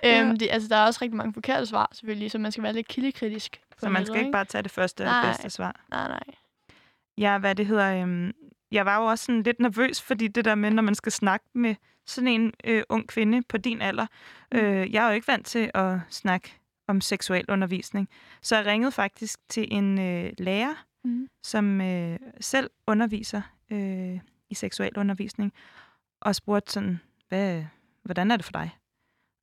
Ja. 0.02 0.22
Øhm, 0.22 0.38
det, 0.38 0.48
altså, 0.50 0.68
der 0.68 0.76
er 0.76 0.86
også 0.86 0.98
rigtig 1.02 1.16
mange 1.16 1.34
forkerte 1.34 1.66
svar, 1.66 1.90
selvfølgelig, 1.92 2.30
så 2.30 2.38
man 2.38 2.52
skal 2.52 2.64
være 2.64 2.72
lidt 2.72 2.88
kildekritisk. 2.88 3.60
Så 3.78 3.86
man 3.86 3.92
nettet, 3.92 4.06
skal 4.06 4.20
ikke 4.20 4.32
bare 4.32 4.44
tage 4.44 4.62
det 4.62 4.70
første 4.70 5.00
og 5.00 5.06
Nej. 5.06 5.26
bedste 5.26 5.50
svar. 5.50 5.84
Nej, 5.90 6.08
nej. 6.08 6.22
Ja, 7.18 7.38
hvad 7.38 7.54
det 7.54 7.66
hedder. 7.66 8.02
Øhm, 8.02 8.32
jeg 8.72 8.86
var 8.86 9.00
jo 9.00 9.06
også 9.06 9.24
sådan 9.24 9.42
lidt 9.42 9.60
nervøs, 9.60 10.02
fordi 10.02 10.28
det 10.28 10.44
der 10.44 10.54
med, 10.54 10.70
når 10.70 10.82
man 10.82 10.94
skal 10.94 11.12
snakke 11.12 11.46
med 11.54 11.74
sådan 12.06 12.28
en 12.28 12.52
øh, 12.64 12.82
ung 12.88 13.08
kvinde 13.08 13.42
på 13.42 13.56
din 13.56 13.82
alder. 13.82 14.06
Mm. 14.52 14.58
Øh, 14.58 14.92
jeg 14.92 15.04
er 15.04 15.08
jo 15.08 15.14
ikke 15.14 15.28
vant 15.28 15.46
til 15.46 15.70
at 15.74 15.98
snakke 16.10 16.58
om 16.88 17.00
seksuel 17.00 17.44
undervisning. 17.48 18.08
Så 18.42 18.56
jeg 18.56 18.66
ringede 18.66 18.92
faktisk 18.92 19.38
til 19.48 19.68
en 19.74 19.98
øh, 20.00 20.32
lærer, 20.38 20.84
Mm. 21.04 21.28
som 21.42 21.80
øh, 21.80 22.18
selv 22.40 22.70
underviser 22.86 23.42
øh, 23.70 24.20
i 24.50 24.54
seksuel 24.54 24.98
undervisning, 24.98 25.52
og 26.20 26.34
spurgte 26.34 26.72
sådan, 26.72 27.00
hvad, 27.28 27.64
hvordan 28.02 28.30
er 28.30 28.36
det 28.36 28.44
for 28.44 28.52
dig? 28.52 28.70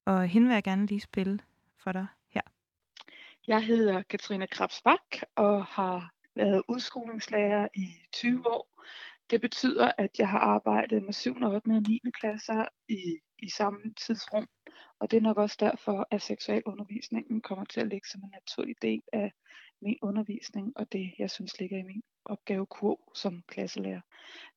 Og 0.05 0.27
hende 0.27 0.47
vil 0.47 0.53
jeg 0.53 0.63
gerne 0.63 0.85
lige 0.85 1.01
spille 1.01 1.39
for 1.77 1.91
dig 1.91 2.07
her. 2.29 2.41
Jeg 3.47 3.65
hedder 3.65 4.01
Katrine 4.01 4.47
Krabsbak 4.47 5.01
og 5.35 5.65
har 5.65 6.11
været 6.35 6.63
udskolingslærer 6.67 7.67
i 7.75 7.87
20 8.13 8.47
år. 8.47 8.83
Det 9.29 9.41
betyder, 9.41 9.91
at 9.97 10.19
jeg 10.19 10.29
har 10.29 10.39
arbejdet 10.39 11.03
med 11.03 11.13
7., 11.13 11.35
8. 11.43 11.45
og 11.55 11.61
9. 11.63 12.01
klasser 12.19 12.65
i, 12.89 13.19
i 13.39 13.49
samme 13.49 13.93
tidsrum. 13.97 14.47
Og 14.99 15.11
det 15.11 15.17
er 15.17 15.21
nok 15.21 15.37
også 15.37 15.57
derfor, 15.59 16.07
at 16.11 16.21
seksualundervisningen 16.21 17.41
kommer 17.41 17.65
til 17.65 17.81
at 17.81 17.87
ligge 17.87 18.07
som 18.09 18.21
en 18.23 18.29
naturlig 18.33 18.75
del 18.81 19.01
af 19.13 19.31
min 19.81 19.97
undervisning, 20.01 20.73
og 20.75 20.91
det, 20.91 21.13
jeg 21.19 21.29
synes, 21.29 21.59
ligger 21.59 21.77
i 21.77 21.83
min 21.83 22.03
opgave 22.25 22.67
som 23.15 23.43
klasselærer. 23.47 24.01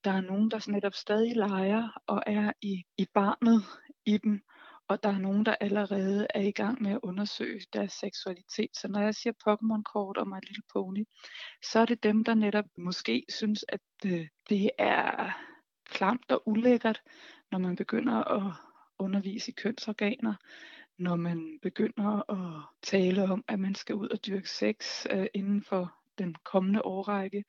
Der 0.04 0.11
er 0.11 0.20
nogen, 0.20 0.50
der 0.50 0.58
netop 0.72 0.94
stadig 0.94 1.37
leger 1.37 2.02
og 2.06 2.22
er 2.26 2.52
i, 2.62 2.85
i 2.98 3.06
barnet 3.14 3.62
i 4.06 4.18
dem, 4.18 4.42
og 4.92 5.02
der 5.02 5.09
er 5.09 5.18
nogen, 5.18 5.46
der 5.46 5.55
allerede 5.61 6.26
er 6.35 6.40
i 6.40 6.50
gang 6.50 6.83
med 6.83 6.90
at 6.90 7.00
undersøge 7.02 7.61
deres 7.72 7.92
seksualitet. 7.92 8.76
Så 8.76 8.88
når 8.88 9.00
jeg 9.00 9.14
siger 9.14 9.33
Pokémon-kort 9.33 10.16
og 10.16 10.28
My 10.28 10.40
Little 10.42 10.62
Pony, 10.72 11.05
så 11.62 11.78
er 11.78 11.85
det 11.85 12.02
dem, 12.02 12.24
der 12.24 12.35
netop 12.35 12.64
måske 12.78 13.24
synes, 13.28 13.64
at 13.68 13.81
øh, 14.07 14.28
det 14.48 14.70
er 14.78 15.33
klamt 15.85 16.31
og 16.31 16.42
ulækkert, 16.48 17.02
når 17.50 17.59
man 17.59 17.76
begynder 17.76 18.24
at 18.24 18.52
undervise 18.98 19.50
i 19.50 19.55
kønsorganer, 19.55 20.35
når 20.98 21.16
man 21.16 21.59
begynder 21.62 22.31
at 22.31 22.62
tale 22.83 23.22
om, 23.22 23.44
at 23.48 23.59
man 23.59 23.74
skal 23.74 23.94
ud 23.94 24.09
og 24.09 24.26
dyrke 24.26 24.50
sex 24.50 25.07
øh, 25.11 25.26
inden 25.35 25.62
for 25.62 25.94
den 26.18 26.35
kommende 26.44 26.83
årrække. 26.83 27.44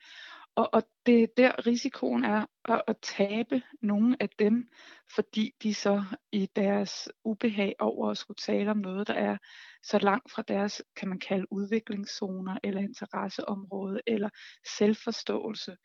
Og, 0.55 0.69
og 0.73 0.83
det 1.05 1.23
er 1.23 1.27
der 1.37 1.67
risikoen 1.67 2.23
er 2.25 2.45
at, 2.65 2.81
at 2.87 2.95
tabe 3.01 3.61
nogle 3.81 4.17
af 4.19 4.29
dem, 4.39 4.69
fordi 5.15 5.51
de 5.63 5.73
så 5.73 6.03
i 6.31 6.49
deres 6.55 7.09
ubehag 7.23 7.75
over 7.79 8.09
at 8.09 8.17
skulle 8.17 8.37
tale 8.37 8.71
om 8.71 8.77
noget, 8.77 9.07
der 9.07 9.13
er 9.13 9.37
så 9.83 9.99
langt 9.99 10.31
fra 10.31 10.41
deres, 10.41 10.81
kan 10.95 11.09
man 11.09 11.19
kalde 11.19 11.45
udviklingszoner, 11.51 12.57
eller 12.63 12.81
interesseområde, 12.81 14.01
eller 14.07 14.29
selvforståelse, 14.77 15.77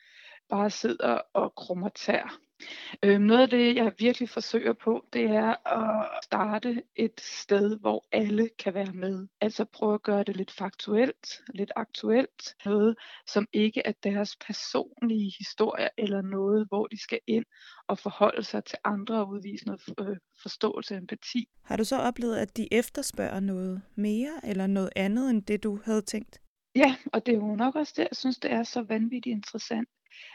bare 0.49 0.71
sidder 0.71 1.21
og 1.35 1.55
krummer 1.55 1.89
tær. 1.89 2.39
Øh, 3.03 3.18
noget 3.18 3.42
af 3.42 3.49
det, 3.49 3.77
jeg 3.77 3.92
virkelig 3.99 4.29
forsøger 4.29 4.73
på, 4.73 5.05
det 5.12 5.25
er 5.25 5.68
at 5.79 6.25
starte 6.25 6.83
et 6.97 7.21
sted, 7.21 7.79
hvor 7.81 8.07
alle 8.12 8.49
kan 8.59 8.75
være 8.75 8.92
med. 8.92 9.27
Altså 9.40 9.64
prøve 9.64 9.94
at 9.94 10.03
gøre 10.03 10.25
det 10.25 10.37
lidt 10.37 10.51
faktuelt, 10.51 11.42
lidt 11.55 11.73
aktuelt. 11.77 12.55
Noget, 12.64 12.97
som 13.27 13.47
ikke 13.53 13.83
er 13.85 13.92
deres 14.03 14.37
personlige 14.47 15.33
historie, 15.38 15.88
eller 15.99 16.23
noget, 16.23 16.66
hvor 16.68 16.87
de 16.87 17.03
skal 17.03 17.18
ind 17.27 17.44
og 17.88 17.99
forholde 17.99 18.42
sig 18.42 18.64
til 18.64 18.79
andre 18.85 19.21
og 19.21 19.29
udvise 19.29 19.66
noget 19.66 19.81
øh, 20.01 20.16
forståelse 20.42 20.94
og 20.94 20.99
empati. 20.99 21.49
Har 21.62 21.77
du 21.77 21.85
så 21.85 21.97
oplevet, 21.97 22.37
at 22.37 22.57
de 22.57 22.68
efterspørger 22.75 23.40
noget 23.40 23.83
mere, 23.94 24.40
eller 24.44 24.66
noget 24.66 24.90
andet, 24.97 25.31
end 25.31 25.42
det 25.42 25.62
du 25.62 25.81
havde 25.85 26.03
tænkt? 26.03 26.40
Ja, 26.75 26.97
og 27.12 27.27
det 27.27 27.35
er 27.35 27.38
jo 27.38 27.57
nok 27.57 27.77
også 27.77 27.92
det, 27.97 28.03
jeg 28.03 28.16
synes, 28.16 28.38
det 28.38 28.53
er 28.53 28.62
så 28.62 28.83
vanvittigt 28.83 29.33
interessant, 29.37 29.88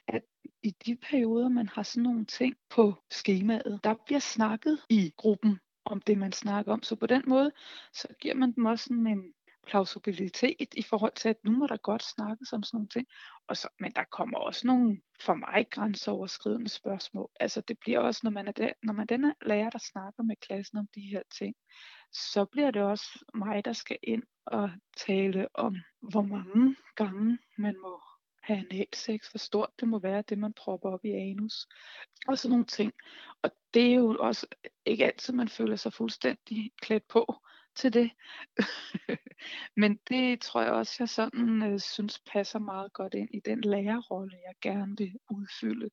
at 0.07 0.21
i 0.63 0.75
de 0.85 0.95
perioder, 0.95 1.49
man 1.49 1.67
har 1.67 1.83
sådan 1.83 2.03
nogle 2.03 2.25
ting 2.25 2.55
på 2.69 2.93
skemaet, 3.11 3.79
der 3.83 3.95
bliver 4.05 4.19
snakket 4.19 4.79
i 4.89 5.13
gruppen 5.17 5.59
om 5.85 6.01
det, 6.01 6.17
man 6.17 6.31
snakker 6.31 6.73
om. 6.73 6.83
Så 6.83 6.95
på 6.95 7.07
den 7.07 7.23
måde, 7.27 7.51
så 7.93 8.07
giver 8.21 8.35
man 8.35 8.51
dem 8.51 8.65
også 8.65 8.83
sådan 8.83 9.07
en 9.07 9.33
plausibilitet 9.67 10.73
i 10.77 10.81
forhold 10.81 11.11
til, 11.15 11.29
at 11.29 11.37
nu 11.43 11.51
må 11.51 11.67
der 11.67 11.77
godt 11.77 12.03
snakkes 12.03 12.53
om 12.53 12.63
sådan 12.63 12.77
nogle 12.77 12.87
ting. 12.87 13.07
Og 13.47 13.57
så, 13.57 13.67
men 13.79 13.91
der 13.91 14.03
kommer 14.11 14.37
også 14.37 14.67
nogle, 14.67 15.01
for 15.21 15.33
mig, 15.33 15.65
grænseoverskridende 15.71 16.69
spørgsmål. 16.69 17.29
Altså 17.39 17.61
det 17.61 17.79
bliver 17.79 17.99
også, 17.99 18.21
når 18.23 18.31
man 18.31 18.47
er, 18.47 18.51
der, 18.51 18.69
når 18.83 18.93
man 18.93 19.03
er 19.03 19.17
den 19.17 19.33
lærer, 19.41 19.69
der 19.69 19.79
snakker 19.91 20.23
med 20.23 20.35
klassen 20.35 20.77
om 20.77 20.87
de 20.95 21.01
her 21.01 21.21
ting, 21.39 21.55
så 22.11 22.45
bliver 22.45 22.71
det 22.71 22.81
også 22.81 23.25
mig, 23.33 23.65
der 23.65 23.73
skal 23.73 23.97
ind 24.03 24.23
og 24.45 24.71
tale 24.97 25.47
om, 25.53 25.75
hvor 26.01 26.21
mange 26.21 26.75
gange 26.95 27.39
man 27.57 27.75
må 27.81 28.01
have 28.43 28.59
analsex, 28.59 29.27
hvor 29.27 29.37
stort 29.37 29.69
det 29.79 29.87
må 29.87 29.99
være, 29.99 30.23
det 30.29 30.37
man 30.37 30.53
propper 30.53 30.89
op 30.89 31.05
i 31.05 31.11
anus, 31.11 31.67
og 32.27 32.37
sådan 32.37 32.51
nogle 32.51 32.65
ting. 32.65 32.93
Og 33.41 33.51
det 33.73 33.91
er 33.91 33.95
jo 33.95 34.17
også 34.19 34.47
ikke 34.85 35.05
altid, 35.05 35.33
man 35.33 35.49
føler 35.49 35.75
sig 35.75 35.93
fuldstændig 35.93 36.71
klædt 36.81 37.07
på 37.07 37.35
til 37.75 37.93
det. 37.93 38.11
Men 39.81 39.99
det 40.09 40.41
tror 40.41 40.61
jeg 40.61 40.71
også, 40.71 40.95
jeg 40.99 41.09
sådan 41.09 41.63
øh, 41.63 41.79
synes 41.79 42.19
passer 42.19 42.59
meget 42.59 42.93
godt 42.93 43.13
ind 43.13 43.29
i 43.33 43.39
den 43.39 43.61
lærerrolle, 43.61 44.37
jeg 44.47 44.55
gerne 44.61 44.97
vil 44.97 45.13
udfylde. 45.29 45.89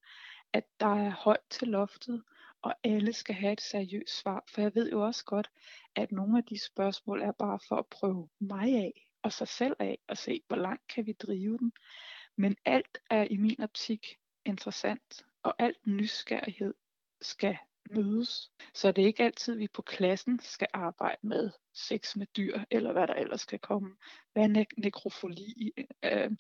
At 0.53 0.65
der 0.81 1.07
er 1.07 1.11
højt 1.11 1.47
til 1.51 1.69
loftet, 1.69 2.23
og 2.63 2.75
alle 2.85 3.13
skal 3.13 3.35
have 3.35 3.53
et 3.53 3.61
seriøst 3.61 4.21
svar. 4.21 4.45
For 4.55 4.61
jeg 4.61 4.75
ved 4.75 4.91
jo 4.91 5.07
også 5.07 5.25
godt, 5.25 5.51
at 5.95 6.13
nogle 6.13 6.39
af 6.39 6.45
de 6.45 6.65
spørgsmål 6.65 7.23
er 7.23 7.33
bare 7.33 7.59
for 7.69 7.77
at 7.77 7.87
prøve 7.87 8.29
mig 8.41 8.75
af, 8.75 9.07
og 9.23 9.33
sig 9.33 9.49
selv 9.49 9.77
af, 9.79 9.99
og 10.09 10.17
se, 10.19 10.43
hvor 10.49 10.57
langt 10.57 10.83
kan 10.95 11.07
vi 11.07 11.13
drive 11.13 11.59
den. 11.59 11.73
Men 12.41 12.57
alt 12.65 12.99
er 13.11 13.27
i 13.31 13.37
min 13.37 13.61
optik 13.61 14.19
interessant, 14.45 15.27
og 15.43 15.55
alt 15.59 15.87
nysgerrighed 15.87 16.75
skal 17.21 17.59
mødes. 17.91 18.53
Så 18.75 18.93
det 18.93 19.03
er 19.03 19.07
ikke 19.07 19.25
altid, 19.25 19.55
vi 19.55 19.69
på 19.69 19.83
klassen 19.83 20.39
skal 20.39 20.67
arbejde 20.73 21.27
med 21.27 21.51
sex 21.75 22.17
med 22.17 22.27
dyr, 22.37 22.61
eller 22.71 22.93
hvad 22.93 23.07
der 23.07 23.15
ellers 23.15 23.41
skal 23.41 23.59
komme. 23.59 23.97
Hvad 24.33 24.43
er 24.43 24.49
ne- 24.49 24.81
nekrofoli? 24.83 25.73
Øh, 26.05 26.31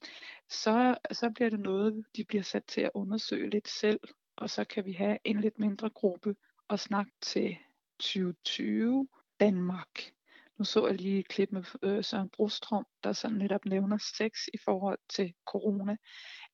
så, 0.48 0.96
så 1.12 1.30
bliver 1.34 1.50
det 1.50 1.60
noget, 1.60 2.04
de 2.16 2.24
bliver 2.24 2.42
sat 2.42 2.64
til 2.64 2.80
at 2.80 2.90
undersøge 2.94 3.50
lidt 3.50 3.68
selv, 3.68 4.00
og 4.36 4.50
så 4.50 4.64
kan 4.64 4.84
vi 4.84 4.92
have 4.92 5.18
en 5.24 5.40
lidt 5.40 5.58
mindre 5.58 5.90
gruppe 5.90 6.36
og 6.68 6.78
snakke 6.78 7.12
til 7.20 7.56
2020 7.98 9.08
Danmark. 9.40 10.12
Nu 10.60 10.64
så 10.64 10.86
jeg 10.86 10.96
lige 10.96 11.18
et 11.18 11.28
klip 11.28 11.52
med 11.52 11.64
øh, 11.82 12.04
Søren 12.04 12.28
Brostrøm, 12.28 12.86
der 13.04 13.12
sådan 13.12 13.36
netop 13.36 13.64
nævner 13.64 13.98
sex 13.98 14.32
i 14.54 14.58
forhold 14.64 14.98
til 15.08 15.34
corona. 15.46 15.96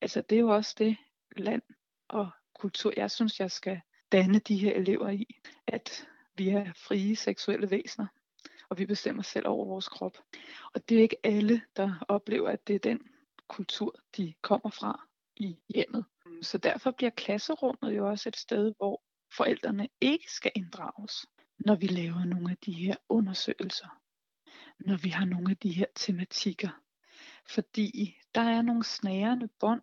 Altså 0.01 0.21
det 0.21 0.37
er 0.37 0.41
jo 0.41 0.49
også 0.49 0.75
det 0.79 0.97
land 1.37 1.63
og 2.09 2.31
kultur, 2.59 2.93
jeg 2.97 3.11
synes, 3.11 3.41
jeg 3.41 3.51
skal 3.51 3.81
danne 4.13 4.39
de 4.39 4.57
her 4.57 4.73
elever 4.75 5.09
i, 5.09 5.27
at 5.67 6.09
vi 6.37 6.49
er 6.49 6.73
frie 6.77 7.17
seksuelle 7.17 7.71
væsener, 7.71 8.07
og 8.69 8.79
vi 8.79 8.87
bestemmer 8.87 9.23
selv 9.23 9.49
over 9.49 9.67
vores 9.67 9.89
krop. 9.89 10.19
Og 10.75 10.89
det 10.89 10.99
er 10.99 11.03
ikke 11.03 11.17
alle, 11.25 11.63
der 11.77 12.05
oplever, 12.09 12.49
at 12.49 12.69
det 12.69 12.75
er 12.75 12.79
den 12.79 13.01
kultur, 13.49 13.95
de 14.17 14.35
kommer 14.43 14.71
fra 14.71 15.07
i 15.37 15.59
hjemmet. 15.75 16.05
Så 16.43 16.59
derfor 16.59 16.91
bliver 16.91 17.11
klasserummet 17.11 17.97
jo 17.97 18.09
også 18.09 18.29
et 18.29 18.37
sted, 18.37 18.73
hvor 18.77 19.03
forældrene 19.37 19.89
ikke 20.01 20.33
skal 20.33 20.53
inddrages, 20.55 21.27
når 21.59 21.75
vi 21.75 21.87
laver 21.87 22.25
nogle 22.25 22.51
af 22.51 22.57
de 22.57 22.73
her 22.73 22.97
undersøgelser, 23.09 24.03
når 24.79 24.97
vi 24.97 25.09
har 25.09 25.25
nogle 25.25 25.51
af 25.51 25.57
de 25.57 25.73
her 25.73 25.87
tematikker. 25.95 26.83
Fordi 27.55 28.17
der 28.35 28.41
er 28.41 28.63
nogle 28.63 28.85
snærende 28.85 29.49
bånd. 29.61 29.83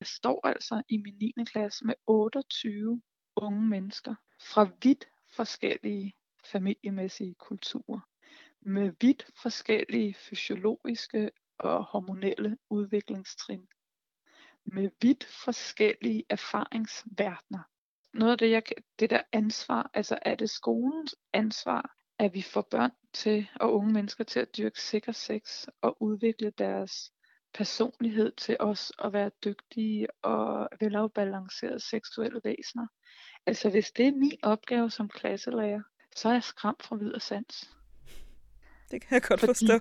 Jeg 0.00 0.06
står 0.06 0.46
altså 0.46 0.82
i 0.88 0.96
min 0.96 1.32
9. 1.36 1.44
klasse 1.44 1.84
med 1.86 1.94
28 2.06 3.02
unge 3.36 3.62
mennesker 3.62 4.14
fra 4.40 4.70
vidt 4.82 5.08
forskellige 5.36 6.14
familiemæssige 6.44 7.34
kulturer, 7.34 8.00
med 8.60 8.92
vidt 9.00 9.26
forskellige 9.42 10.14
fysiologiske 10.14 11.30
og 11.58 11.84
hormonelle 11.84 12.58
udviklingstrin, 12.70 13.68
med 14.64 14.90
vidt 15.00 15.24
forskellige 15.24 16.24
erfaringsverdener. 16.30 17.62
Noget 18.18 18.32
af 18.32 18.38
det, 18.38 18.50
jeg, 18.50 18.62
det 18.98 19.10
der 19.10 19.20
ansvar, 19.32 19.90
altså 19.94 20.18
er 20.22 20.34
det 20.34 20.50
skolens 20.50 21.16
ansvar, 21.32 21.96
at 22.18 22.34
vi 22.34 22.42
får 22.42 22.68
børn 22.70 22.90
til 23.12 23.48
og 23.60 23.74
unge 23.74 23.92
mennesker 23.92 24.24
til 24.24 24.40
at 24.40 24.56
dyrke 24.56 24.80
sikker 24.80 25.12
sex 25.12 25.66
og 25.82 26.02
udvikle 26.02 26.50
deres 26.58 27.12
personlighed 27.54 28.32
til 28.32 28.56
os 28.60 28.92
at 29.04 29.12
være 29.12 29.30
dygtige 29.44 30.24
og 30.24 30.68
velafbalancerede 30.80 31.80
seksuelle 31.80 32.40
væsener. 32.44 32.86
Altså 33.46 33.70
hvis 33.70 33.90
det 33.90 34.06
er 34.06 34.12
min 34.12 34.38
opgave 34.42 34.90
som 34.90 35.08
klasselærer, 35.08 35.82
så 36.16 36.28
er 36.28 36.32
jeg 36.32 36.42
skræmt 36.42 36.82
fra 36.82 36.96
videre 36.96 37.20
sans. 37.20 37.70
Det 38.90 39.02
kan 39.02 39.14
jeg 39.14 39.22
godt 39.22 39.40
Fordi, 39.40 39.66
forstå. 39.66 39.80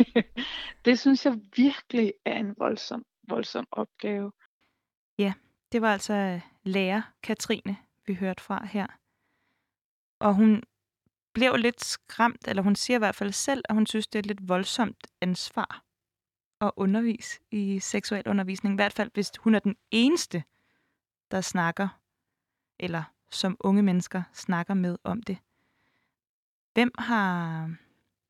det 0.84 0.98
synes 0.98 1.26
jeg 1.26 1.40
virkelig 1.56 2.12
er 2.24 2.38
en 2.38 2.54
voldsom, 2.58 3.04
voldsom 3.28 3.66
opgave. 3.70 4.32
Ja, 5.18 5.32
det 5.72 5.82
var 5.82 5.92
altså 5.92 6.40
lærer 6.62 7.02
Katrine, 7.22 7.76
vi 8.06 8.14
hørte 8.14 8.42
fra 8.42 8.66
her. 8.66 8.86
Og 10.18 10.34
hun 10.34 10.62
blev 11.32 11.56
lidt 11.56 11.84
skræmt, 11.84 12.48
eller 12.48 12.62
hun 12.62 12.76
siger 12.76 12.96
i 12.96 12.98
hvert 12.98 13.14
fald 13.14 13.32
selv, 13.32 13.62
at 13.68 13.74
hun 13.74 13.86
synes, 13.86 14.06
det 14.06 14.18
er 14.18 14.22
et 14.22 14.26
lidt 14.26 14.48
voldsomt 14.48 15.06
ansvar 15.20 15.84
at 16.60 16.72
undervise 16.76 17.40
i 17.50 17.78
seksuel 17.78 18.28
undervisning. 18.28 18.74
I 18.74 18.76
hvert 18.76 18.92
fald, 18.92 19.10
hvis 19.14 19.32
hun 19.40 19.54
er 19.54 19.58
den 19.58 19.76
eneste, 19.90 20.44
der 21.30 21.40
snakker, 21.40 21.88
eller 22.78 23.02
som 23.30 23.56
unge 23.60 23.82
mennesker 23.82 24.22
snakker 24.32 24.74
med 24.74 24.98
om 25.04 25.22
det. 25.22 25.38
Hvem 26.74 26.90
har, 26.98 27.66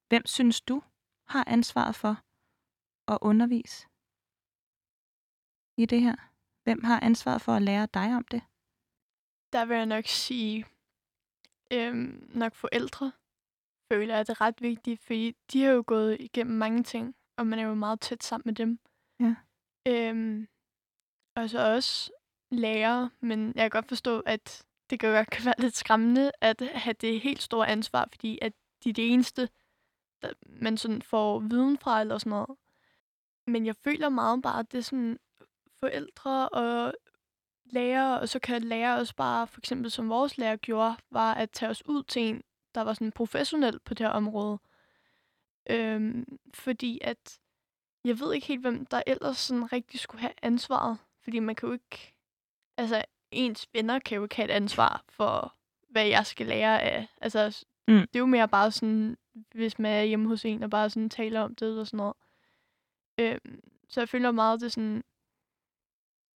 hvem 0.09 0.27
synes 0.27 0.61
du 0.61 0.83
har 1.27 1.45
ansvaret 1.47 1.95
for 1.97 2.23
at 3.09 3.19
undervise 3.21 3.87
i 5.77 5.87
det 5.87 6.01
her? 6.01 6.30
Hvem 6.71 6.85
har 6.85 7.01
ansvaret 7.01 7.43
for 7.43 7.53
at 7.53 7.63
lære 7.63 7.89
dig 7.95 8.17
om 8.17 8.25
det? 8.25 8.43
Der 9.53 9.65
vil 9.65 9.77
jeg 9.77 9.87
nok 9.87 10.07
sige, 10.07 10.67
øhm, 11.73 12.31
nok 12.35 12.55
forældre 12.55 13.13
føler 13.93 14.17
jeg, 14.17 14.27
det 14.27 14.33
er 14.33 14.41
ret 14.41 14.63
vigtigt, 14.63 15.01
fordi 15.01 15.37
de 15.53 15.63
har 15.63 15.71
jo 15.71 15.85
gået 15.87 16.17
igennem 16.21 16.57
mange 16.57 16.83
ting, 16.83 17.15
og 17.37 17.47
man 17.47 17.59
er 17.59 17.63
jo 17.63 17.75
meget 17.75 18.01
tæt 18.01 18.25
sammen 18.25 18.43
med 18.45 18.55
dem. 18.55 18.81
Ja. 19.21 19.35
Øhm, 19.89 20.49
og 21.37 21.51
så 21.51 21.75
også 21.75 22.13
lærer, 22.51 23.09
men 23.21 23.47
jeg 23.47 23.63
kan 23.63 23.71
godt 23.71 23.89
forstå, 23.89 24.21
at 24.21 24.67
det 24.91 25.01
kan 25.01 25.13
godt 25.13 25.31
kan 25.35 25.45
være 25.45 25.55
lidt 25.59 25.77
skræmmende 25.77 26.33
at 26.41 26.63
have 26.75 26.95
det 27.01 27.21
helt 27.21 27.43
store 27.43 27.69
ansvar, 27.69 28.09
fordi 28.13 28.39
at 28.43 28.53
de 28.85 28.89
er 28.89 28.95
det 28.95 29.13
eneste, 29.13 29.49
der 30.23 30.33
man 30.47 30.77
sådan 30.77 31.03
får 31.03 31.39
viden 31.39 31.79
fra 31.79 32.01
eller 32.01 32.19
sådan 32.19 32.31
noget. 32.31 32.59
Men 33.47 33.67
jeg 33.67 33.77
føler 33.77 34.09
meget 34.09 34.43
bare, 34.43 34.61
at 34.61 34.73
det 34.73 34.79
er 34.79 34.83
sådan 34.83 35.19
forældre 35.81 36.49
og 36.49 36.95
lærer, 37.65 38.17
og 38.17 38.29
så 38.29 38.39
kan 38.39 38.63
lærer 38.63 38.97
også 38.97 39.15
bare, 39.17 39.47
for 39.47 39.61
eksempel 39.61 39.91
som 39.91 40.09
vores 40.09 40.39
lærer 40.39 40.57
gjorde, 40.57 40.97
var 41.11 41.35
at 41.35 41.51
tage 41.51 41.71
os 41.71 41.87
ud 41.87 42.03
til 42.03 42.23
en, 42.23 42.43
der 42.75 42.81
var 42.81 42.95
sådan 42.95 43.13
professionel 43.13 43.79
på 43.79 43.95
det 43.95 44.07
her 44.07 44.13
område. 44.13 44.59
Øhm, 45.71 46.39
fordi 46.55 46.99
at 47.03 47.39
jeg 48.05 48.21
ved 48.21 48.35
ikke 48.35 48.47
helt, 48.47 48.61
hvem 48.61 48.87
der 48.87 49.03
ellers 49.07 49.37
sådan 49.37 49.73
rigtig 49.73 50.01
skulle 50.01 50.21
have 50.21 50.33
ansvaret. 50.43 50.99
Fordi 51.23 51.39
man 51.39 51.55
kan 51.55 51.67
jo 51.67 51.73
ikke... 51.73 52.15
Altså, 52.77 53.05
ens 53.31 53.69
venner 53.73 53.99
kan 53.99 54.17
jo 54.17 54.23
ikke 54.23 54.37
have 54.37 54.49
et 54.49 54.55
ansvar 54.55 55.05
for, 55.09 55.57
hvad 55.89 56.07
jeg 56.07 56.27
skal 56.27 56.47
lære 56.47 56.83
af. 56.83 57.09
Altså, 57.21 57.65
mm. 57.89 57.95
det 57.95 58.17
er 58.17 58.21
jo 58.21 58.27
mere 58.27 58.49
bare 58.49 58.71
sådan, 58.71 59.17
hvis 59.55 59.79
man 59.79 59.93
er 59.93 60.03
hjemme 60.03 60.29
hos 60.29 60.45
en 60.45 60.63
og 60.63 60.71
bare 60.71 60.91
sådan 60.91 61.11
taler 61.11 61.41
om 61.41 61.55
det 61.55 61.79
og 61.79 61.87
sådan 61.87 61.97
noget. 61.97 62.15
Øhm, 63.19 63.61
så 63.89 64.01
jeg 64.01 64.09
føler 64.09 64.31
meget, 64.31 64.61
det 64.61 64.73
sådan... 64.73 65.05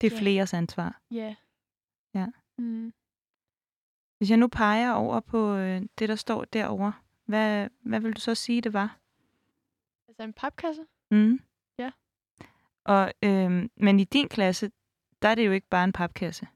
Det 0.00 0.12
er 0.12 0.16
ja. 0.16 0.20
fleres 0.20 0.54
ansvar. 0.54 1.00
Ja. 1.10 1.34
Ja. 2.14 2.26
Mm. 2.58 2.92
Hvis 4.18 4.30
jeg 4.30 4.38
nu 4.38 4.48
peger 4.48 4.92
over 4.92 5.20
på 5.20 5.54
øh, 5.54 5.82
det, 5.98 6.08
der 6.08 6.16
står 6.16 6.44
derovre, 6.44 6.92
hvad, 7.24 7.68
hvad 7.80 8.00
vil 8.00 8.12
du 8.12 8.20
så 8.20 8.34
sige, 8.34 8.60
det 8.60 8.72
var? 8.72 8.98
Altså 10.08 10.22
en 10.22 10.32
papkasse? 10.32 10.86
Mm. 11.10 11.40
Ja. 11.78 11.90
Og, 12.84 13.12
øh, 13.22 13.68
men 13.76 14.00
i 14.00 14.04
din 14.04 14.28
klasse, 14.28 14.70
der 15.22 15.28
er 15.28 15.34
det 15.34 15.46
jo 15.46 15.52
ikke 15.52 15.68
bare 15.68 15.84
en 15.84 15.92
papkasse. 15.92 16.46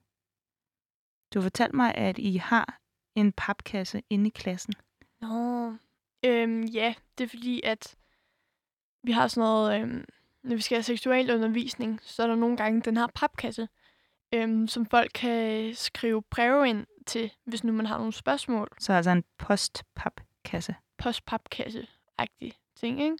Du 1.34 1.42
fortalte 1.42 1.76
mig, 1.76 1.94
at 1.94 2.18
I 2.18 2.36
har 2.36 2.78
en 3.14 3.32
papkasse 3.32 4.02
inde 4.10 4.26
i 4.26 4.30
klassen. 4.30 4.74
Nå, 5.20 5.66
øhm, 6.24 6.62
ja, 6.62 6.94
det 7.18 7.24
er 7.24 7.28
fordi, 7.28 7.60
at 7.64 7.96
vi 9.02 9.12
har 9.12 9.28
sådan 9.28 9.48
noget, 9.48 9.80
øhm, 9.80 10.04
når 10.48 10.56
vi 10.56 10.62
skal 10.62 10.76
have 10.76 10.82
seksualundervisning, 10.82 12.00
så 12.02 12.22
er 12.22 12.26
der 12.26 12.34
nogle 12.34 12.56
gange 12.56 12.80
den 12.80 12.96
her 12.96 13.06
papkasse, 13.14 13.68
øhm, 14.34 14.68
som 14.68 14.86
folk 14.86 15.10
kan 15.14 15.74
skrive 15.74 16.22
breve 16.22 16.68
ind 16.68 16.86
til, 17.06 17.32
hvis 17.44 17.64
nu 17.64 17.72
man 17.72 17.86
har 17.86 17.98
nogle 17.98 18.12
spørgsmål. 18.12 18.68
Så 18.80 18.92
altså 18.92 19.10
en 19.10 19.24
postpapkasse. 19.38 20.74
Postpapkasse-agtig 20.98 22.52
ting, 22.76 23.02
ikke? 23.02 23.16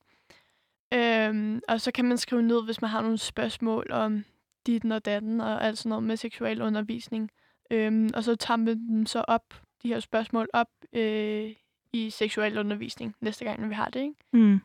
Øhm, 0.94 1.60
og 1.68 1.80
så 1.80 1.92
kan 1.92 2.04
man 2.04 2.18
skrive 2.18 2.42
ned, 2.42 2.64
hvis 2.64 2.80
man 2.80 2.90
har 2.90 3.02
nogle 3.02 3.18
spørgsmål 3.18 3.90
om 3.90 4.24
dit 4.66 4.92
og 4.92 5.04
datten 5.04 5.40
og 5.40 5.64
alt 5.64 5.78
sådan 5.78 5.88
noget 5.88 6.04
med 6.04 6.16
seksualundervisning. 6.16 7.30
Øhm, 7.70 8.10
og 8.14 8.24
så 8.24 8.36
tager 8.36 8.56
man 8.56 8.88
dem 8.88 9.06
så 9.06 9.24
op, 9.28 9.54
de 9.82 9.88
her 9.88 10.00
spørgsmål 10.00 10.48
op 10.52 10.68
øh, 10.92 11.54
i 11.92 12.10
seksualundervisning 12.10 13.14
næste 13.20 13.44
gang, 13.44 13.60
når 13.60 13.68
vi 13.68 13.74
har 13.74 13.88
det, 13.88 14.00
ikke? 14.00 14.14
Mm. 14.32 14.60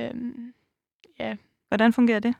Øhm, 0.00 0.54
ja. 1.18 1.36
Hvordan 1.70 1.92
fungerer 1.92 2.20
det? 2.20 2.34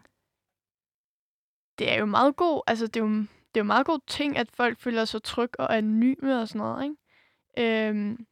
Det 1.78 1.92
er 1.92 1.98
jo 1.98 2.06
meget 2.06 2.36
god, 2.36 2.62
altså 2.66 2.86
det 2.86 2.96
er 2.96 3.04
jo, 3.04 3.10
det 3.10 3.56
er 3.56 3.60
jo 3.60 3.64
meget 3.64 3.86
god 3.86 3.98
ting, 4.06 4.36
at 4.36 4.50
folk 4.54 4.78
føler 4.78 5.04
sig 5.04 5.22
tryg 5.22 5.50
og 5.58 5.76
anonyme 5.76 6.40
og 6.40 6.48
sådan 6.48 6.58
noget, 6.58 6.84
ikke? 6.84 7.88
Øhm, 7.88 8.26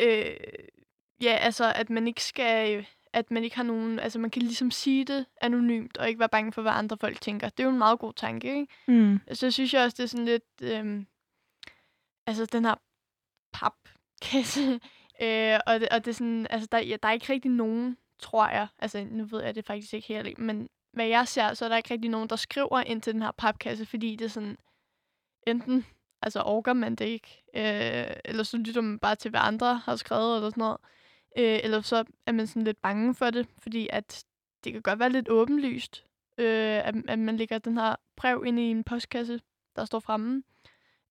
øh, 0.00 0.36
ja, 1.22 1.36
altså 1.40 1.72
at 1.76 1.90
man 1.90 2.06
ikke 2.06 2.24
skal 2.24 2.86
at 3.12 3.30
man 3.30 3.44
ikke 3.44 3.56
har 3.56 3.62
nogen, 3.62 3.98
altså 3.98 4.18
man 4.18 4.30
kan 4.30 4.42
ligesom 4.42 4.70
sige 4.70 5.04
det 5.04 5.26
anonymt, 5.40 5.96
og 5.96 6.08
ikke 6.08 6.20
være 6.20 6.28
bange 6.28 6.52
for, 6.52 6.62
hvad 6.62 6.72
andre 6.72 6.96
folk 7.00 7.20
tænker. 7.20 7.48
Det 7.48 7.60
er 7.60 7.64
jo 7.64 7.70
en 7.70 7.78
meget 7.78 7.98
god 7.98 8.12
tanke, 8.12 8.60
ikke? 8.60 8.66
Mm. 8.88 9.20
Så 9.32 9.50
synes 9.50 9.74
jeg 9.74 9.84
også, 9.84 9.96
det 9.96 10.02
er 10.02 10.08
sådan 10.08 10.24
lidt, 10.24 10.44
øhm, 10.62 11.06
altså 12.26 12.46
den 12.46 12.64
her 12.64 12.74
papkasse, 13.52 14.60
øh, 15.24 15.58
og, 15.66 15.80
det, 15.80 15.88
og 15.88 16.04
det 16.04 16.08
er 16.08 16.12
sådan, 16.12 16.46
altså 16.50 16.68
der, 16.72 16.78
ja, 16.78 16.96
der 17.02 17.08
er 17.08 17.12
ikke 17.12 17.32
rigtig 17.32 17.50
nogen, 17.50 17.96
tror 18.20 18.48
jeg, 18.48 18.66
altså 18.78 19.06
nu 19.10 19.24
ved 19.24 19.42
jeg 19.42 19.54
det 19.54 19.66
faktisk 19.66 19.94
ikke 19.94 20.08
helt, 20.08 20.38
men 20.38 20.68
hvad 20.92 21.06
jeg 21.06 21.28
ser, 21.28 21.54
så 21.54 21.64
er 21.64 21.68
der 21.68 21.76
ikke 21.76 21.94
rigtig 21.94 22.10
nogen, 22.10 22.28
der 22.28 22.36
skriver 22.36 22.80
ind 22.80 23.02
til 23.02 23.12
den 23.12 23.22
her 23.22 23.30
papkasse, 23.30 23.86
fordi 23.86 24.16
det 24.16 24.24
er 24.24 24.28
sådan, 24.28 24.56
enten 25.46 25.86
altså 26.22 26.42
orker 26.42 26.72
man 26.72 26.94
det 26.94 27.04
ikke, 27.04 27.42
øh, 27.54 28.16
eller 28.24 28.42
så 28.42 28.56
lytter 28.56 28.80
man 28.80 28.98
bare 28.98 29.16
til, 29.16 29.30
hvad 29.30 29.40
andre 29.42 29.76
har 29.76 29.96
skrevet, 29.96 30.36
eller 30.36 30.50
sådan 30.50 30.60
noget. 30.60 30.76
Øh, 31.38 31.60
eller 31.64 31.80
så 31.80 32.04
er 32.26 32.32
man 32.32 32.46
sådan 32.46 32.64
lidt 32.64 32.82
bange 32.82 33.14
for 33.14 33.30
det, 33.30 33.46
fordi 33.58 33.88
at 33.92 34.24
det 34.64 34.72
kan 34.72 34.82
godt 34.82 34.98
være 34.98 35.10
lidt 35.10 35.28
åbenlyst, 35.28 36.04
øh, 36.38 36.86
at, 36.86 36.94
at 37.08 37.18
man 37.18 37.36
lægger 37.36 37.58
den 37.58 37.78
her 37.78 37.96
brev 38.16 38.42
ind 38.46 38.58
i 38.58 38.62
en 38.62 38.84
postkasse, 38.84 39.40
der 39.76 39.84
står 39.84 40.00
fremme. 40.00 40.42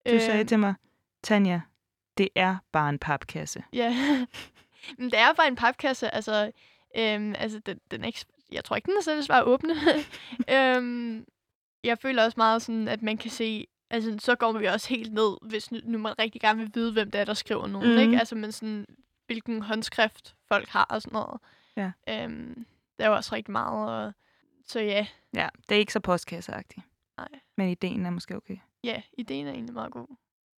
Du 0.06 0.12
øh, 0.12 0.20
sagde 0.20 0.44
til 0.44 0.58
mig, 0.58 0.74
Tanja, 1.22 1.60
det 2.18 2.28
er 2.34 2.56
bare 2.72 2.88
en 2.88 2.98
papkasse. 2.98 3.64
Ja, 3.72 3.96
men 4.98 5.10
det 5.10 5.18
er 5.18 5.32
bare 5.32 5.48
en 5.48 5.56
papkasse. 5.56 6.14
Altså, 6.14 6.52
øhm, 6.96 7.34
altså 7.38 7.58
den, 7.58 7.80
den 7.90 8.02
er 8.02 8.06
ikke, 8.06 8.24
jeg 8.52 8.64
tror 8.64 8.76
ikke, 8.76 8.86
den 8.86 9.18
er 9.18 9.22
svært 9.22 9.38
at 9.42 9.44
åbne. 9.46 9.74
øhm, 10.56 11.26
jeg 11.84 11.98
føler 11.98 12.24
også 12.24 12.34
meget 12.36 12.62
sådan, 12.62 12.88
at 12.88 13.02
man 13.02 13.16
kan 13.18 13.30
se, 13.30 13.66
altså 13.90 14.16
så 14.18 14.34
går 14.34 14.52
vi 14.52 14.66
også 14.66 14.88
helt 14.88 15.12
ned, 15.12 15.36
hvis 15.48 15.72
nu, 15.72 15.78
nu 15.84 15.98
man 15.98 16.18
rigtig 16.18 16.40
gerne 16.40 16.58
vil 16.58 16.70
vide, 16.74 16.92
hvem 16.92 17.10
det 17.10 17.20
er, 17.20 17.24
der 17.24 17.34
skriver 17.34 17.66
nogen, 17.66 17.88
Mhm. 17.88 17.96
mm. 17.96 18.02
ikke? 18.02 18.18
Altså, 18.18 18.34
men 18.34 18.52
sådan, 18.52 18.86
hvilken 19.26 19.62
håndskrift 19.62 20.34
folk 20.48 20.68
har 20.68 20.84
og 20.84 21.02
sådan 21.02 21.12
noget. 21.16 21.40
Ja. 21.76 21.90
Øhm, 22.08 22.66
der 22.98 23.04
er 23.04 23.08
jo 23.08 23.14
også 23.14 23.34
rigtig 23.34 23.52
meget, 23.52 24.06
og 24.06 24.12
så 24.66 24.80
ja, 24.80 25.06
Ja, 25.34 25.48
det 25.68 25.74
er 25.74 25.78
ikke 25.78 25.92
så 25.92 26.00
postkasseagtigt. 26.00 26.86
Nej. 27.16 27.28
Men 27.56 27.68
ideen 27.68 28.06
er 28.06 28.10
måske 28.10 28.36
okay. 28.36 28.56
ja, 28.84 29.02
ideen 29.18 29.46
er 29.46 29.52
egentlig 29.52 29.74
meget 29.74 29.92
god. 29.92 30.06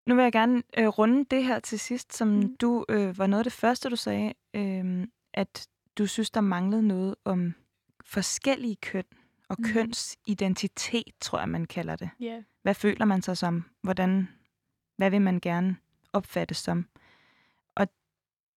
Nu 0.05 0.15
vil 0.15 0.23
jeg 0.23 0.31
gerne 0.31 0.63
øh, 0.77 0.87
runde 0.87 1.25
det 1.31 1.43
her 1.43 1.59
til 1.59 1.79
sidst, 1.79 2.13
som 2.13 2.27
mm. 2.27 2.33
Mhm. 2.35 2.57
du 2.57 2.85
øh, 2.89 3.17
var 3.17 3.27
noget 3.27 3.39
af 3.39 3.43
det 3.43 3.53
første, 3.53 3.89
du 3.89 3.95
sagde, 3.95 4.33
øh, 4.53 5.07
at 5.33 5.67
du 5.97 6.07
synes, 6.07 6.31
der 6.31 6.41
manglede 6.41 6.87
noget 6.87 7.15
om 7.25 7.53
forskellige 8.05 8.75
køn 8.75 9.03
og 9.49 9.55
mm. 9.59 9.65
Kønsidentitet, 9.65 11.13
tror 11.19 11.39
jeg, 11.39 11.49
man 11.49 11.65
kalder 11.65 11.95
det. 11.95 12.09
Ja. 12.19 12.43
Hvad 12.61 12.73
føler 12.73 13.05
man 13.05 13.21
sig 13.21 13.37
som? 13.37 13.63
Hvordan, 13.81 14.27
hvad 14.97 15.09
vil 15.09 15.21
man 15.21 15.39
gerne 15.39 15.77
opfattes 16.13 16.57
som? 16.57 16.87
Og 17.75 17.87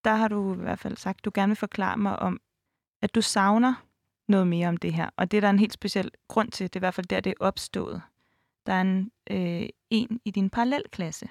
der 0.04 0.14
har 0.14 0.28
du 0.28 0.54
i 0.54 0.56
hvert 0.56 0.78
fald 0.78 0.96
sagt, 0.96 1.24
du 1.24 1.30
gerne 1.34 1.50
vil 1.50 1.56
forklare 1.56 1.96
mig 1.96 2.18
om, 2.18 2.40
at 3.02 3.14
du 3.14 3.22
savner 3.22 3.74
noget 4.28 4.46
mere 4.46 4.68
om 4.68 4.76
det 4.76 4.92
her. 4.92 5.10
Og 5.16 5.30
det 5.30 5.36
er 5.36 5.40
der 5.40 5.50
en 5.50 5.58
helt 5.58 5.72
speciel 5.72 6.10
grund 6.28 6.50
til. 6.50 6.64
Det 6.64 6.76
er 6.76 6.78
i 6.78 6.86
hvert 6.86 6.94
fald 6.94 7.06
der, 7.06 7.20
det 7.20 7.30
er 7.30 7.44
opstået. 7.44 8.02
Der 8.66 8.72
er 8.72 8.80
en, 8.80 9.12
øh, 9.30 9.68
en 9.90 10.20
i 10.24 10.30
din 10.30 10.50
parallelklasse, 10.50 11.28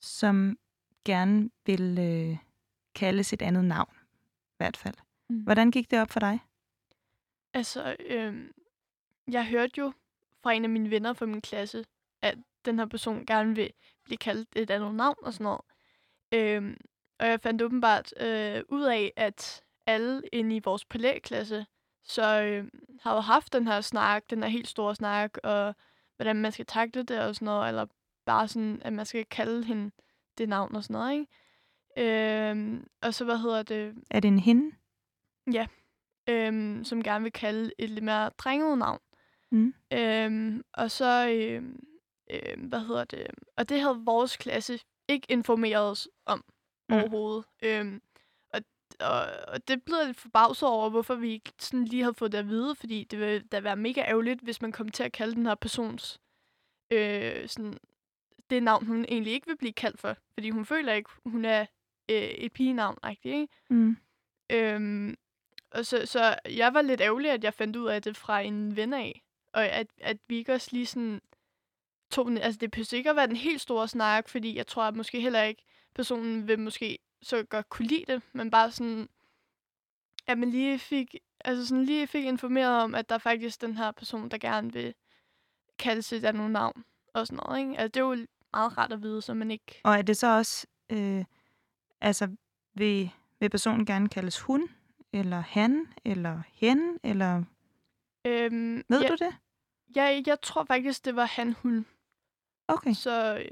som 0.00 0.58
gerne 1.04 1.50
vil 1.66 1.98
øh, 1.98 2.38
kaldes 2.94 3.32
et 3.32 3.42
andet 3.42 3.64
navn. 3.64 3.94
Hvert 4.62 4.76
fald. 4.76 4.94
Mm. 5.28 5.36
Hvordan 5.40 5.70
gik 5.70 5.90
det 5.90 6.00
op 6.00 6.10
for 6.10 6.20
dig? 6.20 6.40
Altså, 7.54 7.96
øhm, 8.00 8.52
jeg 9.28 9.46
hørte 9.46 9.72
jo 9.78 9.92
fra 10.42 10.52
en 10.52 10.64
af 10.64 10.70
mine 10.70 10.90
venner 10.90 11.12
fra 11.12 11.26
min 11.26 11.40
klasse, 11.40 11.84
at 12.22 12.38
den 12.64 12.78
her 12.78 12.86
person 12.86 13.26
gerne 13.26 13.54
vil 13.54 13.72
blive 14.04 14.18
kaldt 14.18 14.48
et 14.56 14.70
andet 14.70 14.94
navn 14.94 15.16
og 15.22 15.32
sådan 15.32 15.44
noget. 15.44 15.60
Øhm, 16.32 16.76
og 17.18 17.26
jeg 17.26 17.40
fandt 17.40 17.62
åbenbart 17.62 18.14
øh, 18.20 18.62
ud 18.68 18.82
af, 18.82 19.12
at 19.16 19.62
alle 19.86 20.22
inde 20.32 20.56
i 20.56 20.60
vores 20.64 20.84
parallelklasse, 20.84 21.66
så 22.02 22.42
øh, 22.42 22.68
har 23.00 23.14
jo 23.14 23.20
haft 23.20 23.52
den 23.52 23.66
her 23.66 23.80
snak, 23.80 24.22
den 24.30 24.42
her 24.42 24.50
helt 24.50 24.68
store 24.68 24.94
snak, 24.94 25.38
og 25.42 25.74
hvordan 26.16 26.36
man 26.36 26.52
skal 26.52 26.66
takle 26.66 27.02
det 27.02 27.20
og 27.20 27.34
sådan 27.34 27.46
noget, 27.46 27.68
eller 27.68 27.86
bare 28.24 28.48
sådan, 28.48 28.82
at 28.84 28.92
man 28.92 29.06
skal 29.06 29.24
kalde 29.24 29.64
hende 29.64 29.90
det 30.38 30.48
navn 30.48 30.74
og 30.76 30.82
sådan 30.82 30.94
noget, 30.94 31.12
ikke? 31.12 31.26
Øhm, 31.96 32.86
og 33.02 33.14
så, 33.14 33.24
hvad 33.24 33.38
hedder 33.38 33.62
det, 33.62 33.94
Er 34.10 34.20
det 34.20 34.28
en 34.28 34.38
hende? 34.38 34.72
øhm, 36.28 36.84
som 36.84 37.02
gerne 37.02 37.22
vil 37.22 37.32
kalde 37.32 37.72
et 37.78 37.90
lidt 37.90 38.04
mere 38.04 38.30
drenget 38.38 38.78
navn. 38.78 38.98
Mm. 39.50 39.74
Øhm, 39.92 40.62
og 40.72 40.90
så, 40.90 41.28
øhm, 41.28 41.84
øhm, 42.30 42.60
hvad 42.68 42.80
hedder 42.80 43.04
det, 43.04 43.26
og 43.56 43.68
det 43.68 43.80
havde 43.80 44.02
vores 44.04 44.36
klasse 44.36 44.78
ikke 45.08 45.26
informeret 45.30 45.90
os 45.90 46.08
om 46.26 46.44
Mm. 46.88 46.94
mm. 46.94 47.00
overhovedet. 47.00 47.44
Øhm, 47.62 48.02
og, 48.54 48.60
og, 49.00 49.22
og 49.48 49.68
det 49.68 49.82
blev 49.82 49.96
jeg 49.96 50.06
lidt 50.06 50.20
forbavset 50.20 50.68
over, 50.68 50.90
hvorfor 50.90 51.14
vi 51.14 51.30
ikke 51.32 51.52
sådan 51.58 51.84
lige 51.84 52.02
havde 52.02 52.14
fået 52.14 52.32
det 52.32 52.38
at 52.38 52.48
vide, 52.48 52.74
fordi 52.74 53.04
det 53.04 53.18
ville 53.18 53.40
da 53.40 53.60
være 53.60 53.76
mega 53.76 54.00
ærgerligt, 54.00 54.40
hvis 54.40 54.62
man 54.62 54.72
kom 54.72 54.88
til 54.88 55.02
at 55.02 55.12
kalde 55.12 55.34
den 55.34 55.46
her 55.46 55.54
persons 55.54 56.20
øh, 56.90 57.48
sådan, 57.48 57.78
det 58.50 58.62
navn, 58.62 58.86
hun 58.86 59.04
egentlig 59.08 59.32
ikke 59.32 59.46
vil 59.46 59.56
blive 59.56 59.72
kaldt 59.72 60.00
for. 60.00 60.16
Fordi 60.34 60.50
hun 60.50 60.66
føler 60.66 60.92
ikke, 60.92 61.10
hun 61.26 61.44
er 61.44 61.66
øh, 62.08 62.16
et 62.16 62.52
pigenavn, 62.52 62.98
ikke? 63.04 63.48
Mm. 63.70 63.96
Øhm, 64.50 65.16
og 65.70 65.86
så, 65.86 66.06
så 66.06 66.36
jeg 66.50 66.74
var 66.74 66.82
lidt 66.82 67.00
ærgerlig, 67.00 67.30
at 67.30 67.44
jeg 67.44 67.54
fandt 67.54 67.76
ud 67.76 67.88
af 67.88 68.02
det 68.02 68.16
fra 68.16 68.40
en 68.40 68.76
ven 68.76 68.92
af. 68.92 69.22
Og 69.52 69.66
at, 69.66 69.86
at 70.00 70.16
vi 70.28 70.36
ikke 70.36 70.52
også 70.52 70.68
lige 70.72 70.86
sådan 70.86 71.20
tog 72.10 72.26
den, 72.26 72.38
altså 72.38 72.58
det 72.58 72.70
behøver 72.70 72.94
ikke 72.96 73.10
at 73.10 73.16
være 73.16 73.26
den 73.26 73.36
helt 73.36 73.60
store 73.60 73.88
snak, 73.88 74.28
fordi 74.28 74.56
jeg 74.56 74.66
tror 74.66 74.82
at 74.82 74.96
måske 74.96 75.20
heller 75.20 75.42
ikke, 75.42 75.62
personen 75.94 76.48
vil 76.48 76.58
måske 76.58 76.98
så 77.22 77.42
godt 77.42 77.68
kunne 77.68 77.88
lide 77.88 78.04
det, 78.08 78.22
men 78.32 78.50
bare 78.50 78.70
sådan, 78.70 79.08
at 80.26 80.38
man 80.38 80.50
lige 80.50 80.78
fik, 80.78 81.16
altså 81.44 81.66
sådan 81.66 81.84
lige 81.84 82.06
fik 82.06 82.24
informeret 82.24 82.82
om, 82.82 82.94
at 82.94 83.08
der 83.08 83.14
er 83.14 83.18
faktisk 83.18 83.60
den 83.60 83.76
her 83.76 83.90
person, 83.90 84.28
der 84.28 84.38
gerne 84.38 84.72
vil 84.72 84.94
kalde 85.78 86.02
sig 86.02 86.24
af 86.24 86.34
nogle 86.34 86.52
navn 86.52 86.84
og 87.14 87.26
sådan 87.26 87.40
noget, 87.46 87.60
ikke? 87.60 87.78
Altså 87.78 87.88
det 87.88 87.96
er 87.96 88.04
jo 88.04 88.26
meget 88.52 88.78
rart 88.78 88.92
at 88.92 89.02
vide, 89.02 89.22
så 89.22 89.34
man 89.34 89.50
ikke... 89.50 89.80
Og 89.84 89.94
er 89.94 90.02
det 90.02 90.16
så 90.16 90.36
også, 90.36 90.66
øh, 90.90 91.24
altså 92.02 92.36
vil, 92.74 93.10
vil 93.40 93.50
personen 93.50 93.86
gerne 93.86 94.08
kaldes 94.08 94.40
hun, 94.40 94.68
eller 95.12 95.40
han, 95.40 95.86
eller 96.04 96.42
hen, 96.52 96.98
eller 97.02 97.44
Øhm, 98.26 98.84
ved 98.88 99.02
ja, 99.02 99.08
du 99.08 99.14
det? 99.14 99.36
Jeg, 99.94 100.22
jeg 100.26 100.40
tror 100.42 100.64
faktisk, 100.64 101.04
det 101.04 101.16
var 101.16 101.24
han, 101.24 101.52
hun. 101.52 101.86
Okay, 102.68 102.92
Så, 102.94 103.38
øh, 103.38 103.50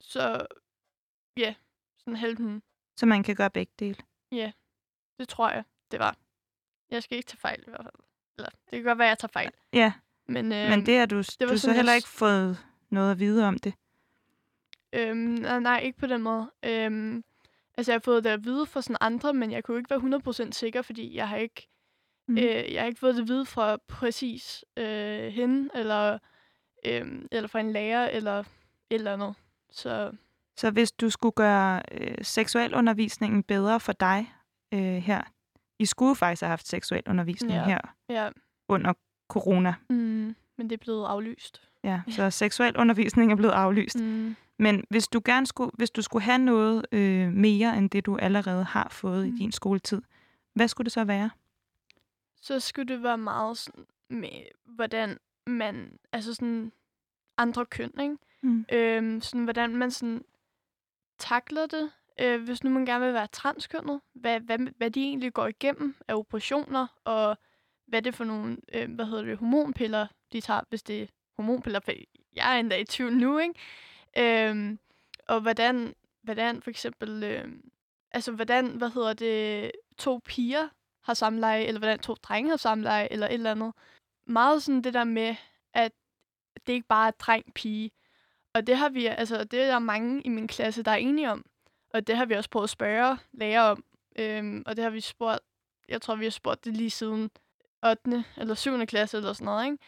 så 0.00 0.46
ja, 1.36 1.54
sådan 1.98 2.16
halvt 2.16 2.38
hun. 2.38 2.62
så 2.96 3.06
man 3.06 3.22
kan 3.22 3.36
gøre 3.36 3.50
begge 3.50 3.72
dele. 3.78 3.96
Det 5.18 5.28
tror 5.28 5.50
jeg, 5.50 5.64
det 5.90 5.98
var. 5.98 6.16
Jeg 6.90 7.02
skal 7.02 7.16
ikke 7.16 7.26
tage 7.28 7.38
fejl 7.38 7.64
i 7.66 7.70
hvert 7.70 7.84
fald. 7.84 7.94
Eller, 8.38 8.50
det 8.50 8.70
kan 8.70 8.82
godt 8.82 8.98
være, 8.98 9.06
at 9.08 9.10
jeg 9.10 9.18
tager 9.18 9.32
fejl. 9.32 9.50
Ja, 9.72 9.92
Men, 10.26 10.52
øh, 10.52 10.68
men 10.70 10.86
det 10.86 10.98
har 10.98 11.06
du, 11.06 11.16
var 11.16 11.36
du 11.40 11.46
har 11.48 11.56
så 11.56 11.68
jeg 11.70 11.76
heller 11.76 11.92
s- 11.92 11.96
ikke 11.96 12.08
fået 12.08 12.66
noget 12.90 13.10
at 13.12 13.18
vide 13.18 13.48
om 13.48 13.58
det. 13.58 13.74
Øhm, 14.92 15.16
nej, 15.18 15.60
nej, 15.60 15.80
ikke 15.80 15.98
på 15.98 16.06
den 16.06 16.22
måde. 16.22 16.50
Øhm, 16.62 17.24
altså, 17.80 17.92
jeg 17.92 17.94
har 17.94 18.02
fået 18.04 18.24
det 18.24 18.30
at 18.30 18.44
vide 18.44 18.66
fra 18.66 18.82
sådan 18.82 18.96
andre, 19.00 19.32
men 19.34 19.50
jeg 19.52 19.64
kunne 19.64 19.78
ikke 19.78 19.90
være 19.90 20.46
100% 20.48 20.52
sikker, 20.52 20.82
fordi 20.82 21.16
jeg 21.16 21.28
har 21.28 21.36
ikke, 21.36 21.66
Mm. 22.28 22.38
øh, 22.38 22.72
jeg 22.72 22.82
har 22.82 22.86
ikke 22.86 23.00
fået 23.00 23.14
det 23.14 23.22
at 23.22 23.28
vide 23.28 23.46
fra 23.46 23.76
præcis 23.88 24.64
øh, 24.76 25.32
hende, 25.32 25.70
eller, 25.74 26.18
øh, 26.86 27.22
eller 27.32 27.48
fra 27.48 27.60
en 27.60 27.72
lærer, 27.72 28.08
eller 28.10 28.38
et 28.38 28.44
eller 28.90 29.12
andet. 29.12 29.34
Så 29.70 30.12
Så 30.56 30.70
hvis 30.70 30.92
du 30.92 31.10
skulle 31.10 31.32
gøre 31.32 31.82
øh, 31.92 32.14
seksualundervisningen 32.22 33.42
bedre 33.42 33.80
for 33.80 33.92
dig 33.92 34.32
øh, 34.74 34.80
her, 34.80 35.22
I 35.78 35.84
skulle 35.86 36.16
faktisk 36.16 36.42
have 36.42 36.48
haft 36.48 36.66
seksualundervisning 36.68 37.52
Ja. 37.54 37.64
her 37.64 37.78
ja, 38.08 38.30
under 38.68 38.92
corona. 39.30 39.74
mm, 39.90 40.34
men 40.60 40.70
det 40.70 40.76
er 40.76 40.84
blevet 40.84 41.06
aflyst. 41.06 41.62
Ja, 41.84 42.00
så 42.08 42.30
seksualundervisning 42.30 43.32
er 43.32 43.36
blevet 43.36 43.52
aflyst. 43.52 44.00
Mm. 44.00 44.36
Men 44.58 44.84
hvis 44.90 45.08
du 45.08 45.22
gerne 45.24 45.46
skulle, 45.46 45.70
hvis 45.74 45.90
du 45.90 46.02
skulle 46.02 46.22
have 46.22 46.38
noget 46.38 46.86
øh, 46.92 47.32
mere 47.32 47.78
end 47.78 47.90
det, 47.90 48.06
du 48.06 48.16
allerede 48.16 48.64
har 48.64 48.88
fået 48.90 49.28
mm. 49.28 49.34
i 49.34 49.38
din 49.38 49.52
skoletid, 49.52 50.02
hvad 50.54 50.68
skulle 50.68 50.84
det 50.84 50.92
så 50.92 51.04
være? 51.04 51.30
så 52.40 52.60
skulle 52.60 52.94
det 52.94 53.02
være 53.02 53.18
meget 53.18 53.58
sådan 53.58 53.86
med, 54.08 54.42
hvordan 54.64 55.18
man, 55.46 55.98
altså 56.12 56.34
sådan 56.34 56.72
andre 57.36 57.66
køn, 57.66 57.92
ikke? 58.00 58.16
Mm. 58.42 58.64
Øhm, 58.72 59.20
sådan, 59.20 59.44
hvordan 59.44 59.76
man 59.76 59.90
sådan 59.90 60.24
takler 61.18 61.66
det, 61.66 61.90
øh, 62.20 62.42
hvis 62.42 62.64
nu 62.64 62.70
man 62.70 62.86
gerne 62.86 63.04
vil 63.04 63.14
være 63.14 63.26
transkønnet, 63.26 64.00
hvad, 64.12 64.40
hvad, 64.40 64.58
hvad 64.76 64.90
de 64.90 65.02
egentlig 65.02 65.32
går 65.32 65.46
igennem 65.46 65.96
af 66.08 66.14
operationer, 66.14 66.86
og 67.04 67.38
hvad 67.90 68.02
det 68.02 68.14
for 68.14 68.24
nogle, 68.24 68.56
øh, 68.74 68.94
hvad 68.94 69.04
hedder 69.04 69.22
det, 69.22 69.38
hormonpiller, 69.38 70.06
de 70.32 70.40
tager, 70.40 70.60
hvis 70.68 70.82
det 70.82 71.02
er 71.02 71.06
hormonpiller, 71.36 71.80
for 71.80 71.92
jeg 72.36 72.56
er 72.56 72.60
endda 72.60 72.76
i 72.76 72.84
tvivl 72.84 73.16
nu, 73.16 73.38
ikke? 73.38 73.54
Øhm, 74.18 74.78
og 75.28 75.40
hvordan, 75.40 75.94
hvordan 76.22 76.62
for 76.62 76.70
eksempel, 76.70 77.24
øh, 77.24 77.48
altså 78.12 78.32
hvordan, 78.32 78.66
hvad 78.66 78.90
hedder 78.90 79.12
det, 79.12 79.72
to 79.98 80.20
piger 80.24 80.68
har 81.02 81.14
samleje, 81.14 81.64
eller 81.64 81.78
hvordan 81.78 81.98
to 81.98 82.14
drenge 82.14 82.50
har 82.50 82.56
samleje, 82.56 83.08
eller 83.10 83.26
et 83.26 83.34
eller 83.34 83.50
andet. 83.50 83.72
Meget 84.26 84.62
sådan 84.62 84.82
det 84.82 84.94
der 84.94 85.04
med, 85.04 85.36
at 85.74 85.92
det 86.66 86.72
ikke 86.72 86.88
bare 86.88 87.06
er 87.06 87.10
dreng-pige. 87.10 87.90
Og 88.54 88.66
det 88.66 88.76
har 88.76 88.88
vi, 88.88 89.06
altså 89.06 89.44
det 89.44 89.60
er 89.60 89.66
der 89.66 89.78
mange 89.78 90.22
i 90.22 90.28
min 90.28 90.48
klasse, 90.48 90.82
der 90.82 90.90
er 90.90 90.96
enige 90.96 91.30
om. 91.30 91.44
Og 91.94 92.06
det 92.06 92.16
har 92.16 92.24
vi 92.24 92.34
også 92.34 92.50
prøvet 92.50 92.64
at 92.64 92.70
spørge 92.70 93.18
lærer 93.32 93.62
om. 93.62 93.84
Øhm, 94.18 94.62
og 94.66 94.76
det 94.76 94.84
har 94.84 94.90
vi 94.90 95.00
spurgt, 95.00 95.40
jeg 95.88 96.02
tror 96.02 96.14
vi 96.14 96.24
har 96.24 96.30
spurgt 96.30 96.64
det 96.64 96.76
lige 96.76 96.90
siden 96.90 97.30
8. 97.82 98.24
eller 98.36 98.54
7. 98.54 98.86
klasse 98.86 99.16
eller 99.16 99.32
sådan 99.32 99.44
noget, 99.44 99.64
ikke? 99.64 99.78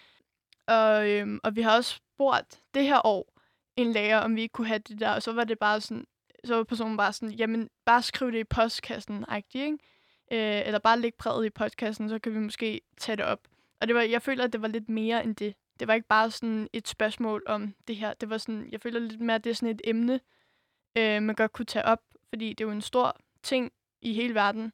Og, 0.67 1.11
øhm, 1.11 1.41
og 1.45 1.57
vi 1.57 1.63
har 1.63 1.77
også 1.77 1.95
spurgt 1.95 2.61
det 2.75 2.85
her 2.85 3.07
år 3.07 3.33
en 3.77 3.93
lærer, 3.93 4.19
om 4.19 4.37
vi 4.37 4.41
ikke 4.43 4.53
kunne 4.53 4.67
have 4.67 4.79
det 4.79 5.01
der, 5.01 5.11
og 5.11 5.23
så 5.23 5.33
var 5.33 5.45
det 5.45 5.59
bare 5.59 5.81
sådan, 5.81 6.07
så 6.45 6.57
var 6.57 6.65
personen 6.65 6.97
bare 6.97 7.13
sådan, 7.13 7.35
jamen 7.35 7.71
bare 7.85 8.03
skriv 8.03 8.33
det 8.33 8.39
i 8.39 8.45
postkassen, 8.45 9.25
ikke? 9.55 9.79
Øh, 10.33 10.67
eller 10.67 10.79
bare 10.79 11.01
læg 11.01 11.15
brevet 11.15 11.47
i 11.47 11.51
postkassen, 11.51 12.09
så 12.09 12.19
kan 12.19 12.35
vi 12.35 12.39
måske 12.39 12.81
tage 12.99 13.17
det 13.17 13.25
op. 13.25 13.49
Og 13.81 13.89
det 13.89 13.97
var, 13.97 14.03
jeg 14.03 14.23
føler, 14.23 14.45
at 14.45 14.53
det 14.53 14.63
var 14.63 14.69
lidt 14.69 14.89
mere 14.89 15.25
end 15.25 15.37
det. 15.37 15.55
Det 15.81 15.89
var 15.89 15.95
ikke 15.95 16.09
bare 16.09 16.31
sådan 16.31 16.69
et 16.73 16.89
spørgsmål 16.89 17.43
om 17.47 17.75
det 17.89 17.97
her. 17.97 18.15
Det 18.15 18.31
var 18.31 18.39
sådan, 18.39 18.69
jeg 18.73 18.81
føler 18.81 19.01
lidt 19.01 19.21
mere, 19.21 19.35
at 19.35 19.45
det 19.45 19.51
er 19.51 19.55
sådan 19.55 19.75
et 19.75 19.81
emne, 19.85 20.21
øh, 20.97 21.23
man 21.23 21.35
godt 21.35 21.53
kunne 21.53 21.67
tage 21.67 21.85
op, 21.85 22.01
fordi 22.29 22.49
det 22.49 22.61
er 22.61 22.69
jo 22.69 22.73
en 22.73 22.81
stor 22.81 23.17
ting 23.43 23.73
i 24.01 24.13
hele 24.13 24.35
verden. 24.35 24.73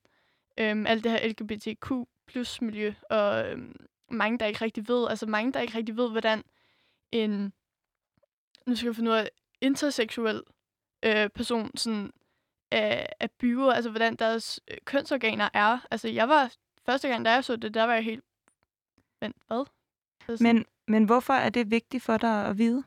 Øhm, 0.58 0.86
alt 0.86 1.04
det 1.04 1.12
her 1.12 1.28
LGBTQ 1.28 1.92
plus 2.28 2.60
miljø, 2.60 2.94
og 3.10 3.48
øhm, 3.48 3.76
mange, 4.10 4.38
der 4.38 4.46
ikke 4.46 4.64
rigtig 4.64 4.88
ved, 4.88 5.08
altså 5.08 5.26
mange, 5.26 5.52
der 5.52 5.60
ikke 5.60 5.78
rigtig 5.78 5.96
ved, 5.96 6.10
hvordan 6.10 6.44
en, 7.12 7.52
nu 8.66 8.76
skal 8.76 8.86
jeg 8.86 8.96
finde 8.96 9.10
ud 9.10 9.16
af, 9.16 9.30
interseksuel 9.60 10.42
øh, 11.02 11.28
person 11.28 11.76
sådan, 11.76 12.12
er, 12.70 13.06
er 13.20 13.26
bygget, 13.38 13.74
altså 13.74 13.90
hvordan 13.90 14.16
deres 14.16 14.60
øh, 14.68 14.76
kønsorganer 14.84 15.48
er. 15.54 15.78
Altså 15.90 16.08
jeg 16.08 16.28
var, 16.28 16.52
første 16.86 17.08
gang 17.08 17.24
da 17.24 17.32
jeg 17.32 17.44
så 17.44 17.56
det, 17.56 17.74
der 17.74 17.84
var 17.84 17.94
jeg 17.94 18.04
helt, 18.04 18.24
men 19.20 19.34
hvad? 19.46 19.64
Altså, 20.28 20.42
Men, 20.42 20.64
men 20.86 21.04
hvorfor 21.04 21.32
er 21.32 21.50
det 21.50 21.70
vigtigt 21.70 22.02
for 22.02 22.16
dig 22.16 22.46
at 22.46 22.58
vide? 22.58 22.84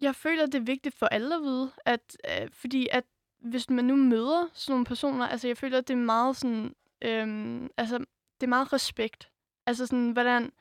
Jeg 0.00 0.14
føler, 0.14 0.46
det 0.46 0.54
er 0.54 0.60
vigtigt 0.60 0.94
for 0.94 1.06
alle 1.06 1.34
at 1.34 1.42
vide, 1.42 1.72
at, 1.84 2.16
øh, 2.28 2.50
fordi 2.52 2.88
at 2.92 3.04
hvis 3.38 3.70
man 3.70 3.84
nu 3.84 3.96
møder 3.96 4.48
sådan 4.52 4.72
nogle 4.72 4.84
personer, 4.84 5.28
altså 5.28 5.46
jeg 5.48 5.56
føler, 5.56 5.78
at 5.78 5.88
det 5.88 5.94
er 5.94 5.98
meget 5.98 6.36
sådan, 6.36 6.74
øhm, 7.04 7.70
altså 7.76 7.98
det 8.40 8.46
er 8.46 8.48
meget 8.48 8.72
respekt. 8.72 9.30
Altså 9.66 9.86
sådan, 9.86 10.10
hvordan, 10.10 10.52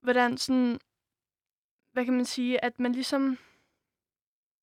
hvordan 0.00 0.38
sådan, 0.38 0.80
hvad 1.92 2.04
kan 2.04 2.14
man 2.14 2.24
sige, 2.24 2.64
at 2.64 2.80
man 2.80 2.92
ligesom, 2.92 3.38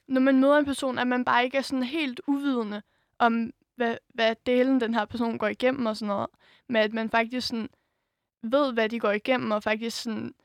når 0.08 0.22
man 0.22 0.40
møder 0.40 0.58
en 0.58 0.66
person, 0.66 0.98
at 0.98 1.08
man 1.08 1.26
bare 1.26 1.44
ikke 1.44 1.58
er 1.58 1.62
sådan 1.62 1.84
helt 1.84 2.22
uvidende 2.28 2.82
om, 3.20 3.54
hvad, 3.76 3.98
hvad 4.08 4.36
delen 4.46 4.82
den 4.82 4.94
her 4.94 5.06
person 5.06 5.38
går 5.38 5.48
igennem 5.48 5.86
og 5.86 5.98
sådan 5.98 6.08
noget, 6.08 6.30
men 6.68 6.76
at 6.76 6.94
man 6.94 7.10
faktisk 7.10 7.48
sådan 7.48 7.70
ved, 8.42 8.74
hvad 8.74 8.90
de 8.90 9.00
går 9.00 9.12
igennem, 9.12 9.52
og 9.52 9.64
faktisk 9.64 10.02
sådan, 10.02 10.36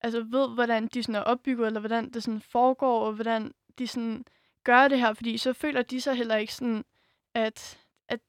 altså 0.00 0.22
ved, 0.22 0.54
hvordan 0.54 0.86
de 0.86 1.02
sådan 1.02 1.14
er 1.14 1.20
opbygget, 1.20 1.66
eller 1.66 1.80
hvordan 1.80 2.10
det 2.10 2.22
sådan 2.22 2.40
foregår, 2.40 3.06
og 3.06 3.12
hvordan 3.12 3.54
de 3.78 3.86
sådan 3.86 4.24
gør 4.64 4.88
det 4.88 5.00
her, 5.00 5.12
fordi 5.12 5.38
så 5.38 5.52
føler 5.52 5.82
de 5.82 6.00
sig 6.00 6.14
heller 6.14 6.36
ikke 6.36 6.54
sådan, 6.54 6.84
at, 7.34 7.78
at 8.08 8.20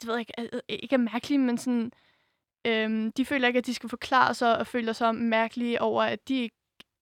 det 0.00 0.08
ved 0.08 0.14
jeg 0.14 0.20
ikke, 0.20 0.56
øh, 0.56 0.60
ikke 0.68 0.94
er 0.94 0.98
mærkelige, 0.98 1.38
men 1.38 1.58
sådan, 1.58 1.92
øhm, 2.66 3.12
de 3.12 3.24
føler 3.24 3.48
ikke, 3.48 3.58
at 3.58 3.66
de 3.66 3.74
skal 3.74 3.88
forklare 3.88 4.34
sig, 4.34 4.58
og 4.58 4.66
føler 4.66 4.92
sig 4.92 5.14
mærkelige 5.14 5.80
over, 5.80 6.02
at 6.02 6.28
de 6.28 6.34
ikke 6.34 6.56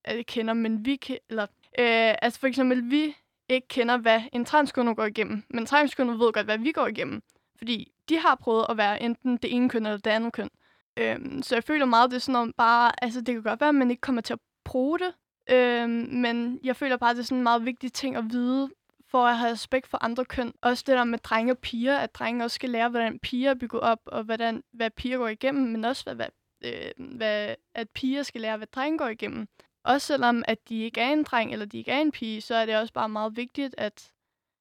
at 0.04 0.16
de 0.16 0.24
kender, 0.24 0.54
men 0.54 0.84
vi 0.84 0.96
kan, 0.96 1.18
eller, 1.30 1.42
øh, 1.78 2.14
altså 2.22 2.40
for 2.40 2.46
eksempel, 2.46 2.90
vi 2.90 3.16
ikke 3.48 3.68
kender, 3.68 3.96
hvad 3.96 4.22
en 4.32 4.44
transkunde 4.44 4.94
går 4.94 5.04
igennem, 5.04 5.42
men 5.50 5.66
transkunde 5.66 6.12
ved 6.12 6.32
godt, 6.32 6.46
hvad 6.46 6.58
vi 6.58 6.72
går 6.72 6.86
igennem, 6.86 7.22
fordi 7.58 7.92
de 8.08 8.18
har 8.18 8.34
prøvet 8.34 8.66
at 8.68 8.76
være 8.76 9.02
enten 9.02 9.36
det 9.36 9.54
ene 9.54 9.68
køn 9.68 9.86
eller 9.86 9.98
det 9.98 10.10
andet 10.10 10.32
køn. 10.32 10.50
Øhm, 10.96 11.42
så 11.42 11.54
jeg 11.54 11.64
føler 11.64 11.86
meget, 11.86 12.10
det 12.10 12.16
er 12.16 12.20
sådan 12.20 12.36
om 12.36 12.52
bare, 12.56 13.04
altså 13.04 13.20
det 13.20 13.34
kan 13.34 13.42
godt 13.42 13.60
være, 13.60 13.68
at 13.68 13.74
man 13.74 13.90
ikke 13.90 14.00
kommer 14.00 14.22
til 14.22 14.32
at 14.32 14.38
bruge 14.64 14.98
det, 14.98 15.14
øhm, 15.50 16.08
men 16.10 16.60
jeg 16.64 16.76
føler 16.76 16.96
bare, 16.96 17.10
at 17.10 17.16
det 17.16 17.22
er 17.22 17.26
sådan 17.26 17.38
en 17.38 17.42
meget 17.42 17.64
vigtig 17.64 17.92
ting 17.92 18.16
at 18.16 18.24
vide, 18.30 18.70
for 19.14 19.26
at 19.26 19.38
have 19.38 19.52
respekt 19.52 19.86
for 19.86 20.04
andre 20.04 20.24
køn. 20.24 20.52
Også 20.62 20.84
det 20.86 20.96
der 20.96 21.04
med 21.04 21.18
drenge 21.18 21.52
og 21.52 21.58
piger, 21.58 21.98
at 21.98 22.14
drenge 22.14 22.44
også 22.44 22.54
skal 22.54 22.70
lære, 22.70 22.88
hvordan 22.88 23.18
piger 23.18 23.50
er 23.50 23.54
bygget 23.54 23.82
op, 23.82 24.00
og 24.06 24.24
hvordan, 24.24 24.62
hvad 24.72 24.90
piger 24.90 25.18
går 25.18 25.28
igennem, 25.28 25.72
men 25.72 25.84
også 25.84 26.04
hvad, 26.04 26.14
hvad, 26.14 26.26
øh, 26.64 27.16
hvad, 27.16 27.54
at 27.74 27.90
piger 27.90 28.22
skal 28.22 28.40
lære, 28.40 28.56
hvad 28.56 28.66
drenge 28.66 28.98
går 28.98 29.08
igennem. 29.08 29.48
Også 29.84 30.06
selvom, 30.06 30.42
at 30.48 30.68
de 30.68 30.82
ikke 30.82 31.00
er 31.00 31.12
en 31.12 31.22
dreng, 31.24 31.52
eller 31.52 31.66
de 31.66 31.78
ikke 31.78 31.90
er 31.90 32.00
en 32.00 32.12
pige, 32.12 32.40
så 32.40 32.54
er 32.54 32.66
det 32.66 32.76
også 32.76 32.92
bare 32.92 33.08
meget 33.08 33.36
vigtigt, 33.36 33.74
at, 33.78 34.12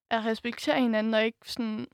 at 0.09 0.25
respektere 0.25 0.81
hinanden, 0.81 1.13
og 1.13 1.25
ikke 1.25 1.51
sådan, 1.51 1.87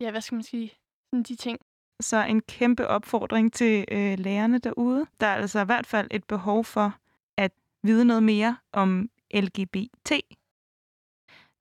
ja, 0.00 0.10
hvad 0.10 0.20
skal 0.20 0.34
man 0.34 0.42
sige, 0.42 0.72
sådan 1.10 1.22
de 1.22 1.36
ting. 1.36 1.58
Så 2.00 2.24
en 2.24 2.40
kæmpe 2.40 2.88
opfordring 2.88 3.52
til 3.52 3.84
øh, 3.90 4.18
lærerne 4.18 4.58
derude. 4.58 5.06
Der 5.20 5.26
er 5.26 5.34
altså 5.34 5.60
i 5.60 5.64
hvert 5.64 5.86
fald 5.86 6.08
et 6.10 6.24
behov 6.24 6.64
for 6.64 6.94
at 7.36 7.52
vide 7.82 8.04
noget 8.04 8.22
mere 8.22 8.56
om 8.72 9.10
LGBT. 9.34 10.12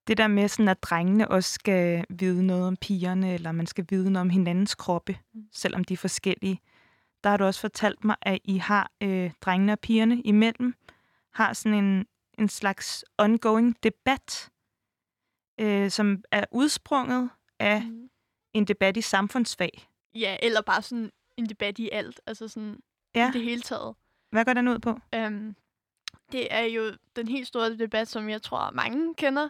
Det 0.07 0.17
der 0.17 0.27
med, 0.27 0.47
sådan, 0.47 0.67
at 0.67 0.83
drengene 0.83 1.27
også 1.27 1.53
skal 1.53 2.05
vide 2.09 2.45
noget 2.45 2.67
om 2.67 2.75
pigerne, 2.77 3.33
eller 3.33 3.51
man 3.51 3.67
skal 3.67 3.85
vide 3.89 4.11
noget 4.11 4.21
om 4.21 4.29
hinandens 4.29 4.75
kroppe, 4.75 5.17
Mm. 5.33 5.43
selvom 5.51 5.83
de 5.83 5.93
er 5.93 5.97
forskellige. 5.97 6.59
Der 7.23 7.29
har 7.29 7.37
du 7.37 7.43
også 7.45 7.61
fortalt 7.61 8.03
mig, 8.03 8.15
at 8.21 8.39
I 8.43 8.57
har 8.57 8.91
øh, 9.01 9.31
drengene 9.41 9.71
og 9.71 9.79
pigerne 9.79 10.21
imellem, 10.21 10.75
har 11.33 11.53
sådan 11.53 11.83
en, 11.83 12.05
en 12.39 12.49
slags 12.49 13.05
ongoing 13.17 13.83
debat, 13.83 14.49
øh, 15.59 15.89
som 15.91 16.23
er 16.31 16.45
udsprunget 16.51 17.29
af 17.59 17.81
Mm. 17.85 18.09
en 18.53 18.65
debat 18.65 18.97
i 18.97 19.01
samfundsfag. 19.01 19.87
Ja, 20.15 20.37
eller 20.41 20.61
bare 20.61 20.81
sådan 20.81 21.11
en 21.37 21.49
debat 21.49 21.79
i 21.79 21.89
alt, 21.91 22.21
altså 22.27 22.47
sådan 22.47 22.79
Ja. 23.15 23.29
i 23.29 23.33
det 23.33 23.41
hele 23.43 23.61
taget. 23.61 23.95
Hvad 24.31 24.45
går 24.45 24.53
den 24.53 24.67
ud 24.67 24.79
på? 24.79 24.99
Øhm, 25.15 25.55
det 26.31 26.47
er 26.53 26.61
jo 26.63 26.91
den 27.15 27.27
helt 27.27 27.47
store 27.47 27.77
debat, 27.77 28.07
som 28.07 28.29
jeg 28.29 28.41
tror, 28.41 28.71
mange 28.71 29.15
kender. 29.15 29.49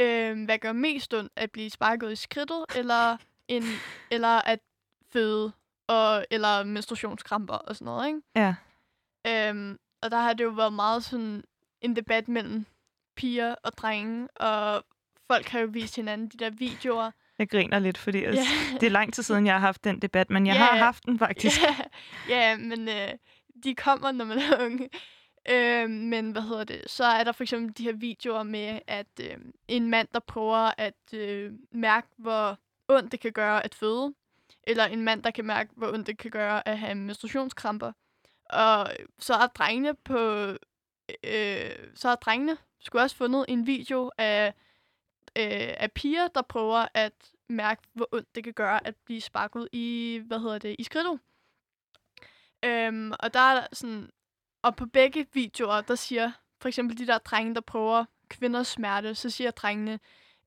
Øhm, 0.00 0.44
hvad 0.44 0.58
gør 0.58 0.72
mest 0.72 1.14
ondt? 1.14 1.32
At 1.36 1.50
blive 1.50 1.70
sparket 1.70 2.12
i 2.12 2.16
skridtet, 2.16 2.64
eller, 2.76 3.16
en, 3.48 3.62
eller 4.10 4.28
at 4.28 4.58
føde, 5.12 5.52
og, 5.88 6.26
eller 6.30 6.64
menstruationskramper 6.64 7.54
og 7.54 7.76
sådan 7.76 7.84
noget, 7.84 8.06
ikke? 8.06 8.20
Ja. 8.36 8.54
Øhm, 9.26 9.78
og 10.02 10.10
der 10.10 10.16
har 10.20 10.32
det 10.32 10.44
jo 10.44 10.48
været 10.50 10.72
meget 10.72 11.04
sådan 11.04 11.44
en 11.80 11.96
debat 11.96 12.28
mellem 12.28 12.66
piger 13.16 13.54
og 13.64 13.72
drenge, 13.72 14.28
og 14.36 14.84
folk 15.30 15.48
har 15.48 15.58
jo 15.60 15.66
vist 15.70 15.96
hinanden 15.96 16.28
de 16.28 16.36
der 16.38 16.50
videoer. 16.50 17.10
Jeg 17.38 17.48
griner 17.48 17.78
lidt, 17.78 17.98
fordi 17.98 18.18
yeah. 18.18 18.34
det 18.80 18.82
er 18.82 18.90
lang 18.90 19.14
tid 19.14 19.22
siden, 19.22 19.46
jeg 19.46 19.54
har 19.54 19.60
haft 19.60 19.84
den 19.84 20.02
debat, 20.02 20.30
men 20.30 20.46
jeg 20.46 20.54
Ja. 20.54 20.58
har 20.64 20.76
haft 20.76 21.04
den 21.06 21.18
faktisk. 21.18 21.60
Ja, 21.64 21.74
ja 22.28 22.56
men 22.56 22.88
øh, 22.88 23.08
de 23.64 23.74
kommer, 23.74 24.12
når 24.12 24.24
man 24.24 24.38
er 24.38 24.64
unge. 24.64 24.88
Øh, 25.48 25.90
men 25.90 26.30
hvad 26.30 26.42
hedder 26.42 26.64
det? 26.64 26.90
Så 26.90 27.04
er 27.04 27.24
der 27.24 27.32
for 27.32 27.44
eksempel 27.44 27.78
de 27.78 27.82
her 27.82 27.92
videoer 27.92 28.42
med, 28.42 28.80
at 28.86 29.20
øh, 29.20 29.36
en 29.68 29.90
mand, 29.90 30.08
der 30.14 30.20
prøver 30.20 30.70
at 30.78 31.14
øh, 31.14 31.52
mærke, 31.70 32.08
hvor 32.16 32.58
ondt 32.88 33.12
det 33.12 33.20
kan 33.20 33.32
gøre 33.32 33.64
at 33.64 33.74
føde. 33.74 34.14
Eller 34.66 34.84
en 34.84 35.02
mand, 35.02 35.22
der 35.22 35.30
kan 35.30 35.44
mærke, 35.44 35.70
hvor 35.76 35.92
ondt 35.92 36.06
det 36.06 36.18
kan 36.18 36.30
gøre 36.30 36.68
at 36.68 36.78
have 36.78 36.94
menstruationskramper. 36.94 37.92
Og 38.50 38.88
så 39.18 39.34
er 39.34 39.46
drengene 39.46 39.94
på... 39.94 40.18
Øh, 41.24 41.70
så 41.94 42.08
har 42.08 42.14
drengene 42.16 42.56
skulle 42.80 43.02
også 43.02 43.16
fundet 43.16 43.44
en 43.48 43.66
video 43.66 44.10
af, 44.18 44.54
øh, 45.38 45.74
af 45.76 45.92
piger, 45.92 46.28
der 46.28 46.42
prøver 46.42 46.86
at 46.94 47.12
mærke, 47.48 47.82
hvor 47.92 48.08
ondt 48.12 48.34
det 48.34 48.44
kan 48.44 48.52
gøre 48.52 48.86
at 48.86 48.96
blive 48.96 49.20
sparket 49.20 49.68
i, 49.72 50.20
hvad 50.26 50.38
hedder 50.38 50.58
det, 50.58 50.76
i 50.78 50.84
skridtet. 50.84 51.20
Øhm, 52.64 53.12
og 53.20 53.34
der 53.34 53.40
er 53.40 53.66
sådan, 53.72 54.10
og 54.66 54.76
på 54.76 54.86
begge 54.86 55.26
videoer, 55.32 55.80
der 55.80 55.94
siger 55.94 56.32
for 56.60 56.68
eksempel 56.68 56.98
de 56.98 57.06
der 57.06 57.18
drenge, 57.18 57.54
der 57.54 57.60
prøver 57.60 58.04
kvinders 58.28 58.66
smerte, 58.68 59.14
så 59.14 59.30
siger 59.30 59.50
drengene, 59.50 59.98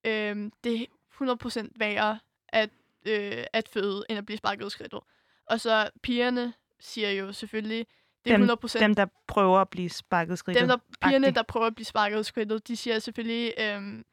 øhm, 0.03 0.51
det 0.63 0.81
er 0.81 0.85
100% 1.11 1.69
værre 1.75 2.19
at, 2.49 2.69
øh, 3.05 3.43
at 3.53 3.67
føde, 3.73 4.03
end 4.09 4.17
at 4.17 4.25
blive 4.25 4.37
sparket 4.37 4.67
i 4.67 4.69
skridtet. 4.69 4.99
Og 5.45 5.59
så 5.59 5.89
pigerne 6.03 6.53
siger 6.79 7.11
jo 7.11 7.33
selvfølgelig, 7.33 7.87
det 8.25 8.33
er 8.33 8.37
Dem- 8.37 8.49
100% 8.49 8.79
Dem, 8.79 8.95
der 8.95 9.05
prøver 9.27 9.59
at 9.59 9.69
blive 9.69 9.89
sparket 9.89 10.39
skridtet. 10.39 10.61
dem, 10.61 10.67
der, 10.69 10.77
pigerne, 11.01 11.27
agtigt. 11.27 11.35
der 11.35 11.43
prøver 11.43 11.65
at 11.67 11.75
blive 11.75 11.85
sparket 11.85 12.25
skridtet, 12.25 12.67
de 12.67 12.77
siger 12.77 12.99
selvfølgelig, 12.99 13.53
øhm, 13.59 14.05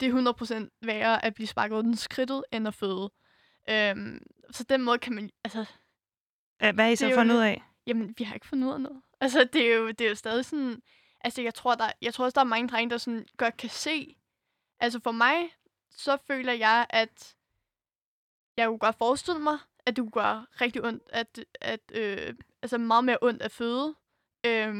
det 0.00 0.08
er 0.08 0.12
100% 0.12 0.86
værre 0.86 1.24
at 1.24 1.34
blive 1.34 1.46
sparket 1.46 1.86
i 1.94 1.96
skridtet, 1.96 2.44
end 2.52 2.68
at 2.68 2.74
føde. 2.74 3.10
Øhm, 3.70 4.22
så 4.50 4.64
den 4.64 4.82
måde 4.82 4.98
kan 4.98 5.12
man, 5.14 5.30
altså, 5.44 5.64
Øh, 6.64 6.74
Hvad 6.74 6.84
har 6.84 6.90
I 6.92 6.96
så 6.96 7.06
er 7.10 7.14
fundet 7.14 7.34
ud 7.34 7.40
af? 7.40 7.62
jamen, 7.86 8.14
vi 8.18 8.24
har 8.24 8.34
ikke 8.34 8.46
fundet 8.46 8.68
ud 8.68 8.72
af 8.72 8.80
noget. 8.80 9.02
Altså, 9.22 9.44
det 9.52 9.72
er 9.72 9.76
jo, 9.76 9.88
det 9.88 10.00
er 10.00 10.08
jo 10.08 10.14
stadig 10.14 10.44
sådan, 10.44 10.82
altså, 11.20 11.42
jeg 11.42 11.54
tror, 11.54 11.74
der, 11.74 11.92
jeg 12.02 12.14
tror 12.14 12.24
også, 12.24 12.34
der 12.34 12.40
er 12.40 12.44
mange 12.44 12.68
drenge, 12.68 12.90
der 12.90 12.98
sådan 12.98 13.26
godt 13.36 13.56
kan 13.56 13.70
se, 13.70 14.16
altså 14.80 15.00
for 15.00 15.12
mig, 15.12 15.50
så 15.90 16.16
føler 16.16 16.52
jeg, 16.52 16.86
at 16.90 17.36
jeg 18.56 18.66
kunne 18.66 18.78
godt 18.78 18.98
forestille 18.98 19.40
mig, 19.40 19.58
at 19.86 19.96
du 19.96 20.10
gør 20.10 20.46
rigtig 20.60 20.84
ondt, 20.84 21.02
at, 21.08 21.44
at 21.60 21.80
øh, 21.94 22.34
altså 22.62 22.78
meget 22.78 23.04
mere 23.04 23.18
ondt 23.22 23.42
at 23.42 23.50
føde, 23.50 23.94
øh, 24.46 24.74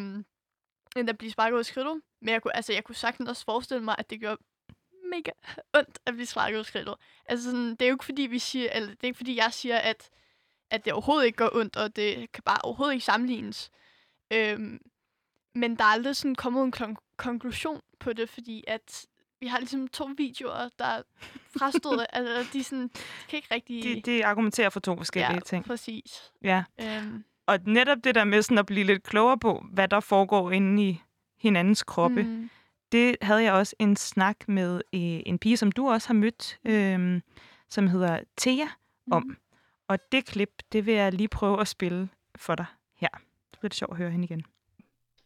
end 0.97 1.09
at 1.09 1.19
blive 1.19 1.31
sparket 1.31 1.55
ud 1.55 1.59
af 1.59 1.67
skridtet. 1.67 2.03
Men 2.21 2.29
jeg 2.29 2.43
kunne, 2.43 2.57
altså, 2.57 2.73
jeg 2.73 2.85
kunne 2.85 2.95
sagtens 2.95 3.29
også 3.29 3.45
forestille 3.45 3.85
mig, 3.85 3.95
at 3.99 4.11
det 4.11 4.21
gjorde 4.21 4.43
mega 5.11 5.31
ondt 5.79 5.99
at 6.07 6.15
blive 6.15 6.27
sparket 6.27 6.55
ud 6.55 6.59
af 6.59 6.67
skridtet. 6.67 6.95
Altså, 7.25 7.45
sådan, 7.45 7.71
det 7.71 7.83
er 7.83 7.89
jo 7.89 7.95
ikke 7.95 8.05
fordi, 8.05 8.23
vi 8.23 8.39
siger, 8.39 8.71
eller 8.73 8.89
det 8.89 9.03
er 9.03 9.07
ikke 9.07 9.17
fordi, 9.17 9.37
jeg 9.37 9.53
siger, 9.53 9.79
at, 9.79 10.11
at 10.71 10.85
det 10.85 10.93
overhovedet 10.93 11.27
ikke 11.27 11.37
gør 11.37 11.49
ondt, 11.53 11.77
og 11.77 11.97
det 11.97 12.33
kan 12.33 12.43
bare 12.43 12.61
overhovedet 12.63 12.95
ikke 12.95 13.05
sammenlignes. 13.05 13.71
Øhm, 14.33 14.81
men 15.55 15.77
der 15.77 15.85
er 15.85 15.89
aldrig 15.89 16.17
sådan 16.17 16.35
kommet 16.35 16.65
en 16.65 16.73
kon- 16.77 17.15
konklusion 17.17 17.81
på 18.01 18.13
det, 18.13 18.29
fordi 18.29 18.65
at 18.69 19.07
vi 19.41 19.47
har 19.47 19.59
ligesom 19.59 19.89
to 19.89 20.11
videoer, 20.17 20.69
der 20.79 20.85
er 20.85 21.03
frastået. 21.59 22.07
altså, 22.13 22.53
de, 22.53 22.65
sådan, 22.65 22.89
de 22.89 22.91
kan 23.29 23.37
ikke 23.37 23.55
rigtig... 23.55 23.83
De, 23.85 24.13
de 24.13 24.27
argumenterer 24.27 24.71
for 24.71 24.81
to 24.81 24.97
forskellige 24.97 25.35
ja, 25.35 25.41
ting. 25.41 25.65
præcis. 25.65 26.33
Ja. 26.43 26.65
Øhm, 26.81 27.25
Og 27.47 27.59
netop 27.67 27.99
det 28.05 28.15
der 28.15 28.25
med 28.25 28.43
sådan 28.43 28.59
at 28.59 28.67
blive 28.67 28.85
lidt 28.87 29.03
klogere 29.03 29.39
på, 29.39 29.65
hvad 29.73 29.89
der 29.89 30.01
foregår 30.01 30.51
inde 30.51 30.83
i 30.89 31.01
hinandens 31.39 31.83
kroppe, 31.83 32.23
mm, 32.23 32.51
det 32.93 33.17
havde 33.23 33.43
jeg 33.43 33.53
også 33.53 33.77
en 33.79 33.97
snak 33.97 34.49
med 34.49 34.75
øh, 34.95 35.01
en 35.01 35.39
pige, 35.39 35.57
som 35.57 35.73
du 35.73 35.91
også 35.91 36.09
har 36.09 36.15
mødt, 36.15 36.59
øh, 36.65 37.21
som 37.69 37.87
hedder 37.89 38.21
Thea, 38.39 38.67
om. 39.11 39.23
mm. 39.23 39.37
Og 39.89 39.99
det 40.13 40.25
klip, 40.27 40.51
det 40.73 40.87
vil 40.87 40.95
jeg 40.95 41.13
lige 41.13 41.29
prøve 41.29 41.61
at 41.61 41.69
spille 41.69 42.09
for 42.37 42.55
dig 42.55 42.67
her. 42.97 43.09
Det 43.63 43.71
bliver 43.71 43.77
sjovt 43.77 43.91
at 43.91 43.97
høre 43.97 44.11
hende 44.11 44.25
igen. 44.25 44.45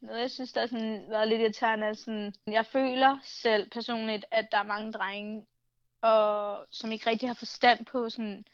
Noget, 0.01 0.21
jeg 0.21 0.31
synes, 0.31 0.53
der 0.53 0.61
har 0.61 0.67
sådan 0.67 1.05
været 1.09 1.29
lidt 1.29 1.41
irriterende, 1.41 1.87
er 1.87 1.93
sådan, 1.93 2.35
jeg 2.47 2.67
føler 2.67 3.19
selv 3.23 3.71
personligt, 3.71 4.25
at 4.31 4.49
der 4.53 4.59
er 4.59 4.63
mange 4.63 4.93
drenge, 4.93 5.47
og, 6.03 6.67
som 6.71 6.93
ikke 6.93 7.11
rigtig 7.11 7.29
har 7.29 7.35
forstand 7.35 7.87
på, 7.87 8.11
sådan, 8.11 8.45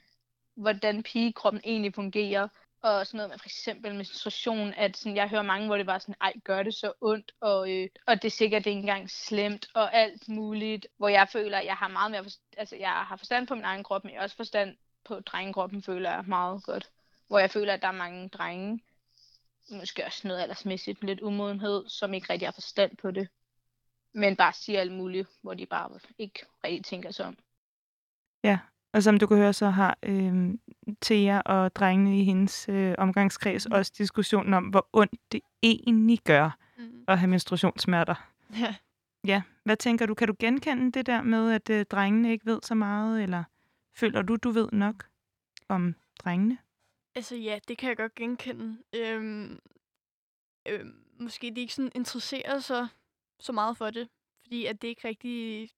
hvordan 0.54 1.02
pigekroppen 1.02 1.62
egentlig 1.64 1.94
fungerer. 1.94 2.48
og 2.82 3.06
sådan 3.06 3.18
noget 3.18 3.30
med 3.30 3.38
for 3.38 3.46
eksempel 3.46 3.94
menstruation, 3.94 4.74
at 4.76 4.96
sådan, 4.96 5.16
jeg 5.16 5.28
hører 5.28 5.42
mange, 5.42 5.66
hvor 5.66 5.76
det 5.76 5.86
var 5.86 5.98
sådan, 5.98 6.14
ej, 6.20 6.32
gør 6.44 6.62
det 6.62 6.74
så 6.74 6.92
ondt, 7.00 7.32
og, 7.40 7.70
øh, 7.70 7.88
og 8.06 8.22
det 8.22 8.24
er 8.24 8.30
sikkert 8.30 8.66
ikke 8.66 8.80
engang 8.80 9.10
slemt, 9.10 9.66
og 9.74 9.94
alt 9.94 10.28
muligt, 10.28 10.86
hvor 10.96 11.08
jeg 11.08 11.28
føler, 11.32 11.58
at 11.58 11.66
jeg 11.66 11.76
har 11.76 11.88
meget 11.88 12.10
mere, 12.10 12.22
forstand, 12.22 12.54
altså 12.56 12.76
jeg 12.76 12.90
har 12.90 13.16
forstand 13.16 13.46
på 13.46 13.54
min 13.54 13.64
egen 13.64 13.84
krop, 13.84 14.04
men 14.04 14.12
jeg 14.12 14.18
har 14.20 14.24
også 14.24 14.36
forstand 14.36 14.76
på 15.04 15.20
drengekroppen, 15.20 15.82
føler 15.82 16.10
jeg 16.10 16.24
meget 16.26 16.62
godt. 16.64 16.90
Hvor 17.28 17.38
jeg 17.38 17.50
føler, 17.50 17.74
at 17.74 17.82
der 17.82 17.88
er 17.88 17.92
mange 17.92 18.28
drenge, 18.28 18.80
måske 19.70 20.04
også 20.04 20.28
noget 20.28 20.40
aldersmæssigt, 20.40 21.04
lidt 21.04 21.20
umodenhed, 21.20 21.88
som 21.88 22.14
ikke 22.14 22.32
rigtig 22.32 22.46
har 22.46 22.52
forstand 22.52 22.96
på 22.96 23.10
det, 23.10 23.28
men 24.14 24.36
bare 24.36 24.52
siger 24.52 24.80
alt 24.80 24.92
muligt, 24.92 25.28
hvor 25.42 25.54
de 25.54 25.66
bare 25.66 25.98
ikke 26.18 26.40
rigtig 26.64 26.84
tænker 26.84 27.10
sig 27.10 27.26
om. 27.26 27.36
Ja, 28.44 28.58
og 28.92 29.02
som 29.02 29.18
du 29.18 29.26
kan 29.26 29.36
høre, 29.36 29.52
så 29.52 29.70
har 29.70 29.98
øh, 30.02 30.54
Thea 31.02 31.40
og 31.40 31.74
drengene 31.74 32.20
i 32.20 32.24
hendes 32.24 32.68
øh, 32.68 32.94
omgangskreds 32.98 33.68
mm. 33.68 33.72
også 33.72 33.92
diskussionen 33.98 34.54
om, 34.54 34.64
hvor 34.64 34.88
ondt 34.92 35.32
det 35.32 35.40
egentlig 35.62 36.20
gør 36.24 36.58
mm. 36.78 37.04
at 37.08 37.18
have 37.18 37.28
menstruationssmerter. 37.28 38.14
Ja. 38.58 38.74
Ja, 39.26 39.42
hvad 39.64 39.76
tænker 39.76 40.06
du? 40.06 40.14
Kan 40.14 40.28
du 40.28 40.34
genkende 40.38 40.92
det 40.92 41.06
der 41.06 41.22
med, 41.22 41.52
at 41.52 41.70
øh, 41.70 41.84
drengene 41.84 42.32
ikke 42.32 42.46
ved 42.46 42.60
så 42.62 42.74
meget, 42.74 43.22
eller 43.22 43.44
føler 43.96 44.22
du, 44.22 44.36
du 44.36 44.50
ved 44.50 44.68
nok 44.72 45.04
om 45.68 45.94
drengene? 46.18 46.58
Altså 47.14 47.36
ja, 47.36 47.58
det 47.68 47.78
kan 47.78 47.88
jeg 47.88 47.96
godt 47.96 48.14
genkende. 48.14 48.82
Øhm, 48.92 49.60
øhm, 50.68 51.04
måske 51.18 51.52
de 51.56 51.60
ikke 51.60 51.74
sådan 51.74 51.92
interesserer 51.94 52.58
sig 52.58 52.88
så 53.40 53.52
meget 53.52 53.76
for 53.76 53.90
det, 53.90 54.08
fordi 54.42 54.66
at 54.66 54.82
det 54.82 54.88
ikke 54.88 55.08
rigtig 55.08 55.70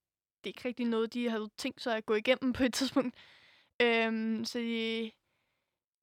det 0.44 0.50
er 0.50 0.54
ikke 0.54 0.68
rigtig 0.68 0.86
noget, 0.86 1.14
de 1.14 1.30
har 1.30 1.48
tænkt 1.56 1.80
sig 1.80 1.96
at 1.96 2.06
gå 2.06 2.14
igennem 2.14 2.52
på 2.52 2.62
et 2.64 2.74
tidspunkt. 2.78 3.16
Øhm, 3.82 4.44
så, 4.44 4.58
de, 4.58 5.10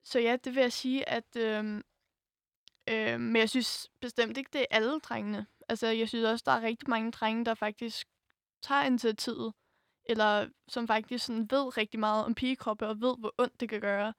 så 0.04 0.18
ja, 0.20 0.36
det 0.44 0.54
vil 0.54 0.60
jeg 0.60 0.72
sige, 0.72 1.08
at 1.08 1.36
øhm, 1.36 1.82
øhm, 2.88 3.20
men 3.20 3.36
jeg 3.36 3.50
synes 3.50 3.90
bestemt 4.00 4.36
ikke, 4.36 4.50
det 4.52 4.60
er 4.60 4.66
alle 4.70 5.00
drengene. 5.00 5.46
Altså, 5.68 5.86
jeg 5.86 6.08
synes 6.08 6.24
også, 6.24 6.42
der 6.46 6.52
er 6.52 6.62
rigtig 6.62 6.90
mange 6.90 7.10
drenge, 7.12 7.44
der 7.44 7.54
faktisk 7.54 8.08
tager 8.62 8.84
initiativet, 8.84 9.54
eller 10.04 10.48
som 10.68 10.86
faktisk 10.86 11.24
sådan 11.24 11.50
ved 11.50 11.76
rigtig 11.76 12.00
meget 12.00 12.24
om 12.24 12.34
pigekroppe, 12.34 12.88
og 12.88 13.00
ved, 13.00 13.16
hvor 13.18 13.34
ondt 13.38 13.60
det 13.60 13.68
kan 13.68 13.80
gøre. 13.80 14.14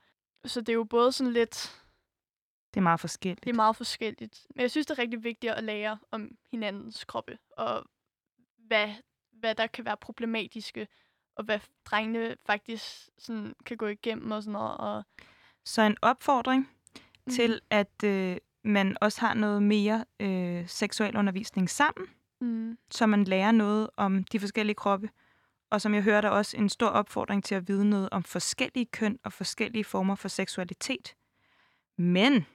Så 0.45 0.61
det 0.61 0.69
er 0.69 0.73
jo 0.73 0.83
både 0.83 1.11
sådan 1.11 1.33
lidt... 1.33 1.83
Det 2.73 2.79
er 2.79 2.83
meget 2.83 2.99
forskelligt. 2.99 3.43
Det 3.43 3.49
er 3.49 3.55
meget 3.55 3.75
forskelligt. 3.75 4.47
Men 4.55 4.61
jeg 4.61 4.71
synes, 4.71 4.87
det 4.87 4.97
er 4.97 5.01
rigtig 5.01 5.23
vigtigt 5.23 5.53
at 5.53 5.63
lære 5.63 5.97
om 6.11 6.37
hinandens 6.51 7.05
kroppe, 7.05 7.37
og 7.57 7.85
hvad 8.57 8.93
hvad 9.43 9.55
der 9.55 9.67
kan 9.67 9.85
være 9.85 9.97
problematiske, 9.97 10.87
og 11.35 11.43
hvad 11.43 11.59
drengene 11.85 12.35
faktisk 12.45 12.83
sådan, 13.17 13.55
kan 13.65 13.77
gå 13.77 13.87
igennem 13.87 14.31
og 14.31 14.43
sådan 14.43 14.53
noget. 14.53 14.77
Og... 14.77 15.03
Så 15.65 15.81
en 15.81 15.97
opfordring 16.01 16.69
mm. 17.25 17.31
til, 17.33 17.61
at 17.69 18.03
øh, 18.03 18.37
man 18.63 18.97
også 19.01 19.21
har 19.21 19.33
noget 19.33 19.63
mere 19.63 20.05
øh, 20.19 20.67
seksuel 20.67 21.17
undervisning 21.17 21.69
sammen, 21.69 22.07
mm. 22.41 22.77
så 22.91 23.05
man 23.05 23.23
lærer 23.23 23.51
noget 23.51 23.89
om 23.97 24.23
de 24.23 24.39
forskellige 24.39 24.75
kroppe. 24.75 25.09
Og 25.73 25.81
som 25.81 25.93
jeg 25.93 26.03
hørte, 26.03 26.31
også 26.31 26.57
en 26.57 26.69
stor 26.69 26.87
opfordring 26.87 27.43
til 27.43 27.55
at 27.55 27.67
vide 27.67 27.89
noget 27.89 28.09
om 28.11 28.23
forskellige 28.23 28.85
køn 28.85 29.19
og 29.23 29.33
forskellige 29.33 29.83
former 29.83 30.15
for 30.15 30.27
seksualitet. 30.27 31.15
Men 31.97 32.45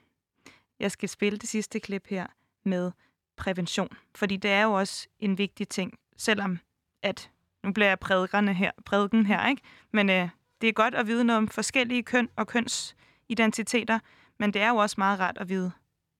jeg 0.79 0.91
skal 0.91 1.09
spille 1.09 1.39
det 1.39 1.49
sidste 1.49 1.79
klip 1.79 2.07
her 2.07 2.27
med 2.63 2.91
prævention, 3.37 3.89
fordi 4.15 4.37
det 4.37 4.51
er 4.51 4.63
jo 4.63 4.73
også 4.73 5.07
en 5.19 5.37
vigtig 5.37 5.69
ting, 5.69 5.93
selvom 6.17 6.59
at 7.03 7.31
nu 7.63 7.73
bliver 7.73 7.87
jeg 7.87 7.99
prædikerne 7.99 8.53
her, 8.53 8.71
prædiken 8.85 9.25
her, 9.25 9.47
ikke? 9.47 9.61
Men 9.91 10.09
øh, 10.09 10.29
det 10.61 10.69
er 10.69 10.73
godt 10.73 10.95
at 10.95 11.07
vide 11.07 11.23
noget 11.23 11.37
om 11.37 11.47
forskellige 11.47 12.03
køn 12.03 12.29
og 12.35 12.47
kønsidentiteter, 12.47 13.99
men 14.37 14.53
det 14.53 14.61
er 14.61 14.69
jo 14.69 14.75
også 14.75 14.95
meget 14.97 15.19
rart 15.19 15.37
at 15.37 15.49
vide 15.49 15.71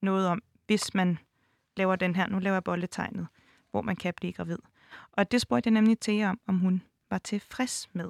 noget 0.01 0.27
om, 0.27 0.41
hvis 0.67 0.93
man 0.93 1.17
laver 1.77 1.95
den 1.95 2.15
her, 2.15 2.27
nu 2.27 2.39
laver 2.39 2.55
jeg 2.55 2.63
bolletegnet, 2.63 3.27
hvor 3.71 3.81
man 3.81 3.95
kan 3.95 4.13
blive 4.17 4.33
gravid. 4.33 4.59
Og 5.11 5.31
det 5.31 5.41
spurgte 5.41 5.67
jeg 5.67 5.73
nemlig 5.73 5.99
til 5.99 6.23
om, 6.23 6.39
om 6.47 6.59
hun 6.59 6.81
var 7.09 7.17
tilfreds 7.17 7.89
med. 7.93 8.09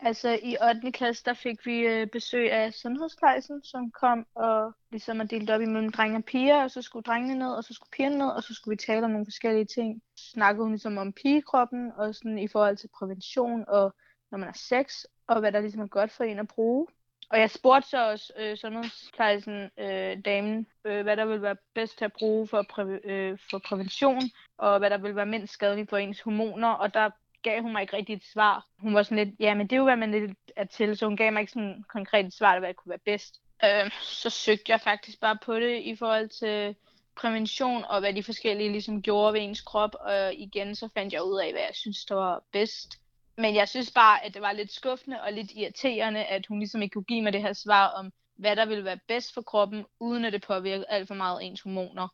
Altså 0.00 0.38
i 0.42 0.56
8. 0.68 0.92
klasse, 0.92 1.24
der 1.24 1.34
fik 1.34 1.66
vi 1.66 1.78
øh, 1.78 2.06
besøg 2.06 2.52
af 2.52 2.72
sundhedsplejersken, 2.72 3.64
som 3.64 3.90
kom 3.90 4.26
og 4.34 4.72
ligesom 4.90 5.20
er 5.20 5.24
delt 5.24 5.50
op 5.50 5.60
imellem 5.60 5.92
drenge 5.92 6.16
og 6.16 6.24
piger, 6.24 6.62
og 6.62 6.70
så 6.70 6.82
skulle 6.82 7.02
drengene 7.02 7.38
ned, 7.38 7.52
og 7.52 7.64
så 7.64 7.74
skulle 7.74 7.90
pigerne 7.90 8.18
ned, 8.18 8.28
og 8.28 8.42
så 8.42 8.54
skulle 8.54 8.72
vi 8.72 8.76
tale 8.86 9.04
om 9.04 9.10
nogle 9.10 9.26
forskellige 9.26 9.64
ting. 9.64 10.02
Snakkede 10.18 10.64
hun 10.64 10.72
ligesom 10.72 10.98
om 10.98 11.12
pigekroppen, 11.12 11.92
og 11.96 12.14
sådan 12.14 12.38
i 12.38 12.48
forhold 12.48 12.76
til 12.76 12.88
prævention, 12.98 13.64
og 13.68 13.94
når 14.30 14.38
man 14.38 14.48
er 14.48 14.52
sex, 14.56 15.04
og 15.26 15.40
hvad 15.40 15.52
der 15.52 15.60
ligesom 15.60 15.80
er 15.80 15.86
godt 15.86 16.12
for 16.12 16.24
en 16.24 16.38
at 16.38 16.48
bruge. 16.48 16.86
Og 17.30 17.40
jeg 17.40 17.50
spurgte 17.50 17.88
så 17.88 18.10
også 18.10 18.32
øh, 18.38 18.56
sundhedsplejersken, 18.56 19.70
øh, 19.78 20.24
damen, 20.24 20.66
øh, 20.84 21.02
hvad 21.02 21.16
der 21.16 21.24
ville 21.24 21.42
være 21.42 21.56
bedst 21.74 21.98
til 21.98 22.04
at 22.04 22.12
bruge 22.18 22.46
for, 22.46 22.62
præ- 22.72 23.10
øh, 23.10 23.38
for 23.50 23.58
prævention, 23.58 24.22
og 24.58 24.78
hvad 24.78 24.90
der 24.90 24.98
ville 24.98 25.16
være 25.16 25.26
mindst 25.26 25.52
skadeligt 25.52 25.90
for 25.90 25.96
ens 25.96 26.20
hormoner. 26.20 26.68
Og 26.68 26.94
der 26.94 27.10
gav 27.42 27.62
hun 27.62 27.72
mig 27.72 27.82
ikke 27.82 27.96
rigtigt 27.96 28.22
et 28.22 28.32
svar. 28.32 28.66
Hun 28.78 28.94
var 28.94 29.02
sådan 29.02 29.26
lidt, 29.26 29.40
ja, 29.40 29.54
men 29.54 29.66
det 29.66 29.72
er 29.72 29.80
jo, 29.80 29.84
hvad 29.84 29.96
man 29.96 30.10
lidt 30.10 30.38
er 30.56 30.64
til, 30.64 30.96
så 30.96 31.06
hun 31.06 31.16
gav 31.16 31.32
mig 31.32 31.40
ikke 31.40 31.52
sådan 31.52 31.68
et 31.68 31.88
konkret 31.88 32.34
svar, 32.34 32.58
hvad 32.58 32.68
der 32.68 32.74
kunne 32.74 32.90
være 32.90 32.98
bedst. 32.98 33.40
Øh, 33.64 33.90
så 34.02 34.30
søgte 34.30 34.72
jeg 34.72 34.80
faktisk 34.80 35.20
bare 35.20 35.38
på 35.44 35.54
det 35.54 35.82
i 35.82 35.96
forhold 35.96 36.28
til 36.28 36.76
prævention, 37.16 37.84
og 37.84 38.00
hvad 38.00 38.14
de 38.14 38.22
forskellige 38.22 38.72
ligesom 38.72 39.02
gjorde 39.02 39.32
ved 39.32 39.40
ens 39.40 39.60
krop, 39.60 39.94
og 40.00 40.34
igen 40.34 40.74
så 40.74 40.88
fandt 40.94 41.12
jeg 41.12 41.22
ud 41.22 41.40
af, 41.40 41.52
hvad 41.52 41.62
jeg 41.62 41.74
synes, 41.74 42.04
der 42.04 42.14
var 42.14 42.42
bedst. 42.52 42.98
Men 43.36 43.54
jeg 43.54 43.68
synes 43.68 43.90
bare, 43.90 44.24
at 44.24 44.34
det 44.34 44.42
var 44.42 44.52
lidt 44.52 44.72
skuffende 44.72 45.22
og 45.22 45.32
lidt 45.32 45.52
irriterende, 45.56 46.24
at 46.24 46.46
hun 46.46 46.58
ligesom 46.58 46.82
ikke 46.82 46.92
kunne 46.92 47.04
give 47.04 47.22
mig 47.22 47.32
det 47.32 47.42
her 47.42 47.52
svar 47.52 47.88
om, 47.88 48.12
hvad 48.36 48.56
der 48.56 48.66
ville 48.66 48.84
være 48.84 48.98
bedst 49.08 49.34
for 49.34 49.42
kroppen, 49.42 49.84
uden 50.00 50.24
at 50.24 50.32
det 50.32 50.42
påvirkede 50.42 50.86
alt 50.88 51.08
for 51.08 51.14
meget 51.14 51.46
ens 51.46 51.60
hormoner. 51.60 52.08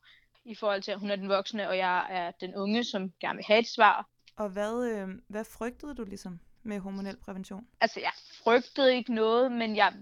I 0.44 0.54
forhold 0.54 0.82
til, 0.82 0.92
at 0.92 1.00
hun 1.00 1.10
er 1.10 1.16
den 1.16 1.28
voksne, 1.28 1.68
og 1.68 1.78
jeg 1.78 2.06
er 2.10 2.30
den 2.40 2.54
unge, 2.54 2.84
som 2.84 3.12
gerne 3.20 3.36
vil 3.36 3.44
have 3.44 3.58
et 3.60 3.68
svar. 3.68 4.08
Og 4.38 4.48
hvad, 4.48 4.90
øh, 4.90 5.08
hvad 5.28 5.44
frygtede 5.44 5.94
du 5.94 6.04
ligesom 6.04 6.40
med 6.62 6.78
hormonel 6.78 7.16
prævention? 7.16 7.66
Altså, 7.80 8.00
jeg 8.00 8.12
frygtede 8.44 8.96
ikke 8.96 9.14
noget, 9.14 9.52
men 9.52 9.76
jeg 9.76 9.92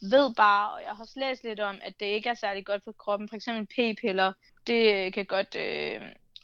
ved 0.00 0.34
bare, 0.34 0.70
og 0.70 0.80
jeg 0.82 0.90
har 0.90 1.02
også 1.02 1.20
læst 1.20 1.44
lidt 1.44 1.60
om, 1.60 1.78
at 1.82 2.00
det 2.00 2.06
ikke 2.06 2.28
er 2.28 2.34
særlig 2.34 2.66
godt 2.66 2.84
for 2.84 2.92
kroppen. 2.92 3.28
For 3.28 3.36
eksempel 3.36 3.66
p-piller, 3.66 4.32
det 4.66 4.94
øh, 4.94 5.12
kan 5.12 5.26
godt 5.26 5.56
øh, 5.56 6.00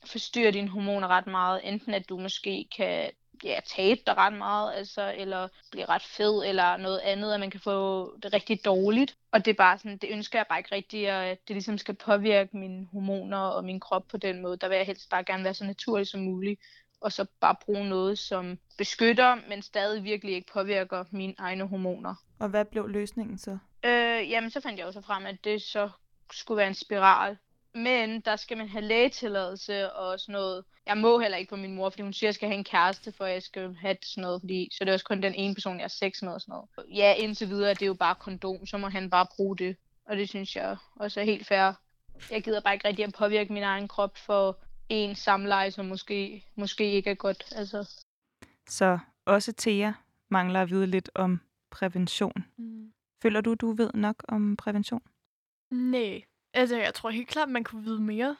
forstyrre 0.06 0.50
dine 0.50 0.68
hormoner 0.68 1.08
ret 1.08 1.26
meget. 1.26 1.60
Enten 1.64 1.94
at 1.94 2.08
du 2.08 2.18
måske 2.18 2.68
kan 2.76 3.10
ja, 3.44 3.60
tabe 3.66 4.00
dig 4.06 4.16
ret 4.16 4.32
meget, 4.32 4.74
altså, 4.74 5.14
eller 5.16 5.48
blive 5.70 5.86
ret 5.86 6.02
fed, 6.02 6.44
eller 6.46 6.76
noget 6.76 6.98
andet, 6.98 7.32
at 7.32 7.40
man 7.40 7.50
kan 7.50 7.60
få 7.60 8.18
det 8.18 8.32
rigtig 8.32 8.64
dårligt. 8.64 9.16
Og 9.32 9.44
det 9.44 9.50
er 9.50 9.54
bare 9.56 9.78
sådan, 9.78 9.98
det 9.98 10.10
ønsker 10.10 10.38
jeg 10.38 10.46
bare 10.48 10.58
ikke 10.58 10.74
rigtigt, 10.74 11.08
at 11.08 11.48
det 11.48 11.54
ligesom 11.54 11.78
skal 11.78 11.94
påvirke 11.94 12.56
mine 12.56 12.86
hormoner 12.92 13.38
og 13.38 13.64
min 13.64 13.80
krop 13.80 14.08
på 14.08 14.16
den 14.16 14.42
måde. 14.42 14.56
Der 14.56 14.68
vil 14.68 14.76
jeg 14.76 14.86
helst 14.86 15.10
bare 15.10 15.24
gerne 15.24 15.44
være 15.44 15.54
så 15.54 15.64
naturlig 15.64 16.06
som 16.06 16.20
muligt 16.20 16.60
og 17.04 17.12
så 17.12 17.26
bare 17.40 17.54
bruge 17.64 17.88
noget, 17.88 18.18
som 18.18 18.58
beskytter, 18.78 19.34
men 19.48 19.62
stadig 19.62 20.04
virkelig 20.04 20.34
ikke 20.34 20.52
påvirker 20.52 21.04
mine 21.10 21.34
egne 21.38 21.66
hormoner. 21.68 22.14
Og 22.38 22.48
hvad 22.48 22.64
blev 22.64 22.88
løsningen 22.88 23.38
så? 23.38 23.58
Øh, 23.84 24.30
jamen, 24.30 24.50
så 24.50 24.60
fandt 24.60 24.78
jeg 24.78 24.86
også 24.86 25.00
frem, 25.00 25.26
at 25.26 25.44
det 25.44 25.62
så 25.62 25.90
skulle 26.32 26.58
være 26.58 26.68
en 26.68 26.74
spiral. 26.74 27.36
Men 27.74 28.20
der 28.20 28.36
skal 28.36 28.56
man 28.56 28.68
have 28.68 28.84
lægetilladelse 28.84 29.92
og 29.92 30.20
sådan 30.20 30.32
noget. 30.32 30.64
Jeg 30.86 30.98
må 30.98 31.18
heller 31.18 31.38
ikke 31.38 31.50
på 31.50 31.56
min 31.56 31.74
mor, 31.74 31.90
fordi 31.90 32.02
hun 32.02 32.12
siger, 32.12 32.28
at 32.28 32.30
jeg 32.30 32.34
skal 32.34 32.48
have 32.48 32.58
en 32.58 32.64
kæreste, 32.64 33.12
for 33.12 33.26
jeg 33.26 33.42
skal 33.42 33.74
have 33.74 33.96
sådan 34.02 34.22
noget. 34.22 34.40
Fordi, 34.40 34.68
så 34.72 34.84
det 34.84 34.88
er 34.88 34.92
også 34.92 35.04
kun 35.04 35.22
den 35.22 35.34
ene 35.34 35.54
person, 35.54 35.76
jeg 35.76 35.84
har 35.84 35.88
sex 35.88 36.22
med 36.22 36.32
og 36.32 36.40
sådan 36.40 36.52
noget. 36.52 36.96
Ja, 36.98 37.14
indtil 37.14 37.48
videre, 37.48 37.74
det 37.74 37.82
er 37.82 37.86
jo 37.86 37.94
bare 37.94 38.14
kondom, 38.14 38.66
så 38.66 38.78
må 38.78 38.88
han 38.88 39.10
bare 39.10 39.26
bruge 39.36 39.56
det. 39.56 39.76
Og 40.04 40.16
det 40.16 40.28
synes 40.28 40.56
jeg 40.56 40.76
også 40.96 41.20
er 41.20 41.24
helt 41.24 41.46
fair. 41.46 41.72
Jeg 42.30 42.42
gider 42.42 42.60
bare 42.60 42.74
ikke 42.74 42.88
rigtig 42.88 43.04
at 43.04 43.12
påvirke 43.12 43.52
min 43.52 43.62
egen 43.62 43.88
krop 43.88 44.16
for 44.16 44.58
en 44.88 45.14
samleje, 45.14 45.70
som 45.70 45.86
måske, 45.86 46.44
måske 46.54 46.92
ikke 46.92 47.10
er 47.10 47.14
godt. 47.14 47.52
Altså. 47.56 48.04
Så 48.68 48.98
også 49.24 49.52
Thea 49.58 49.92
mangler 50.28 50.62
at 50.62 50.70
vide 50.70 50.86
lidt 50.86 51.10
om 51.14 51.40
prævention. 51.70 52.44
Mm. 52.56 52.92
Føler 53.22 53.40
du, 53.40 53.54
du 53.54 53.72
ved 53.72 53.90
nok 53.94 54.24
om 54.28 54.56
prævention? 54.56 55.02
Nej. 55.70 56.24
Altså, 56.54 56.76
jeg 56.76 56.94
tror 56.94 57.10
helt 57.10 57.28
klart, 57.28 57.48
man 57.48 57.64
kunne 57.64 57.84
vide 57.84 58.00
mere. 58.00 58.36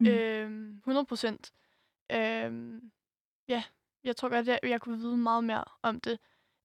Mm. 0.00 0.06
Øhm, 0.06 0.76
100 0.76 1.06
procent. 1.06 1.52
Øhm, 2.12 2.90
ja, 3.48 3.62
jeg 4.04 4.16
tror 4.16 4.28
godt, 4.28 4.46
jeg, 4.46 4.58
jeg 4.62 4.80
kunne 4.80 4.98
vide 4.98 5.16
meget 5.16 5.44
mere 5.44 5.64
om 5.82 6.00
det. 6.00 6.18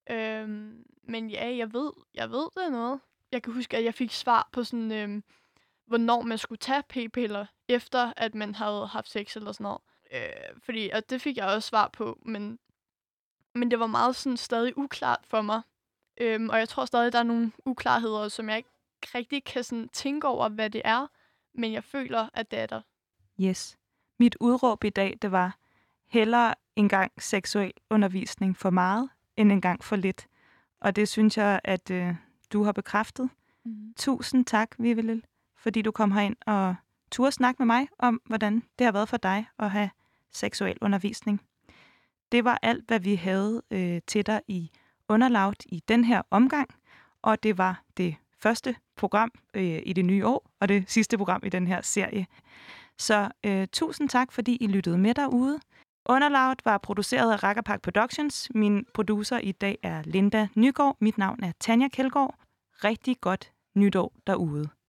Øhm, 0.10 0.86
men 1.04 1.30
ja, 1.30 1.56
jeg 1.56 1.74
ved, 1.74 1.92
jeg 2.14 2.32
ved 2.32 2.48
det 2.58 2.72
noget. 2.72 3.00
Jeg 3.32 3.44
kan 3.44 3.54
huske, 3.54 3.78
at 3.78 3.84
jeg 3.84 3.94
fik 3.94 4.12
svar 4.12 4.50
på 4.52 4.64
sådan, 4.64 4.92
øhm, 4.92 5.24
hvornår 5.88 6.22
man 6.22 6.38
skulle 6.38 6.60
tage 6.60 6.84
p-piller, 6.90 7.46
efter 7.68 8.14
at 8.18 8.36
man 8.36 8.56
havde 8.56 8.88
haft 8.88 9.10
sex 9.10 9.36
eller 9.36 9.52
sådan 9.52 9.64
noget. 9.64 9.82
Øh, 10.14 10.60
fordi, 10.64 10.90
og 10.94 11.10
det 11.10 11.22
fik 11.22 11.38
jeg 11.38 11.46
også 11.46 11.68
svar 11.70 11.90
på, 11.94 12.20
men, 12.26 12.60
men 13.56 13.72
det 13.72 13.80
var 13.80 13.88
meget 13.88 14.16
sådan 14.16 14.38
stadig 14.38 14.78
uklart 14.78 15.20
for 15.24 15.42
mig. 15.42 15.62
Øhm, 16.18 16.50
og 16.50 16.60
jeg 16.60 16.70
tror 16.70 16.86
stadig, 16.86 17.14
der 17.14 17.20
er 17.20 17.24
nogle 17.24 17.52
uklarheder, 17.66 18.28
som 18.28 18.50
jeg 18.50 18.58
ikke 18.58 18.70
rigtig 19.16 19.44
kan 19.44 19.64
sådan 19.64 19.90
tænke 19.90 20.28
over, 20.28 20.50
hvad 20.50 20.70
det 20.70 20.82
er, 20.86 21.08
men 21.54 21.74
jeg 21.74 21.84
føler, 21.84 22.30
at 22.34 22.52
det 22.52 22.60
er 22.60 22.66
der. 22.66 22.82
Yes. 23.42 23.78
Mit 24.20 24.36
udråb 24.40 24.84
i 24.84 24.90
dag, 24.90 25.18
det 25.22 25.32
var 25.32 25.58
hellere 26.08 26.56
engang 26.76 27.12
seksuel 27.18 27.74
undervisning 27.90 28.58
for 28.58 28.70
meget, 28.70 29.10
end 29.38 29.52
engang 29.52 29.84
for 29.84 29.96
lidt. 29.96 30.28
Og 30.80 30.96
det 30.96 31.10
synes 31.10 31.38
jeg, 31.38 31.60
at 31.64 31.92
øh, 31.92 32.16
du 32.54 32.64
har 32.64 32.72
bekræftet 32.72 33.30
Mm. 33.66 33.94
Tusind 33.98 34.46
tak, 34.46 34.76
Vivelil, 34.78 35.24
fordi 35.66 35.82
du 35.82 35.92
kom 35.92 36.12
herind 36.12 36.36
og 36.46 36.76
turde 37.12 37.32
snakke 37.32 37.60
med 37.60 37.66
mig 37.66 37.88
om, 38.00 38.22
hvordan 38.26 38.64
det 38.80 38.86
har 38.86 38.92
været 38.92 39.10
for 39.10 39.18
dig 39.18 39.46
at 39.60 39.72
have 39.72 39.90
seksuel 40.32 40.78
undervisning. 40.82 41.42
Det 42.32 42.44
var 42.46 42.60
alt, 42.62 42.88
hvad 42.88 43.00
vi 43.00 43.16
havde 43.16 43.62
øh, 43.72 44.02
til 44.08 44.26
dig 44.26 44.42
i 44.48 44.72
underlaget 45.10 45.64
i 45.66 45.84
den 45.88 46.04
her 46.04 46.22
omgang, 46.32 46.70
og 47.22 47.44
det 47.44 47.58
var 47.58 47.84
det 47.98 48.16
første 48.40 48.76
program 48.96 49.32
øh, 49.54 49.82
i 49.86 49.94
det 49.94 50.06
nye 50.06 50.26
år, 50.26 50.50
og 50.60 50.70
det 50.70 50.84
sidste 50.88 51.18
program 51.18 51.42
i 51.46 51.50
den 51.50 51.68
her 51.68 51.82
serie. 51.82 52.28
Så 52.98 53.30
øh, 53.46 53.68
tusind 53.74 54.10
tak, 54.10 54.32
fordi 54.32 54.58
I 54.62 54.68
lyttede 54.68 54.98
med 54.98 55.14
derude. 55.14 55.60
Underlaget 56.06 56.62
var 56.66 56.78
produceret 56.78 57.32
af 57.34 57.44
Rackerpark 57.44 57.82
Productions. 57.82 58.52
Min 58.56 58.86
producer 58.94 59.38
i 59.38 59.52
dag 59.52 59.78
er 59.84 60.02
Linda 60.06 60.48
Nygaard. 60.56 60.98
Mit 61.00 61.18
navn 61.18 61.44
er 61.44 61.52
Tanja 61.60 61.88
Kjeldgaard. 61.88 62.36
Rigtig 62.84 63.22
godt 63.22 63.52
nytår 63.76 64.14
derude. 64.28 64.75